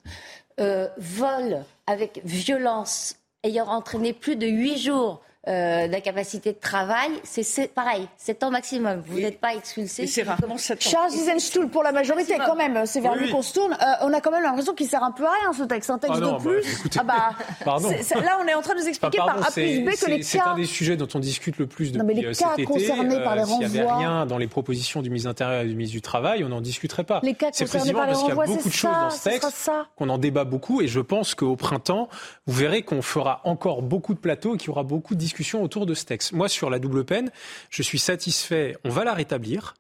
Euh, 0.62 0.88
vol 0.98 1.66
avec 1.86 2.22
violence 2.24 3.16
ayant 3.44 3.68
entraîné 3.68 4.14
plus 4.14 4.38
de 4.38 4.48
8 4.48 4.78
jours 4.78 5.22
euh, 5.48 5.88
d'incapacité 5.90 6.54
de 6.54 6.58
travail, 6.58 7.10
c'est- 7.24 7.44
c'est 7.44 7.68
pareil, 7.68 8.08
7 8.18 8.44
ans 8.44 8.52
maximum. 8.52 9.02
Vous 9.08 9.20
n'êtes 9.20 9.40
pas 9.40 9.54
expulsé. 9.56 10.08
C'est 10.08 10.24
rarement 10.24 10.42
commettez- 10.56 10.60
7 10.62 10.78
ans. 10.88 10.90
Charles 10.90 11.12
Zizenstuhl 11.12 11.68
pour 11.70 11.84
la 11.84 11.92
majorité 11.92 12.38
Maximum. 12.38 12.48
quand 12.48 12.56
même, 12.56 12.86
c'est 12.86 13.02
vers 13.02 13.12
Oui, 13.12 13.18
lui 13.20 13.26
oui. 13.26 13.32
qu'on 13.32 13.42
se 13.42 13.54
tourne. 13.54 13.74
Euh, 13.74 13.86
on 14.04 14.14
a 14.14 14.22
quand 14.22 14.32
même 14.32 14.44
l'impression 14.44 14.74
qu'il 14.74 14.88
sert 14.88 15.04
un 15.04 15.12
peu 15.12 15.26
à 15.26 15.32
rien 15.42 15.52
ce 15.54 15.64
texte, 15.64 15.90
un 15.90 15.98
texte 16.00 16.16
Ah 16.18 16.22
non, 16.22 16.38
de 16.38 16.44
bah, 16.44 16.50
plus. 16.50 16.80
écoutez, 16.80 17.00
ah 17.02 17.04
bah, 17.04 17.30
pardon. 17.66 17.90
c'est- 17.90 18.04
c'est- 18.04 18.22
là 18.22 18.38
on 18.42 18.48
est 18.48 18.54
en 18.54 18.62
train 18.62 18.74
de 18.76 18.80
nous 18.80 18.88
expliquer 18.88 19.18
pardon, 19.18 19.34
par 19.40 19.50
A 19.50 19.52
plus 19.52 19.62
c'est- 19.62 19.80
B 19.82 19.90
que 19.90 19.98
c'est- 19.98 20.08
les 20.18 20.24
C'est 20.24 20.38
cas 20.38 20.46
un 20.48 20.56
des 20.56 20.66
sujets 20.66 20.96
dont 20.96 21.08
on 21.14 21.20
discute 21.20 21.58
le 21.58 21.68
plus 21.68 21.92
depuis 21.92 22.00
Non, 22.00 22.06
mais 22.06 22.14
les 22.14 22.26
euh, 22.26 22.30
cas 22.34 22.50
cet 22.52 22.60
été. 22.60 22.64
concernés 22.66 23.22
par 23.24 23.36
les 23.36 23.44
S'il 23.46 23.58
n'y 23.60 23.66
avait 23.66 23.82
renvois. 23.84 23.98
rien 23.98 24.26
dans 24.26 24.38
les 24.38 24.48
propositions 24.48 25.02
du 25.02 25.10
ministre 25.10 25.28
de 25.28 25.30
l'Intérieur 25.32 25.62
et 25.64 25.68
du 25.68 25.76
ministre 25.76 25.94
du 25.96 26.02
Travail, 26.02 26.44
on 26.46 26.50
n'en 26.50 26.62
discuterait 26.62 27.04
pas. 27.04 27.20
Les 27.22 27.34
cas 27.34 27.48
C'est 27.52 27.66
concernés 27.66 27.92
par 27.92 28.04
les 28.04 28.08
parce 28.14 28.20
qu'il 28.20 28.30
y 28.30 28.32
a 28.32 28.36
renvois, 28.36 28.46
beaucoup 28.46 28.62
c'est 28.64 28.70
de 28.70 28.74
choses 28.74 28.92
dans 28.92 29.10
ce 29.10 29.24
texte 29.26 29.72
qu'on 29.98 30.08
en 30.10 30.18
débat 30.18 30.46
beaucoup 30.46 30.82
et 30.82 30.88
je 30.88 31.02
pense 31.02 31.36
qu'au 31.36 31.58
printemps, 31.58 32.08
vous 32.48 32.54
verrez 32.54 32.84
qu'on 32.84 33.02
fera 33.02 33.42
encore 33.44 33.82
beaucoup 33.82 34.14
de 34.14 34.20
plateaux 34.20 34.56
et 34.56 34.58
qu'il 34.58 34.68
y 34.68 34.72
aura 34.72 34.84
beaucoup 34.84 35.14
de 35.16 35.20
discussions 35.20 35.33
autour 35.62 35.86
de 35.86 35.94
ce 35.94 36.06
texte. 36.06 36.32
Moi, 36.34 36.50
sur 36.50 36.70
la 36.70 36.80
double 36.80 37.06
peine, 37.06 37.32
je 37.70 37.82
suis 37.82 38.00
satisfait. 38.00 38.76
On 38.84 38.90
va 38.90 39.04
la 39.04 39.14
rétablir. 39.14 39.76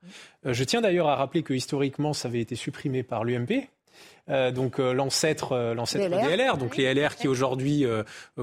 Euh, 0.45 0.53
je 0.53 0.63
tiens 0.63 0.81
d'ailleurs 0.81 1.07
à 1.07 1.15
rappeler 1.15 1.43
que 1.43 1.53
historiquement, 1.53 2.13
ça 2.13 2.27
avait 2.27 2.41
été 2.41 2.55
supprimé 2.55 3.03
par 3.03 3.23
l'UMP. 3.23 3.69
donc 4.53 4.77
l'ancêtre 4.79 5.73
l'ancêtre 5.75 6.09
des 6.09 6.37
LR, 6.37 6.57
donc 6.57 6.77
les 6.77 6.93
LR 6.93 7.15
qui 7.15 7.27
aujourd'hui 7.27 7.85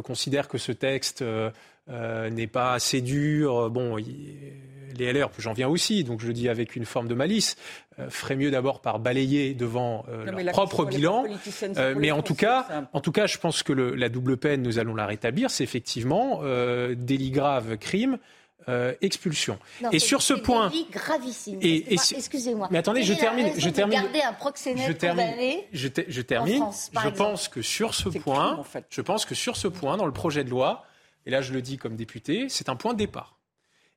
considèrent 0.02 0.48
que 0.48 0.58
ce 0.58 0.72
texte 0.72 1.24
n'est 1.90 2.46
pas 2.46 2.74
assez 2.74 3.00
dur. 3.00 3.70
Bon, 3.70 3.96
les 5.00 5.12
LR, 5.12 5.30
j'en 5.38 5.52
viens 5.52 5.68
aussi, 5.68 6.04
donc 6.04 6.20
je 6.20 6.26
le 6.26 6.32
dis 6.32 6.48
avec 6.48 6.76
une 6.76 6.84
forme 6.84 7.08
de 7.08 7.14
malice, 7.14 7.56
euh, 7.98 8.08
ferait 8.10 8.36
mieux 8.36 8.50
d'abord 8.50 8.80
par 8.80 8.98
balayer 8.98 9.54
devant 9.54 10.04
euh, 10.08 10.30
leur 10.30 10.52
propre 10.52 10.84
bilan. 10.84 11.24
Euh, 11.76 11.94
mais 11.96 12.10
en 12.10 12.22
tout 12.22 12.34
cas, 12.34 12.86
en 12.92 13.00
tout 13.00 13.12
cas, 13.12 13.26
je 13.26 13.38
pense 13.38 13.62
que 13.62 13.72
le, 13.72 13.94
la 13.94 14.08
double 14.08 14.36
peine, 14.36 14.62
nous 14.62 14.78
allons 14.78 14.94
la 14.94 15.06
rétablir, 15.06 15.50
c'est 15.50 15.64
effectivement 15.64 16.42
délit 16.94 17.30
grave, 17.30 17.76
crime. 17.78 18.18
expulsion. 19.00 19.58
Non, 19.82 19.90
et 19.90 19.98
sur 19.98 20.22
ce 20.22 20.34
point, 20.34 20.70
gravissime. 20.92 21.58
Et, 21.62 21.92
excusez-moi. 21.92 22.68
Mais 22.70 22.78
attendez, 22.78 23.02
je 23.02 23.14
termine. 23.14 23.52
Je 23.56 23.70
termine. 23.70 23.98
un 23.98 24.32
proxénète 24.34 24.86
je 24.86 24.92
termine. 24.92 25.56
Je, 25.72 25.88
je 26.06 26.22
termine. 26.22 26.58
France, 26.58 26.90
je 27.02 27.08
pense 27.08 27.48
que 27.48 27.62
sur 27.62 27.94
ce 27.94 28.08
point, 28.08 28.56
en 28.56 28.64
fait. 28.64 28.84
je 28.90 29.00
pense 29.00 29.24
que 29.24 29.34
sur 29.34 29.56
ce 29.56 29.66
point, 29.66 29.96
dans 29.96 30.06
le 30.06 30.12
projet 30.12 30.44
de 30.44 30.50
loi, 30.50 30.84
et 31.26 31.30
là 31.30 31.40
je 31.40 31.52
le 31.52 31.62
dis 31.62 31.76
comme 31.76 31.96
député, 31.96 32.48
c'est 32.48 32.68
un 32.68 32.76
point 32.76 32.92
de 32.92 32.98
départ. 32.98 33.39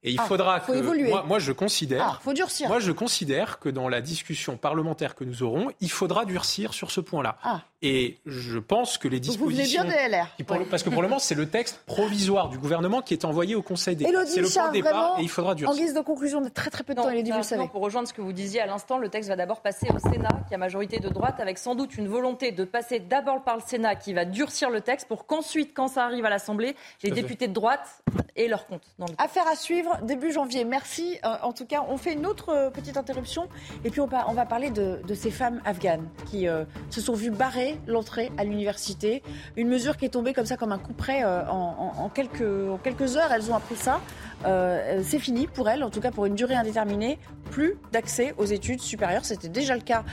Et 0.06 0.12
il 0.12 0.20
ah, 0.20 0.26
faudra 0.26 0.60
faut 0.60 0.74
que 0.74 0.78
évoluer. 0.78 1.10
Moi, 1.10 1.24
moi, 1.26 1.39
je 1.39 1.54
considère. 1.54 2.16
Ah, 2.16 2.20
faut 2.22 2.34
durcir. 2.34 2.68
Moi, 2.68 2.80
je 2.80 2.91
considère 2.91 3.60
que 3.60 3.70
dans 3.70 3.88
la 3.88 4.01
discussion 4.01 4.58
parlementaire 4.58 5.16
que 5.16 5.24
nous 5.24 5.43
aurons, 5.43 5.72
il 5.80 5.89
faudra 5.89 6.26
durcir 6.26 6.74
sur 6.74 6.91
ce 6.91 6.99
point-là. 6.99 7.38
Ah. 7.43 7.62
Et 7.82 8.18
je 8.26 8.60
pense 8.60 8.97
que 8.97 9.08
les 9.08 9.20
dispositions. 9.20 9.84
Vous 9.84 9.89
venez 9.89 9.99
bien 9.99 10.10
des 10.10 10.18
LR. 10.18 10.45
Pour, 10.45 10.66
Parce 10.68 10.84
que 10.84 10.89
pour 10.89 11.01
le 11.01 11.08
moment, 11.08 11.20
c'est 11.20 11.36
le 11.36 11.49
texte 11.49 11.82
provisoire 11.86 12.49
du 12.49 12.58
gouvernement 12.58 13.01
qui 13.01 13.14
est 13.14 13.26
envoyé 13.26 13.56
au 13.56 13.62
Conseil 13.62 13.95
d'État. 13.95 14.26
C'est 14.26 14.41
le 14.41 14.49
point 14.49 14.68
de 14.70 14.74
départ 14.74 15.20
et 15.20 15.22
il 15.22 15.30
faudra 15.30 15.56
durcir. 15.56 15.74
En 15.74 15.86
guise 15.86 15.93
de 15.93 16.01
conclusion, 16.01 16.41
de 16.41 16.49
très 16.49 16.70
très 16.70 16.84
peu 16.84 16.93
de 16.93 17.01
temps, 17.01 17.10
il 17.10 17.24
dit, 17.24 17.32
vous 17.32 17.43
savez. 17.43 17.68
Pour 17.68 17.82
rejoindre 17.82 18.08
ce 18.08 18.14
que 18.14 18.22
vous 18.22 18.34
disiez 18.34 18.62
à 18.62 18.66
l'instant, 18.66 18.97
le 18.97 19.10
texte 19.10 19.30
va 19.30 19.36
d'abord 19.36 19.62
passer 19.62 19.88
au 19.93 19.99
Sénat, 19.99 20.43
qui 20.47 20.54
a 20.54 20.58
majorité 20.58 20.99
de 20.99 21.10
droite, 21.10 21.39
avec 21.39 21.58
sans 21.58 21.76
doute 21.76 21.97
une 21.97 22.08
volonté 22.08 22.51
de 22.51 22.66
passer 22.66 22.99
d'abord 22.99 23.43
par 23.43 23.56
le 23.56 23.62
Sénat, 23.66 23.95
qui 23.95 24.14
va 24.14 24.26
durcir 24.26 24.70
le 24.70 24.82
texte, 24.82 25.08
pour 25.08 25.26
qu'ensuite, 25.26 25.74
quand 25.74 25.88
ça 25.88 26.06
arrive 26.06 26.26
à 26.26 26.30
l'Assemblée, 26.30 26.76
les 27.04 27.12
députés 27.12 27.47
de 27.47 27.54
droite 27.54 28.01
aient 28.36 28.47
leur 28.47 28.66
compte. 28.66 28.84
Dans 28.97 29.06
le 29.06 29.14
Affaire 29.18 29.47
à 29.47 29.56
suivre 29.56 29.93
début 30.02 30.32
janvier. 30.32 30.66
Merci. 30.66 31.20
Euh, 31.26 31.36
en 31.44 31.54
tout 31.54 31.66
cas, 31.66 31.84
on 31.89 31.98
fait 31.98 32.14
une 32.14 32.26
autre 32.26 32.50
euh, 32.50 32.70
petite 32.70 32.98
interruption 32.98 33.48
et 33.84 33.89
puis 33.89 34.02
on, 34.02 34.08
va, 34.08 34.46
parler 34.46 34.70
de, 34.70 35.02
ces 35.14 35.32
femmes 35.32 35.62
afghanes 35.66 36.08
qui 36.30 36.48
euh, 36.48 36.66
se 36.89 37.02
sont 37.02 37.14
vues 37.14 37.32
barrer 37.32 37.78
l'entrée 37.88 38.32
à 38.38 38.44
l'université. 38.44 39.24
Une 39.56 39.68
mesure 39.68 39.98
qui 39.98 40.06
est 40.06 40.10
tombée 40.10 40.34
comme 40.34 40.46
ça, 40.46 40.58
comme 40.58 40.72
un 40.72 40.78
coup 40.78 40.94
près 40.94 41.24
en 41.24 42.10
quelques 42.14 43.18
heures. 43.18 43.32
Elles 43.32 43.52
ont 43.52 43.56
appris 43.56 43.76
ça. 43.76 44.02
C'est 44.44 45.20
fini 45.20 45.48
pour 45.48 45.70
elles, 45.70 45.84
en 45.84 45.89
tout 45.89 46.02
cas 46.02 46.12
pour 46.12 46.26
une 46.26 46.36
durée 46.36 46.56
indéterminée. 46.56 47.20
Plus 47.52 47.76
d'accès 47.91 48.34
aux 48.38 48.46
études 48.46 48.82
supérieures. 48.82 49.26
C'était 49.26 49.50
déjà 49.50 49.76
le 49.76 49.82
cas 49.82 50.04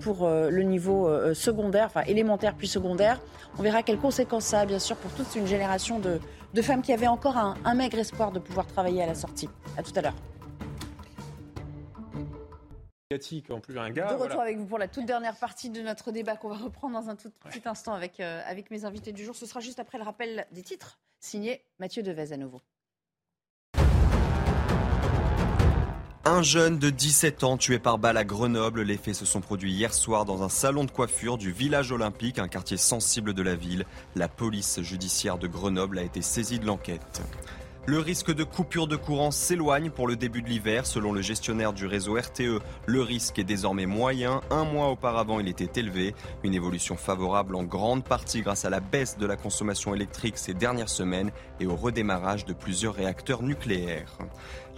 pour 0.00 0.28
le 0.28 0.62
niveau 0.62 1.34
secondaire, 1.34 1.86
enfin 1.86 2.02
élémentaire 2.02 2.54
puis 2.56 2.68
secondaire. 2.68 3.20
On 3.58 3.62
verra 3.62 3.82
quelles 3.82 3.98
conséquences 3.98 4.44
ça 4.44 4.60
a, 4.60 4.66
bien 4.66 4.78
sûr, 4.78 4.96
pour 4.96 5.10
toute 5.12 5.34
une 5.34 5.46
génération 5.46 5.98
de, 5.98 6.20
de 6.54 6.62
femmes 6.62 6.82
qui 6.82 6.92
avaient 6.92 7.06
encore 7.06 7.36
un, 7.36 7.56
un 7.64 7.74
maigre 7.74 7.98
espoir 7.98 8.32
de 8.32 8.38
pouvoir 8.38 8.66
travailler 8.66 9.02
à 9.02 9.06
la 9.06 9.14
sortie. 9.14 9.48
À 9.76 9.82
tout 9.82 9.92
à 9.96 10.02
l'heure. 10.02 10.14
En 13.50 13.60
plus 13.60 13.78
un 13.78 13.90
gars, 13.90 14.06
de 14.06 14.14
retour 14.14 14.26
voilà. 14.28 14.42
avec 14.42 14.56
vous 14.56 14.64
pour 14.64 14.78
la 14.78 14.88
toute 14.88 15.04
dernière 15.04 15.36
partie 15.36 15.68
de 15.68 15.82
notre 15.82 16.12
débat 16.12 16.36
qu'on 16.36 16.48
va 16.48 16.56
reprendre 16.56 16.98
dans 16.98 17.10
un 17.10 17.16
tout 17.16 17.30
petit 17.30 17.60
instant 17.66 17.92
avec, 17.92 18.20
euh, 18.20 18.40
avec 18.46 18.70
mes 18.70 18.86
invités 18.86 19.12
du 19.12 19.22
jour. 19.24 19.36
Ce 19.36 19.44
sera 19.44 19.60
juste 19.60 19.78
après 19.78 19.98
le 19.98 20.04
rappel 20.04 20.46
des 20.50 20.62
titres, 20.62 20.98
signé 21.20 21.62
Mathieu 21.78 22.02
Devez 22.02 22.32
à 22.32 22.38
nouveau. 22.38 22.62
Un 26.24 26.42
jeune 26.42 26.78
de 26.78 26.88
17 26.88 27.42
ans 27.42 27.56
tué 27.56 27.80
par 27.80 27.98
balle 27.98 28.16
à 28.16 28.22
Grenoble. 28.22 28.82
Les 28.82 28.96
faits 28.96 29.16
se 29.16 29.24
sont 29.24 29.40
produits 29.40 29.72
hier 29.72 29.92
soir 29.92 30.24
dans 30.24 30.44
un 30.44 30.48
salon 30.48 30.84
de 30.84 30.90
coiffure 30.92 31.36
du 31.36 31.50
village 31.50 31.90
olympique, 31.90 32.38
un 32.38 32.46
quartier 32.46 32.76
sensible 32.76 33.34
de 33.34 33.42
la 33.42 33.56
ville. 33.56 33.86
La 34.14 34.28
police 34.28 34.80
judiciaire 34.82 35.36
de 35.36 35.48
Grenoble 35.48 35.98
a 35.98 36.02
été 36.02 36.22
saisie 36.22 36.60
de 36.60 36.66
l'enquête. 36.66 37.22
Le 37.84 37.98
risque 37.98 38.32
de 38.32 38.44
coupure 38.44 38.86
de 38.86 38.94
courant 38.94 39.32
s'éloigne 39.32 39.90
pour 39.90 40.06
le 40.06 40.14
début 40.14 40.40
de 40.40 40.48
l'hiver. 40.48 40.86
Selon 40.86 41.12
le 41.12 41.20
gestionnaire 41.20 41.72
du 41.72 41.88
réseau 41.88 42.14
RTE, 42.14 42.62
le 42.86 43.02
risque 43.02 43.40
est 43.40 43.44
désormais 43.44 43.86
moyen. 43.86 44.40
Un 44.50 44.62
mois 44.62 44.90
auparavant, 44.90 45.40
il 45.40 45.48
était 45.48 45.80
élevé. 45.80 46.14
Une 46.44 46.54
évolution 46.54 46.96
favorable 46.96 47.56
en 47.56 47.64
grande 47.64 48.04
partie 48.04 48.42
grâce 48.42 48.64
à 48.64 48.70
la 48.70 48.78
baisse 48.78 49.18
de 49.18 49.26
la 49.26 49.34
consommation 49.34 49.96
électrique 49.96 50.38
ces 50.38 50.54
dernières 50.54 50.88
semaines 50.88 51.32
et 51.58 51.66
au 51.66 51.74
redémarrage 51.74 52.44
de 52.44 52.52
plusieurs 52.52 52.94
réacteurs 52.94 53.42
nucléaires. 53.42 54.16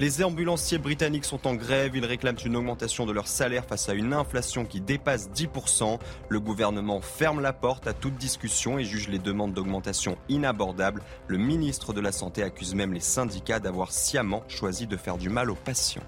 Les 0.01 0.25
ambulanciers 0.25 0.79
britanniques 0.79 1.25
sont 1.25 1.47
en 1.47 1.55
grève. 1.55 1.95
Ils 1.95 2.05
réclament 2.05 2.39
une 2.45 2.57
augmentation 2.57 3.07
de 3.07 3.13
leur 3.13 3.29
salaire 3.29 3.65
face 3.65 3.89
à 3.89 3.95
une 3.95 4.13
inflation 4.13 4.65
qui 4.65 4.81
dépasse 4.81 5.31
10%. 5.31 6.01
Le 6.29 6.41
gouvernement 6.41 7.01
ferme 7.01 7.41
la 7.41 7.53
porte 7.53 7.87
à 7.87 7.93
toute 7.93 8.17
discussion 8.17 8.77
et 8.77 8.85
juge 8.85 9.09
les 9.09 9.21
demandes 9.21 9.55
d'augmentation 9.55 10.19
inabordables. 10.29 11.01
Le 11.29 11.39
ministre 11.39 11.93
de 11.93 12.01
la 12.01 12.11
Santé 12.11 12.43
accuse 12.43 12.75
même 12.75 12.93
les 12.93 12.99
syndicats 12.99 13.61
d'avoir 13.61 13.93
sciemment 13.93 14.43
choisi 14.49 14.89
de 14.89 14.97
faire 14.97 15.17
du 15.17 15.29
mal 15.29 15.49
aux 15.49 15.55
patients. 15.55 16.03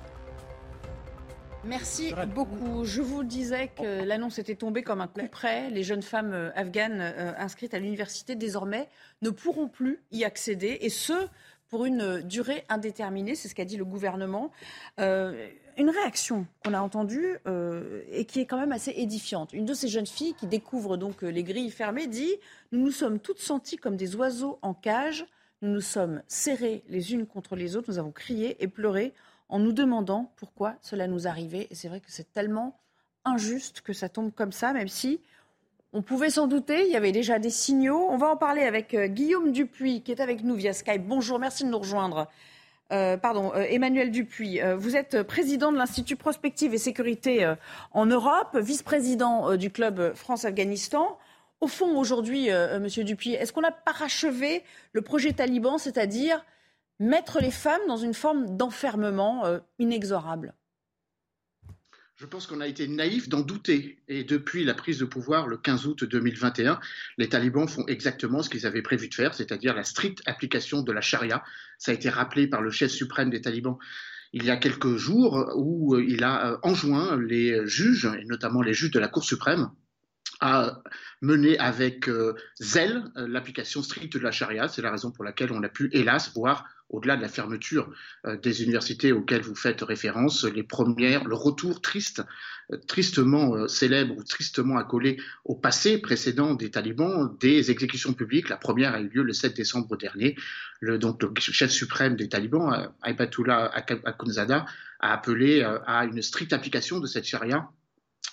Merci 1.64 2.12
beaucoup. 2.34 2.84
Je 2.84 3.02
vous 3.02 3.22
disais 3.22 3.68
que 3.68 4.04
l'annonce 4.04 4.38
était 4.38 4.54
tombée 4.54 4.82
comme 4.82 5.00
un 5.00 5.08
coup 5.08 5.26
près. 5.30 5.70
Les 5.70 5.82
jeunes 5.82 6.02
femmes 6.02 6.32
euh, 6.32 6.50
afghanes 6.54 7.00
euh, 7.00 7.32
inscrites 7.38 7.74
à 7.74 7.80
l'université 7.80 8.36
désormais 8.36 8.88
ne 9.22 9.30
pourront 9.30 9.68
plus 9.68 10.00
y 10.12 10.24
accéder 10.24 10.78
et 10.80 10.90
ce 10.90 11.28
pour 11.68 11.84
une 11.84 12.22
durée 12.22 12.64
indéterminée, 12.68 13.34
c'est 13.34 13.48
ce 13.48 13.54
qu'a 13.54 13.64
dit 13.64 13.76
le 13.76 13.84
gouvernement. 13.84 14.50
Euh, 15.00 15.48
une 15.76 15.90
réaction 15.90 16.46
qu'on 16.64 16.72
a 16.72 16.80
entendue 16.80 17.38
euh, 17.46 18.02
et 18.10 18.24
qui 18.24 18.40
est 18.40 18.46
quand 18.46 18.58
même 18.58 18.72
assez 18.72 18.92
édifiante. 18.92 19.52
Une 19.52 19.64
de 19.64 19.74
ces 19.74 19.88
jeunes 19.88 20.06
filles 20.06 20.34
qui 20.34 20.46
découvre 20.46 20.96
donc 20.96 21.22
les 21.22 21.42
grilles 21.42 21.70
fermées 21.70 22.06
dit 22.06 22.34
Nous 22.72 22.80
nous 22.80 22.90
sommes 22.90 23.18
toutes 23.18 23.40
senties 23.40 23.76
comme 23.76 23.96
des 23.96 24.16
oiseaux 24.16 24.58
en 24.62 24.74
cage, 24.74 25.26
nous 25.62 25.70
nous 25.70 25.80
sommes 25.80 26.22
serrées 26.28 26.82
les 26.88 27.12
unes 27.12 27.26
contre 27.26 27.56
les 27.56 27.76
autres, 27.76 27.90
nous 27.90 27.98
avons 27.98 28.12
crié 28.12 28.62
et 28.62 28.68
pleuré 28.68 29.12
en 29.48 29.58
nous 29.58 29.72
demandant 29.72 30.32
pourquoi 30.36 30.76
cela 30.82 31.06
nous 31.06 31.26
arrivait. 31.26 31.66
Et 31.70 31.74
c'est 31.74 31.88
vrai 31.88 32.00
que 32.00 32.10
c'est 32.10 32.32
tellement 32.32 32.78
injuste 33.24 33.80
que 33.80 33.92
ça 33.92 34.08
tombe 34.08 34.32
comme 34.32 34.52
ça, 34.52 34.72
même 34.72 34.88
si 34.88 35.20
on 35.96 36.02
pouvait 36.02 36.28
s'en 36.28 36.46
douter, 36.46 36.84
il 36.84 36.92
y 36.92 36.96
avait 36.96 37.10
déjà 37.10 37.38
des 37.38 37.48
signaux. 37.48 38.06
On 38.10 38.18
va 38.18 38.28
en 38.28 38.36
parler 38.36 38.64
avec 38.64 38.92
euh, 38.92 39.06
Guillaume 39.06 39.50
Dupuis, 39.50 40.02
qui 40.02 40.12
est 40.12 40.20
avec 40.20 40.44
nous 40.44 40.54
via 40.54 40.74
Skype. 40.74 41.06
Bonjour, 41.06 41.38
merci 41.38 41.64
de 41.64 41.70
nous 41.70 41.78
rejoindre. 41.78 42.28
Euh, 42.92 43.16
pardon, 43.16 43.50
euh, 43.54 43.64
Emmanuel 43.70 44.10
Dupuis, 44.10 44.60
vous 44.76 44.94
êtes 44.94 45.22
président 45.22 45.72
de 45.72 45.78
l'Institut 45.78 46.16
Prospective 46.16 46.74
et 46.74 46.78
Sécurité 46.78 47.50
en 47.92 48.04
Europe, 48.04 48.58
vice-président 48.58 49.56
du 49.56 49.70
club 49.70 50.12
France-Afghanistan. 50.14 51.16
Au 51.62 51.66
fond, 51.66 51.98
aujourd'hui, 51.98 52.50
Monsieur 52.78 53.02
Dupuis, 53.02 53.32
est-ce 53.32 53.54
qu'on 53.54 53.64
a 53.64 53.72
parachevé 53.72 54.64
le 54.92 55.00
projet 55.00 55.32
taliban, 55.32 55.78
c'est-à-dire 55.78 56.44
mettre 57.00 57.40
les 57.40 57.50
femmes 57.50 57.80
dans 57.88 57.96
une 57.96 58.12
forme 58.12 58.58
d'enfermement 58.58 59.44
inexorable? 59.78 60.52
Je 62.16 62.26
pense 62.26 62.46
qu'on 62.46 62.60
a 62.60 62.66
été 62.66 62.88
naïf 62.88 63.28
d'en 63.28 63.40
douter. 63.40 63.98
Et 64.08 64.24
depuis 64.24 64.64
la 64.64 64.74
prise 64.74 64.98
de 64.98 65.04
pouvoir 65.04 65.46
le 65.46 65.58
15 65.58 65.86
août 65.86 66.04
2021, 66.04 66.80
les 67.18 67.28
talibans 67.28 67.68
font 67.68 67.86
exactement 67.86 68.42
ce 68.42 68.48
qu'ils 68.48 68.66
avaient 68.66 68.82
prévu 68.82 69.08
de 69.08 69.14
faire, 69.14 69.34
c'est-à-dire 69.34 69.74
la 69.74 69.84
stricte 69.84 70.22
application 70.26 70.82
de 70.82 70.92
la 70.92 71.02
charia. 71.02 71.44
Ça 71.78 71.92
a 71.92 71.94
été 71.94 72.08
rappelé 72.08 72.46
par 72.46 72.62
le 72.62 72.70
chef 72.70 72.90
suprême 72.90 73.30
des 73.30 73.40
talibans 73.40 73.78
il 74.32 74.44
y 74.44 74.50
a 74.50 74.56
quelques 74.56 74.96
jours, 74.96 75.52
où 75.56 75.98
il 75.98 76.22
a 76.24 76.58
enjoint 76.62 77.18
les 77.18 77.66
juges, 77.66 78.10
et 78.20 78.24
notamment 78.24 78.60
les 78.60 78.74
juges 78.74 78.90
de 78.90 78.98
la 78.98 79.08
Cour 79.08 79.24
suprême, 79.24 79.70
à 80.40 80.82
mener 81.22 81.58
avec 81.58 82.08
euh, 82.08 82.34
zèle 82.60 83.04
euh, 83.16 83.26
l'application 83.26 83.82
stricte 83.82 84.14
de 84.14 84.22
la 84.22 84.30
charia. 84.30 84.68
C'est 84.68 84.82
la 84.82 84.90
raison 84.90 85.10
pour 85.10 85.24
laquelle 85.24 85.52
on 85.52 85.62
a 85.62 85.68
pu, 85.68 85.88
hélas, 85.92 86.32
voir 86.34 86.66
au-delà 86.88 87.16
de 87.16 87.22
la 87.22 87.28
fermeture 87.28 87.90
euh, 88.26 88.36
des 88.36 88.62
universités 88.62 89.12
auxquelles 89.12 89.42
vous 89.42 89.54
faites 89.54 89.80
référence, 89.82 90.44
les 90.44 90.62
premières, 90.62 91.24
le 91.24 91.34
retour 91.34 91.80
triste, 91.80 92.22
tristement 92.86 93.68
célèbre 93.68 94.16
ou 94.16 94.24
tristement 94.24 94.76
accolé 94.76 95.18
au 95.44 95.54
passé 95.54 95.98
précédent 95.98 96.54
des 96.54 96.70
talibans, 96.70 97.36
des 97.40 97.70
exécutions 97.70 98.12
publiques. 98.12 98.48
La 98.48 98.56
première 98.56 98.94
a 98.94 99.00
eu 99.00 99.08
lieu 99.08 99.22
le 99.22 99.32
7 99.32 99.56
décembre 99.56 99.96
dernier. 99.96 100.36
Le, 100.80 100.98
donc, 100.98 101.22
le 101.22 101.30
chef 101.38 101.70
suprême 101.70 102.16
des 102.16 102.28
talibans, 102.28 102.92
Ayatollah 103.02 103.72
Akhundzada, 104.04 104.66
a 104.98 105.12
appelé 105.12 105.62
à 105.62 106.04
une 106.06 106.22
stricte 106.22 106.52
application 106.52 106.98
de 106.98 107.06
cette 107.06 107.24
charia 107.24 107.70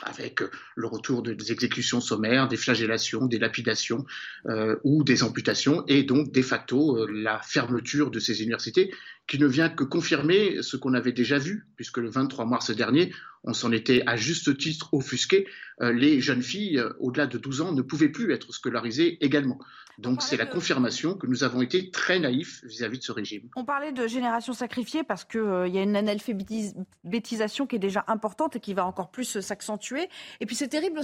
avec 0.02 0.42
le 0.76 0.88
retour 0.88 1.24
des 1.24 1.52
exécutions 1.52 2.02
sommaires, 2.02 2.48
des 2.48 2.58
flagellations, 2.58 3.26
des 3.26 3.40
lapidations 3.40 4.06
euh, 4.48 4.78
ou 4.84 5.04
des 5.04 5.24
amputations, 5.24 5.84
et 5.88 6.04
donc 6.04 6.32
de 6.32 6.42
facto 6.42 6.98
euh, 6.98 7.08
la 7.12 7.40
fermeture 7.40 8.12
de 8.12 8.20
ces 8.20 8.42
universités, 8.42 8.92
qui 9.28 9.40
ne 9.40 9.48
vient 9.48 9.70
que 9.70 9.84
confirmer 9.84 10.62
ce 10.62 10.78
qu'on 10.78 10.94
avait 10.94 11.12
déjà 11.12 11.38
vu, 11.38 11.68
puisque 11.76 11.98
le 11.98 12.10
23 12.10 12.46
mars 12.46 12.72
dernier, 12.72 13.14
on 13.44 13.54
s'en 13.54 13.72
était 13.72 14.04
à 14.06 14.16
juste 14.16 14.58
titre 14.58 14.94
offusqué, 14.94 15.48
euh, 15.82 15.92
les 15.92 16.22
jeunes 16.22 16.42
filles 16.42 16.78
euh, 16.78 16.94
au-delà 17.00 17.28
de 17.28 17.38
12 17.38 17.62
ans 17.62 17.72
ne 17.72 17.82
pouvaient 17.82 18.10
plus 18.10 18.34
être 18.34 18.54
scolarisées 18.54 19.18
également. 19.24 19.60
Donc 20.00 20.22
c'est 20.24 20.38
la 20.38 20.46
confirmation 20.46 21.16
que 21.16 21.28
nous 21.28 21.44
avons 21.44 21.62
été 21.62 21.92
très 21.92 22.20
naïfs 22.20 22.64
vis-à-vis 22.64 22.98
de 23.00 23.04
ce 23.04 23.12
régime. 23.12 23.50
On 23.56 23.64
parlait 23.64 23.92
de 23.92 24.08
génération 24.08 24.54
sacrifiée 24.54 25.04
parce 25.04 25.24
qu'il 25.24 25.40
euh, 25.40 25.68
y 25.68 25.78
a 25.78 25.84
une 25.84 25.96
analphabétisation 25.96 27.68
qui 27.68 27.76
est 27.76 27.80
déjà 27.80 28.04
importante 28.08 28.56
et 28.56 28.60
qui 28.60 28.74
va 28.74 28.86
encore 28.86 29.12
plus 29.12 29.40
s'accentuer. 29.40 30.10
Et 30.40 30.46
puis 30.46 30.56
c'est 30.56 30.68
terrible 30.68 31.00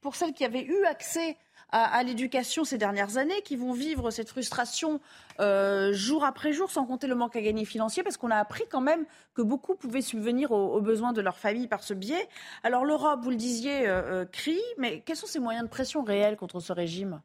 pour 0.00 0.16
celles 0.16 0.32
qui 0.32 0.44
avaient 0.44 0.64
eu 0.64 0.84
accès 0.84 1.36
à, 1.70 2.02
l'éducation 2.02 2.64
ces 2.64 2.78
dernières 2.78 3.16
années, 3.16 3.42
qui 3.44 3.56
vont 3.56 3.72
vivre 3.72 4.10
cette 4.10 4.28
frustration 4.28 5.00
euh, 5.40 5.92
jour 5.92 6.24
après 6.24 6.52
jour, 6.52 6.70
sans 6.70 6.86
compter 6.86 7.06
le 7.06 7.14
manque 7.14 7.36
à 7.36 7.42
gagner 7.42 7.64
financier, 7.64 8.02
parce 8.02 8.16
qu'on 8.16 8.30
a 8.30 8.36
appris 8.36 8.64
quand 8.70 8.80
même 8.80 9.04
que 9.34 9.42
beaucoup 9.42 9.74
pouvaient 9.74 10.02
subvenir 10.02 10.52
aux, 10.52 10.80
besoins 10.80 11.12
de 11.12 11.20
leur 11.20 11.38
famille 11.38 11.68
par 11.68 11.82
ce 11.82 11.94
biais. 11.94 12.28
Alors 12.62 12.84
l'Europe, 12.84 13.20
vous 13.22 13.30
le 13.30 13.36
disiez, 13.36 13.88
euh, 13.88 14.22
euh, 14.22 14.24
crie, 14.24 14.62
mais 14.78 15.02
quels 15.04 15.16
sont 15.16 15.26
ses 15.26 15.40
moyens 15.40 15.64
de 15.64 15.70
pression 15.70 16.04
réels 16.04 16.36
contre 16.36 16.60
ce 16.60 16.72
régime? 16.72 17.20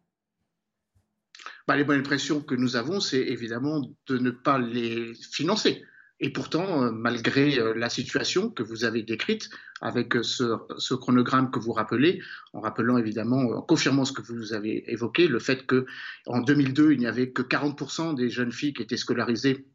Bah, 1.68 1.76
les 1.76 1.84
moyens 1.84 2.04
de 2.04 2.10
pression 2.10 2.42
que 2.42 2.56
nous 2.56 2.76
avons, 2.76 3.00
c'est 3.00 3.22
évidemment 3.22 3.82
de 4.08 4.18
ne 4.18 4.32
pas 4.32 4.58
les 4.58 5.14
financer. 5.14 5.84
Et 6.24 6.30
pourtant, 6.30 6.84
euh, 6.84 6.92
malgré 6.92 7.58
euh, 7.58 7.74
la 7.74 7.90
situation 7.90 8.50
que 8.50 8.62
vous 8.62 8.86
avez 8.86 9.02
décrite, 9.02 9.50
avec 9.82 10.16
euh, 10.16 10.22
ce, 10.22 10.94
chronogramme 10.94 11.50
que 11.50 11.58
vous 11.58 11.74
rappelez, 11.74 12.22
en 12.54 12.62
rappelant 12.62 13.00
évidemment, 13.00 13.40
en 13.40 13.62
confirmant 13.64 14.06
ce 14.06 14.14
que 14.14 14.22
vous 14.22 14.54
avez 14.54 14.90
évoqué, 14.92 15.28
le 15.28 15.40
fait 15.40 15.66
qu'en 15.66 16.42
2002, 16.42 16.94
il 16.94 17.00
n'y 17.00 17.08
avait 17.08 17.32
que 17.32 17.42
40% 17.42 18.16
des 18.16 18.30
jeunes 18.30 18.52
filles 18.52 18.74
qui 18.74 18.84
étaient 18.84 18.98
scolarisées 18.98 19.66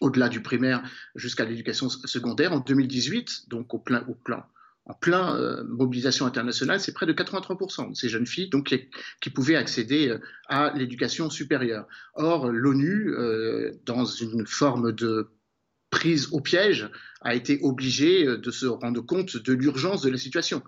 au-delà 0.00 0.28
du 0.28 0.42
primaire 0.42 0.82
jusqu'à 1.14 1.46
l'éducation 1.46 1.88
secondaire. 1.88 2.52
En 2.52 2.60
2018, 2.60 3.48
donc 3.48 3.72
au 3.72 3.78
plein, 3.78 4.04
au 4.06 4.16
en 4.88 4.94
plein 4.94 5.64
mobilisation 5.64 6.26
internationale, 6.26 6.80
c'est 6.80 6.92
près 6.92 7.06
de 7.06 7.12
83% 7.12 7.90
de 7.90 7.94
ces 7.94 8.08
jeunes 8.08 8.26
filles 8.26 8.48
donc, 8.50 8.74
qui, 9.20 9.30
pouvaient 9.30 9.56
accéder 9.56 10.16
à 10.48 10.72
l'éducation 10.76 11.28
supérieure. 11.28 11.86
Or, 12.14 12.50
l'ONU, 12.50 13.14
dans 13.84 14.04
une 14.04 14.46
forme 14.46 14.92
de 14.92 15.28
prise 15.96 16.28
au 16.32 16.40
piège, 16.40 16.90
a 17.22 17.34
été 17.34 17.58
obligée 17.62 18.26
euh, 18.26 18.36
de 18.36 18.50
se 18.50 18.66
rendre 18.66 19.00
compte 19.00 19.38
de 19.38 19.52
l'urgence 19.54 20.02
de 20.02 20.10
la 20.10 20.18
situation 20.18 20.62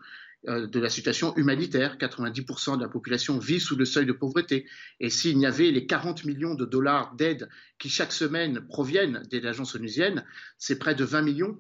euh, 0.49 0.67
de 0.67 0.81
la 0.81 0.89
situation 0.89 1.37
humanitaire. 1.37 1.99
90% 1.99 2.79
de 2.79 2.83
la 2.83 2.89
population 2.89 3.39
vit 3.39 3.61
sous 3.61 3.77
le 3.77 3.85
seuil 3.85 4.07
de 4.07 4.13
pauvreté. 4.13 4.67
Et 5.01 5.11
s'il 5.11 5.37
n'y 5.37 5.45
avait 5.45 5.71
les 5.71 5.85
40 5.85 6.25
millions 6.25 6.55
de 6.55 6.65
dollars 6.65 7.15
d'aide 7.15 7.51
qui 7.79 7.91
chaque 7.91 8.13
semaine 8.13 8.67
proviennent 8.69 9.23
des 9.31 9.45
agences 9.45 9.75
onusiennes, 9.75 10.25
c'est 10.57 10.79
près 10.79 10.95
de 10.95 11.05
20 11.05 11.21
millions 11.21 11.59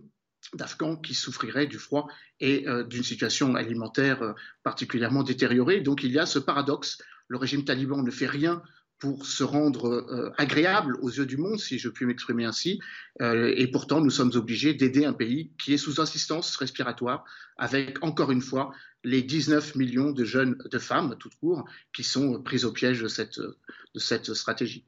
d'Afghans 0.54 0.96
qui 0.96 1.12
souffriraient 1.12 1.66
du 1.66 1.78
froid 1.78 2.08
et 2.40 2.66
euh, 2.68 2.84
d'une 2.84 3.04
situation 3.04 3.54
alimentaire 3.54 4.34
particulièrement 4.62 5.24
détériorée. 5.24 5.82
Donc 5.82 6.04
il 6.04 6.12
y 6.12 6.18
a 6.18 6.24
ce 6.24 6.38
paradoxe. 6.38 7.02
Le 7.26 7.36
régime 7.36 7.66
taliban 7.66 8.02
ne 8.02 8.10
fait 8.10 8.26
rien 8.26 8.62
pour 8.98 9.26
se 9.26 9.44
rendre 9.44 9.88
euh, 9.88 10.32
agréable 10.38 10.98
aux 11.02 11.10
yeux 11.10 11.26
du 11.26 11.36
monde, 11.36 11.58
si 11.58 11.78
je 11.78 11.88
puis 11.88 12.04
m'exprimer 12.04 12.44
ainsi. 12.44 12.80
Euh, 13.20 13.52
et 13.56 13.68
pourtant, 13.68 14.00
nous 14.00 14.10
sommes 14.10 14.32
obligés 14.34 14.74
d'aider 14.74 15.04
un 15.04 15.12
pays 15.12 15.52
qui 15.58 15.72
est 15.72 15.78
sous 15.78 16.00
assistance 16.00 16.56
respiratoire, 16.56 17.24
avec 17.56 18.02
encore 18.02 18.32
une 18.32 18.42
fois 18.42 18.72
les 19.04 19.22
19 19.22 19.76
millions 19.76 20.10
de 20.10 20.24
jeunes, 20.24 20.58
de 20.70 20.78
femmes, 20.78 21.16
tout 21.18 21.30
court, 21.40 21.64
qui 21.94 22.02
sont 22.02 22.42
prises 22.42 22.64
au 22.64 22.72
piège 22.72 23.00
de 23.00 23.08
cette, 23.08 23.38
de 23.38 23.98
cette 23.98 24.34
stratégie. 24.34 24.84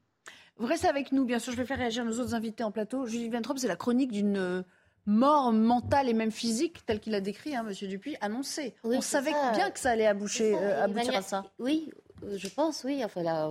Vous 0.57 0.67
restez 0.67 0.89
avec 0.89 1.13
nous, 1.13 1.25
bien 1.25 1.39
sûr. 1.39 1.53
Je 1.53 1.57
vais 1.57 1.65
faire 1.65 1.79
réagir 1.79 2.05
nos 2.05 2.19
autres 2.19 2.35
invités 2.35 2.65
en 2.65 2.71
plateau. 2.71 3.07
Julie 3.07 3.31
Ventrop, 3.31 3.59
c'est 3.59 3.69
la 3.69 3.77
chronique 3.77 4.13
d'une 4.13 4.65
mort 5.07 5.53
mentale 5.53 6.09
et 6.09 6.13
même 6.13 6.31
physique, 6.31 6.85
telle 6.87 7.01
qu'il 7.01 7.15
a 7.15 7.21
décrit, 7.21 7.57
hein, 7.57 7.63
Monsieur 7.63 7.89
Dupuis, 7.89 8.17
annoncée. 8.21 8.75
On 8.85 9.01
savait 9.01 9.33
bien 9.55 9.71
que 9.71 9.79
ça 9.79 9.91
allait 9.91 10.07
aboucher, 10.07 10.55
euh, 10.55 10.85
aboutir 10.85 11.17
à 11.17 11.23
ça. 11.23 11.45
Oui, 11.59 11.91
je 12.23 12.49
pense, 12.49 12.85
oui. 12.85 13.03
Enfin, 13.05 13.23
là, 13.23 13.51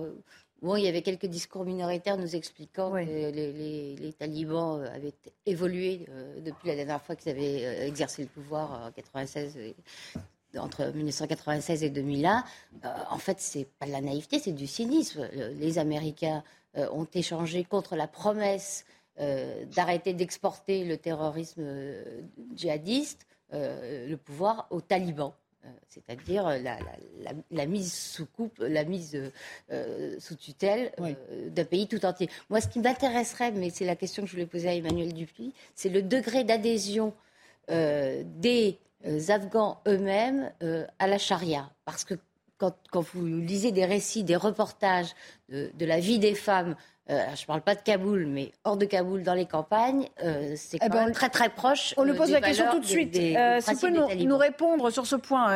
Bon, 0.62 0.76
il 0.76 0.84
y 0.84 0.88
avait 0.88 1.00
quelques 1.00 1.26
discours 1.26 1.64
minoritaires 1.64 2.18
nous 2.18 2.36
expliquant 2.36 2.92
que 2.92 2.98
les, 2.98 4.12
talibans 4.18 4.82
euh, 4.82 4.94
avaient 4.94 5.14
évolué 5.46 6.06
euh, 6.10 6.38
depuis 6.40 6.68
la 6.68 6.76
dernière 6.76 7.00
fois 7.00 7.16
qu'ils 7.16 7.32
avaient 7.32 7.64
euh, 7.64 7.86
exercé 7.86 8.22
le 8.22 8.28
pouvoir 8.28 8.88
en 8.88 8.92
96, 8.92 9.58
entre 10.58 10.84
1996 10.94 11.82
et 11.82 11.88
2001. 11.88 12.44
en 13.10 13.18
fait, 13.18 13.40
c'est 13.40 13.64
pas 13.78 13.86
de 13.86 13.92
la 13.92 14.02
naïveté, 14.02 14.38
c'est 14.38 14.52
du 14.52 14.66
cynisme. 14.66 15.26
Les 15.32 15.78
Américains 15.78 16.42
ont 16.74 17.06
échangé 17.14 17.64
contre 17.64 17.94
la 17.94 18.08
promesse 18.08 18.84
d'arrêter 19.16 20.12
d'exporter 20.12 20.84
le 20.84 20.96
terrorisme 20.96 21.62
djihadiste 22.54 23.26
le 23.52 24.16
pouvoir 24.16 24.66
aux 24.70 24.80
talibans. 24.80 25.34
Euh, 25.66 25.68
c'est-à-dire 25.88 26.48
la, 27.50 27.66
mise 27.66 27.92
sous 27.92 28.24
coupe, 28.24 28.58
la 28.60 28.84
mise 28.84 29.30
euh, 29.70 30.16
sous 30.18 30.34
tutelle 30.34 30.90
euh, 31.00 31.50
d'un 31.50 31.64
pays 31.64 31.86
tout 31.86 32.06
entier. 32.06 32.30
Moi, 32.48 32.62
ce 32.62 32.68
qui 32.68 32.78
m'intéresserait, 32.78 33.52
mais 33.52 33.68
c'est 33.68 33.84
la 33.84 33.96
question 33.96 34.22
que 34.22 34.28
je 34.28 34.32
voulais 34.32 34.46
poser 34.46 34.68
à 34.68 34.74
Emmanuel 34.74 35.12
Dupuis, 35.12 35.52
c'est 35.74 35.90
le 35.90 36.02
degré 36.02 36.44
d'adhésion 36.44 37.12
des 37.68 38.78
Afghans 39.28 39.80
eux-mêmes 39.86 40.50
à 40.98 41.06
la 41.06 41.18
charia. 41.18 41.70
Parce 41.84 42.04
que 42.04 42.14
quand, 42.58 42.74
vous 42.92 43.24
lisez 43.24 43.70
des 43.70 43.84
récits, 43.84 44.24
des 44.24 44.34
reportages 44.34 45.14
de 45.50 45.86
la 45.86 46.00
vie 46.00 46.18
des 46.18 46.34
femmes 46.34 46.74
euh, 47.10 47.24
je 47.34 47.42
ne 47.42 47.46
parle 47.46 47.62
pas 47.62 47.74
de 47.74 47.80
Kaboul, 47.80 48.26
mais 48.26 48.52
hors 48.62 48.76
de 48.76 48.84
Kaboul, 48.84 49.24
dans 49.24 49.34
les 49.34 49.46
campagnes, 49.46 50.08
euh, 50.22 50.54
c'est 50.56 50.76
eh 50.76 50.80
quand 50.80 50.90
ben, 50.90 51.04
même 51.06 51.14
très 51.14 51.28
très 51.28 51.48
proche. 51.48 51.92
On 51.96 52.04
lui 52.04 52.14
pose 52.14 52.30
la 52.30 52.40
question 52.40 52.70
tout 52.70 52.78
de 52.78 52.86
suite. 52.86 53.16
Euh, 53.16 53.58
si 53.60 53.74
vous 53.74 53.80
pouvez 53.80 54.24
nous, 54.24 54.36
répondre 54.36 54.90
sur 54.90 55.06
ce 55.06 55.16
point, 55.16 55.48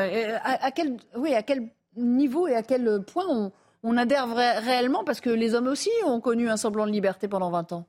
à, 0.42 0.70
quel, 0.72 0.96
oui, 1.16 1.32
à 1.32 1.42
quel 1.42 1.70
niveau 1.96 2.48
et 2.48 2.56
à 2.56 2.62
quel 2.62 3.02
point 3.04 3.52
on, 3.84 3.96
adhère 3.96 4.34
réellement 4.34 5.04
Parce 5.04 5.20
que 5.20 5.30
les 5.30 5.54
hommes 5.54 5.68
aussi 5.68 5.90
ont 6.04 6.20
connu 6.20 6.48
un 6.48 6.56
semblant 6.56 6.86
de 6.86 6.92
liberté 6.92 7.28
pendant 7.28 7.50
20 7.50 7.72
ans. 7.72 7.86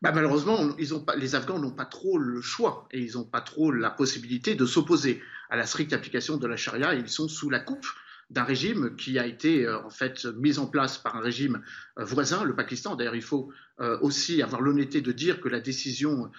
Bah, 0.00 0.10
malheureusement, 0.12 0.58
ils 0.80 0.94
ont 0.94 1.00
pas, 1.00 1.14
les 1.14 1.36
Afghans 1.36 1.60
n'ont 1.60 1.70
pas 1.70 1.84
trop 1.84 2.18
le 2.18 2.40
choix 2.40 2.88
et 2.90 2.98
ils 2.98 3.12
n'ont 3.12 3.24
pas 3.24 3.40
trop 3.40 3.70
la 3.70 3.90
possibilité 3.90 4.56
de 4.56 4.66
s'opposer 4.66 5.22
à 5.50 5.56
la 5.56 5.66
stricte 5.66 5.92
application 5.92 6.36
de 6.36 6.46
la 6.48 6.56
charia. 6.56 6.94
Ils 6.94 7.08
sont 7.08 7.28
sous 7.28 7.48
la 7.50 7.60
coupe 7.60 7.86
d'un 8.32 8.44
régime 8.44 8.96
qui 8.96 9.18
a 9.18 9.26
été 9.26 9.66
euh, 9.66 9.84
en 9.84 9.90
fait 9.90 10.24
mis 10.24 10.58
en 10.58 10.66
place 10.66 10.98
par 10.98 11.16
un 11.16 11.20
régime 11.20 11.62
euh, 11.98 12.04
voisin, 12.04 12.44
le 12.44 12.56
Pakistan. 12.56 12.96
D'ailleurs, 12.96 13.14
il 13.14 13.22
faut 13.22 13.50
euh, 13.80 13.98
aussi 14.00 14.42
avoir 14.42 14.62
l'honnêteté 14.62 15.02
de 15.02 15.12
dire 15.12 15.40
que 15.40 15.48
la 15.48 15.60
décision 15.60 16.30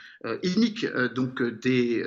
inique 0.44 0.86
donc 1.16 1.41
des, 1.41 2.04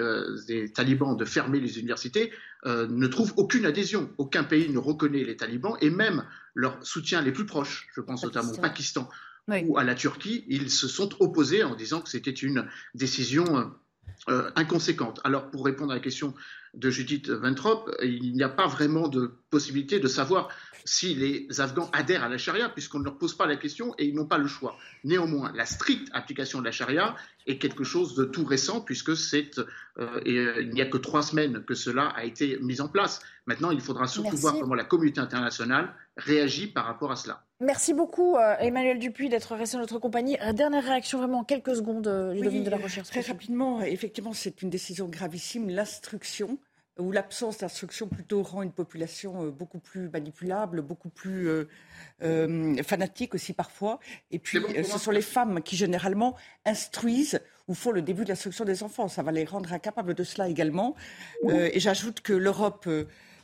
talibans 0.74 1.16
de 1.16 1.24
fermer 1.24 1.60
les 1.60 1.78
universités 1.78 2.32
ne 2.64 3.06
trouve 3.06 3.32
aucune 3.36 3.66
adhésion. 3.66 4.10
Aucun 4.18 4.44
pays 4.44 4.70
ne 4.70 4.78
reconnaît 4.78 5.24
les 5.24 5.36
talibans 5.36 5.76
et 5.80 5.90
même 5.90 6.24
leurs 6.54 6.78
soutiens 6.84 7.22
les 7.22 7.32
plus 7.32 7.46
proches, 7.46 7.88
je 7.94 8.00
pense 8.00 8.24
notamment 8.24 8.52
au 8.52 8.58
Pakistan 8.58 9.08
ou 9.48 9.78
à 9.78 9.84
la 9.84 9.94
Turquie, 9.94 10.44
ils 10.48 10.70
se 10.70 10.88
sont 10.88 11.10
opposés 11.20 11.62
en 11.62 11.76
disant 11.76 12.00
que 12.00 12.08
c'était 12.08 12.30
une 12.30 12.68
décision 12.94 13.72
inconséquente. 14.56 15.20
Alors, 15.24 15.50
pour 15.50 15.64
répondre 15.64 15.92
à 15.92 15.94
la 15.94 16.00
question 16.00 16.34
de 16.74 16.90
Judith 16.90 17.30
Ventrop, 17.30 17.90
il 18.02 18.32
n'y 18.34 18.42
a 18.42 18.48
pas 18.48 18.66
vraiment 18.66 19.08
de 19.08 19.32
possibilité 19.50 19.98
de 19.98 20.08
savoir 20.08 20.48
si 20.86 21.14
les 21.14 21.60
Afghans 21.60 21.90
adhèrent 21.92 22.22
à 22.22 22.28
la 22.28 22.38
charia, 22.38 22.68
puisqu'on 22.68 23.00
ne 23.00 23.04
leur 23.04 23.18
pose 23.18 23.36
pas 23.36 23.46
la 23.46 23.56
question 23.56 23.94
et 23.98 24.06
ils 24.06 24.14
n'ont 24.14 24.26
pas 24.26 24.38
le 24.38 24.46
choix. 24.46 24.76
Néanmoins, 25.04 25.52
la 25.54 25.66
stricte 25.66 26.08
application 26.12 26.60
de 26.60 26.64
la 26.64 26.70
charia 26.70 27.16
est 27.46 27.58
quelque 27.58 27.84
chose 27.84 28.14
de 28.14 28.24
tout 28.24 28.44
récent, 28.44 28.80
puisque 28.80 29.16
c'est, 29.16 29.58
euh, 29.58 29.64
euh, 29.98 30.62
il 30.62 30.70
n'y 30.70 30.80
a 30.80 30.86
que 30.86 30.96
trois 30.96 31.22
semaines 31.22 31.64
que 31.64 31.74
cela 31.74 32.08
a 32.10 32.24
été 32.24 32.58
mis 32.60 32.80
en 32.80 32.88
place. 32.88 33.20
Maintenant, 33.46 33.72
il 33.72 33.80
faudra 33.80 34.06
surtout 34.06 34.36
voir 34.36 34.54
comment 34.58 34.74
la 34.74 34.84
communauté 34.84 35.20
internationale 35.20 35.92
réagit 36.16 36.68
par 36.68 36.86
rapport 36.86 37.10
à 37.10 37.16
cela. 37.16 37.45
Merci 37.60 37.94
beaucoup, 37.94 38.36
euh, 38.36 38.56
Emmanuel 38.58 38.98
Dupuis, 38.98 39.28
d'être 39.28 39.54
resté 39.54 39.76
à 39.76 39.80
notre 39.80 39.98
compagnie. 39.98 40.36
dernière 40.52 40.84
réaction, 40.84 41.18
vraiment, 41.18 41.40
en 41.40 41.44
quelques 41.44 41.76
secondes, 41.76 42.06
oui, 42.34 42.62
de 42.62 42.70
la 42.70 42.76
recherche. 42.76 43.08
Très 43.08 43.22
rapidement, 43.22 43.80
effectivement, 43.82 44.32
c'est 44.32 44.62
une 44.62 44.70
décision 44.70 45.08
gravissime. 45.08 45.70
L'instruction 45.70 46.58
où 46.98 47.12
l'absence 47.12 47.58
d'instruction 47.58 48.08
plutôt 48.08 48.42
rend 48.42 48.62
une 48.62 48.72
population 48.72 49.44
euh, 49.44 49.50
beaucoup 49.50 49.78
plus 49.78 50.08
manipulable, 50.08 50.80
beaucoup 50.80 51.08
plus 51.08 51.48
euh, 51.48 51.68
euh, 52.22 52.82
fanatique 52.82 53.34
aussi 53.34 53.52
parfois. 53.52 54.00
Et 54.30 54.38
puis, 54.38 54.58
ce 54.82 54.98
sont 54.98 55.10
les 55.10 55.22
femmes 55.22 55.62
qui 55.62 55.76
généralement 55.76 56.36
instruisent 56.64 57.40
ou 57.68 57.74
font 57.74 57.90
le 57.90 58.02
début 58.02 58.24
de 58.24 58.30
l'instruction 58.30 58.64
des 58.64 58.82
enfants. 58.82 59.08
Ça 59.08 59.22
va 59.22 59.32
les 59.32 59.44
rendre 59.44 59.72
incapables 59.72 60.14
de 60.14 60.24
cela 60.24 60.48
également. 60.48 60.94
et 61.48 61.80
j'ajoute 61.80 62.20
que 62.20 62.32
l'Europe 62.32 62.88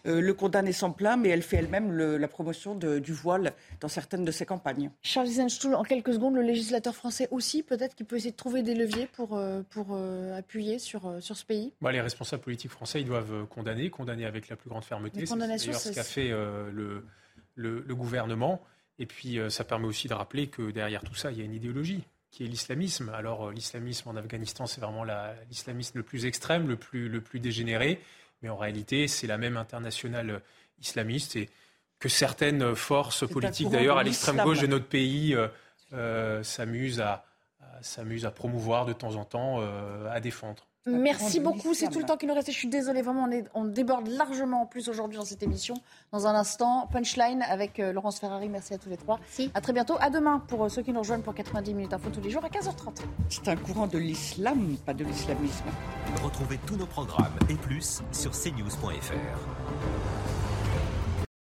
euh, 0.07 0.20
le 0.20 0.34
condamne 0.34 0.70
sans 0.72 0.90
plein, 0.90 1.16
mais 1.16 1.28
elle 1.28 1.42
fait 1.42 1.59
elle-même 1.59 1.96
la 1.96 2.28
promotion 2.28 2.74
du 2.74 3.12
voile 3.12 3.53
dans 3.80 3.88
certaines 3.88 4.24
de 4.24 4.32
ses 4.32 4.44
campagnes. 4.44 4.90
Charles 5.03 5.28
Eisenstuhl, 5.28 5.74
en 5.74 5.84
quelques 5.84 6.14
secondes, 6.14 6.34
le 6.34 6.42
législateur 6.42 6.94
français 6.94 7.28
aussi, 7.30 7.62
peut-être 7.62 7.94
qu'il 7.94 8.07
peut 8.07 8.16
essayer 8.16 8.32
de 8.32 8.36
trouver 8.36 8.62
des 8.62 8.74
leviers 8.74 9.07
pour, 9.07 9.36
euh, 9.36 9.62
pour 9.70 9.88
euh, 9.92 10.36
appuyer 10.36 10.78
sur, 10.78 11.22
sur 11.22 11.36
ce 11.36 11.44
pays 11.44 11.72
bah, 11.80 11.92
Les 11.92 12.00
responsables 12.00 12.42
politiques 12.42 12.72
français, 12.72 13.00
ils 13.00 13.07
doivent 13.07 13.46
condamner, 13.46 13.90
condamner 13.90 14.24
avec 14.24 14.48
la 14.48 14.57
plus 14.57 14.70
grande 14.70 14.84
fermeté. 14.84 15.24
C'est 15.24 15.36
d'ailleurs 15.36 15.59
ce 15.59 15.92
qu'a 15.92 16.03
fait 16.03 16.30
le, 16.30 17.05
le, 17.55 17.94
gouvernement. 17.94 18.61
Et 18.98 19.07
puis, 19.07 19.38
ça 19.48 19.64
permet 19.64 19.86
aussi 19.86 20.09
de 20.09 20.14
rappeler 20.14 20.48
que 20.48 20.70
derrière 20.70 21.03
tout 21.03 21.14
ça, 21.14 21.30
il 21.30 21.38
y 21.38 21.42
a 21.42 21.44
une 21.44 21.55
idéologie 21.55 22.03
qui 22.30 22.44
est 22.44 22.48
l'islamisme. 22.48 23.11
Alors, 23.11 23.53
l'islamisme 23.53 24.09
en 24.09 24.16
Afghanistan, 24.16 24.66
c'est 24.66 24.80
vraiment 24.80 25.05
l'islamisme 25.48 25.98
le 25.98 26.03
plus 26.03 26.26
extrême, 26.26 26.66
le 26.66 26.76
plus, 26.76 27.09
le 27.09 27.20
plus 27.20 27.38
dégénéré. 27.40 28.00
Mais 28.43 28.49
en 28.49 28.57
réalité, 28.57 29.09
c'est 29.09 29.26
la 29.26 29.38
même 29.38 29.57
internationale 29.57 30.43
islamiste 30.80 31.36
et 31.36 31.49
que 31.99 32.09
certaines 32.09 32.74
forces 32.74 33.26
politiques, 33.28 33.70
d'ailleurs 33.70 33.99
à 33.99 34.03
l'extrême 34.03 34.43
gauche 34.43 34.61
de 34.61 34.66
notre 34.66 34.86
pays, 34.86 35.34
euh, 35.34 35.47
euh, 35.93 36.43
s'amusent 36.43 37.01
à, 37.01 37.24
à 38.24 38.30
promouvoir 38.30 38.86
de 38.86 38.93
temps 38.93 39.14
en 39.14 39.24
temps, 39.24 39.59
euh, 39.61 40.11
à 40.11 40.20
défendre. 40.20 40.66
Merci 40.87 41.39
beaucoup. 41.41 41.74
C'est 41.74 41.89
tout 41.89 41.99
le 42.01 42.05
temps 42.05 42.16
qui 42.16 42.26
nous 42.26 42.35
reste. 42.35 42.51
Je 42.51 42.57
suis 42.57 42.68
désolée, 42.68 43.03
vraiment, 43.03 43.24
on, 43.24 43.30
est- 43.30 43.45
on 43.55 43.64
déborde 43.64 44.09
largement 44.09 44.62
en 44.62 44.66
plus 44.66 44.89
aujourd'hui 44.89 45.16
dans 45.18 45.24
cette 45.24 45.43
émission. 45.43 45.74
Dans 46.11 46.26
un 46.26 46.35
instant, 46.35 46.89
punchline 46.93 47.43
avec 47.43 47.78
euh, 47.78 47.93
Laurence 47.93 48.18
Ferrari. 48.18 48.49
Merci 48.49 48.74
à 48.74 48.78
tous 48.78 48.89
les 48.89 48.97
trois. 48.97 49.20
À 49.55 49.61
très 49.61 49.72
bientôt. 49.72 49.95
À 50.01 50.11
demain 50.11 50.41
pour 50.49 50.64
euh, 50.64 50.68
ceux 50.68 50.83
qui 50.83 50.93
nous 50.93 50.99
rejoignent 51.01 51.22
pour 51.22 51.35
90 51.35 51.74
minutes 51.74 51.93
info 51.93 52.11
tous 52.11 52.20
les 52.20 52.30
jours 52.30 52.45
à 52.45 52.49
15h30. 52.49 53.03
C'est 53.28 53.49
un 53.49 53.57
courant 53.57 53.87
de 53.87 53.99
l'islam, 53.99 54.76
pas 54.85 54.95
de 54.95 55.05
l'islamisme. 55.05 55.64
Retrouvez 56.24 56.59
tous 56.66 56.76
nos 56.76 56.87
programmes 56.87 57.33
et 57.49 57.55
plus 57.55 58.03
sur 58.11 58.33
cnews.fr. 58.33 59.12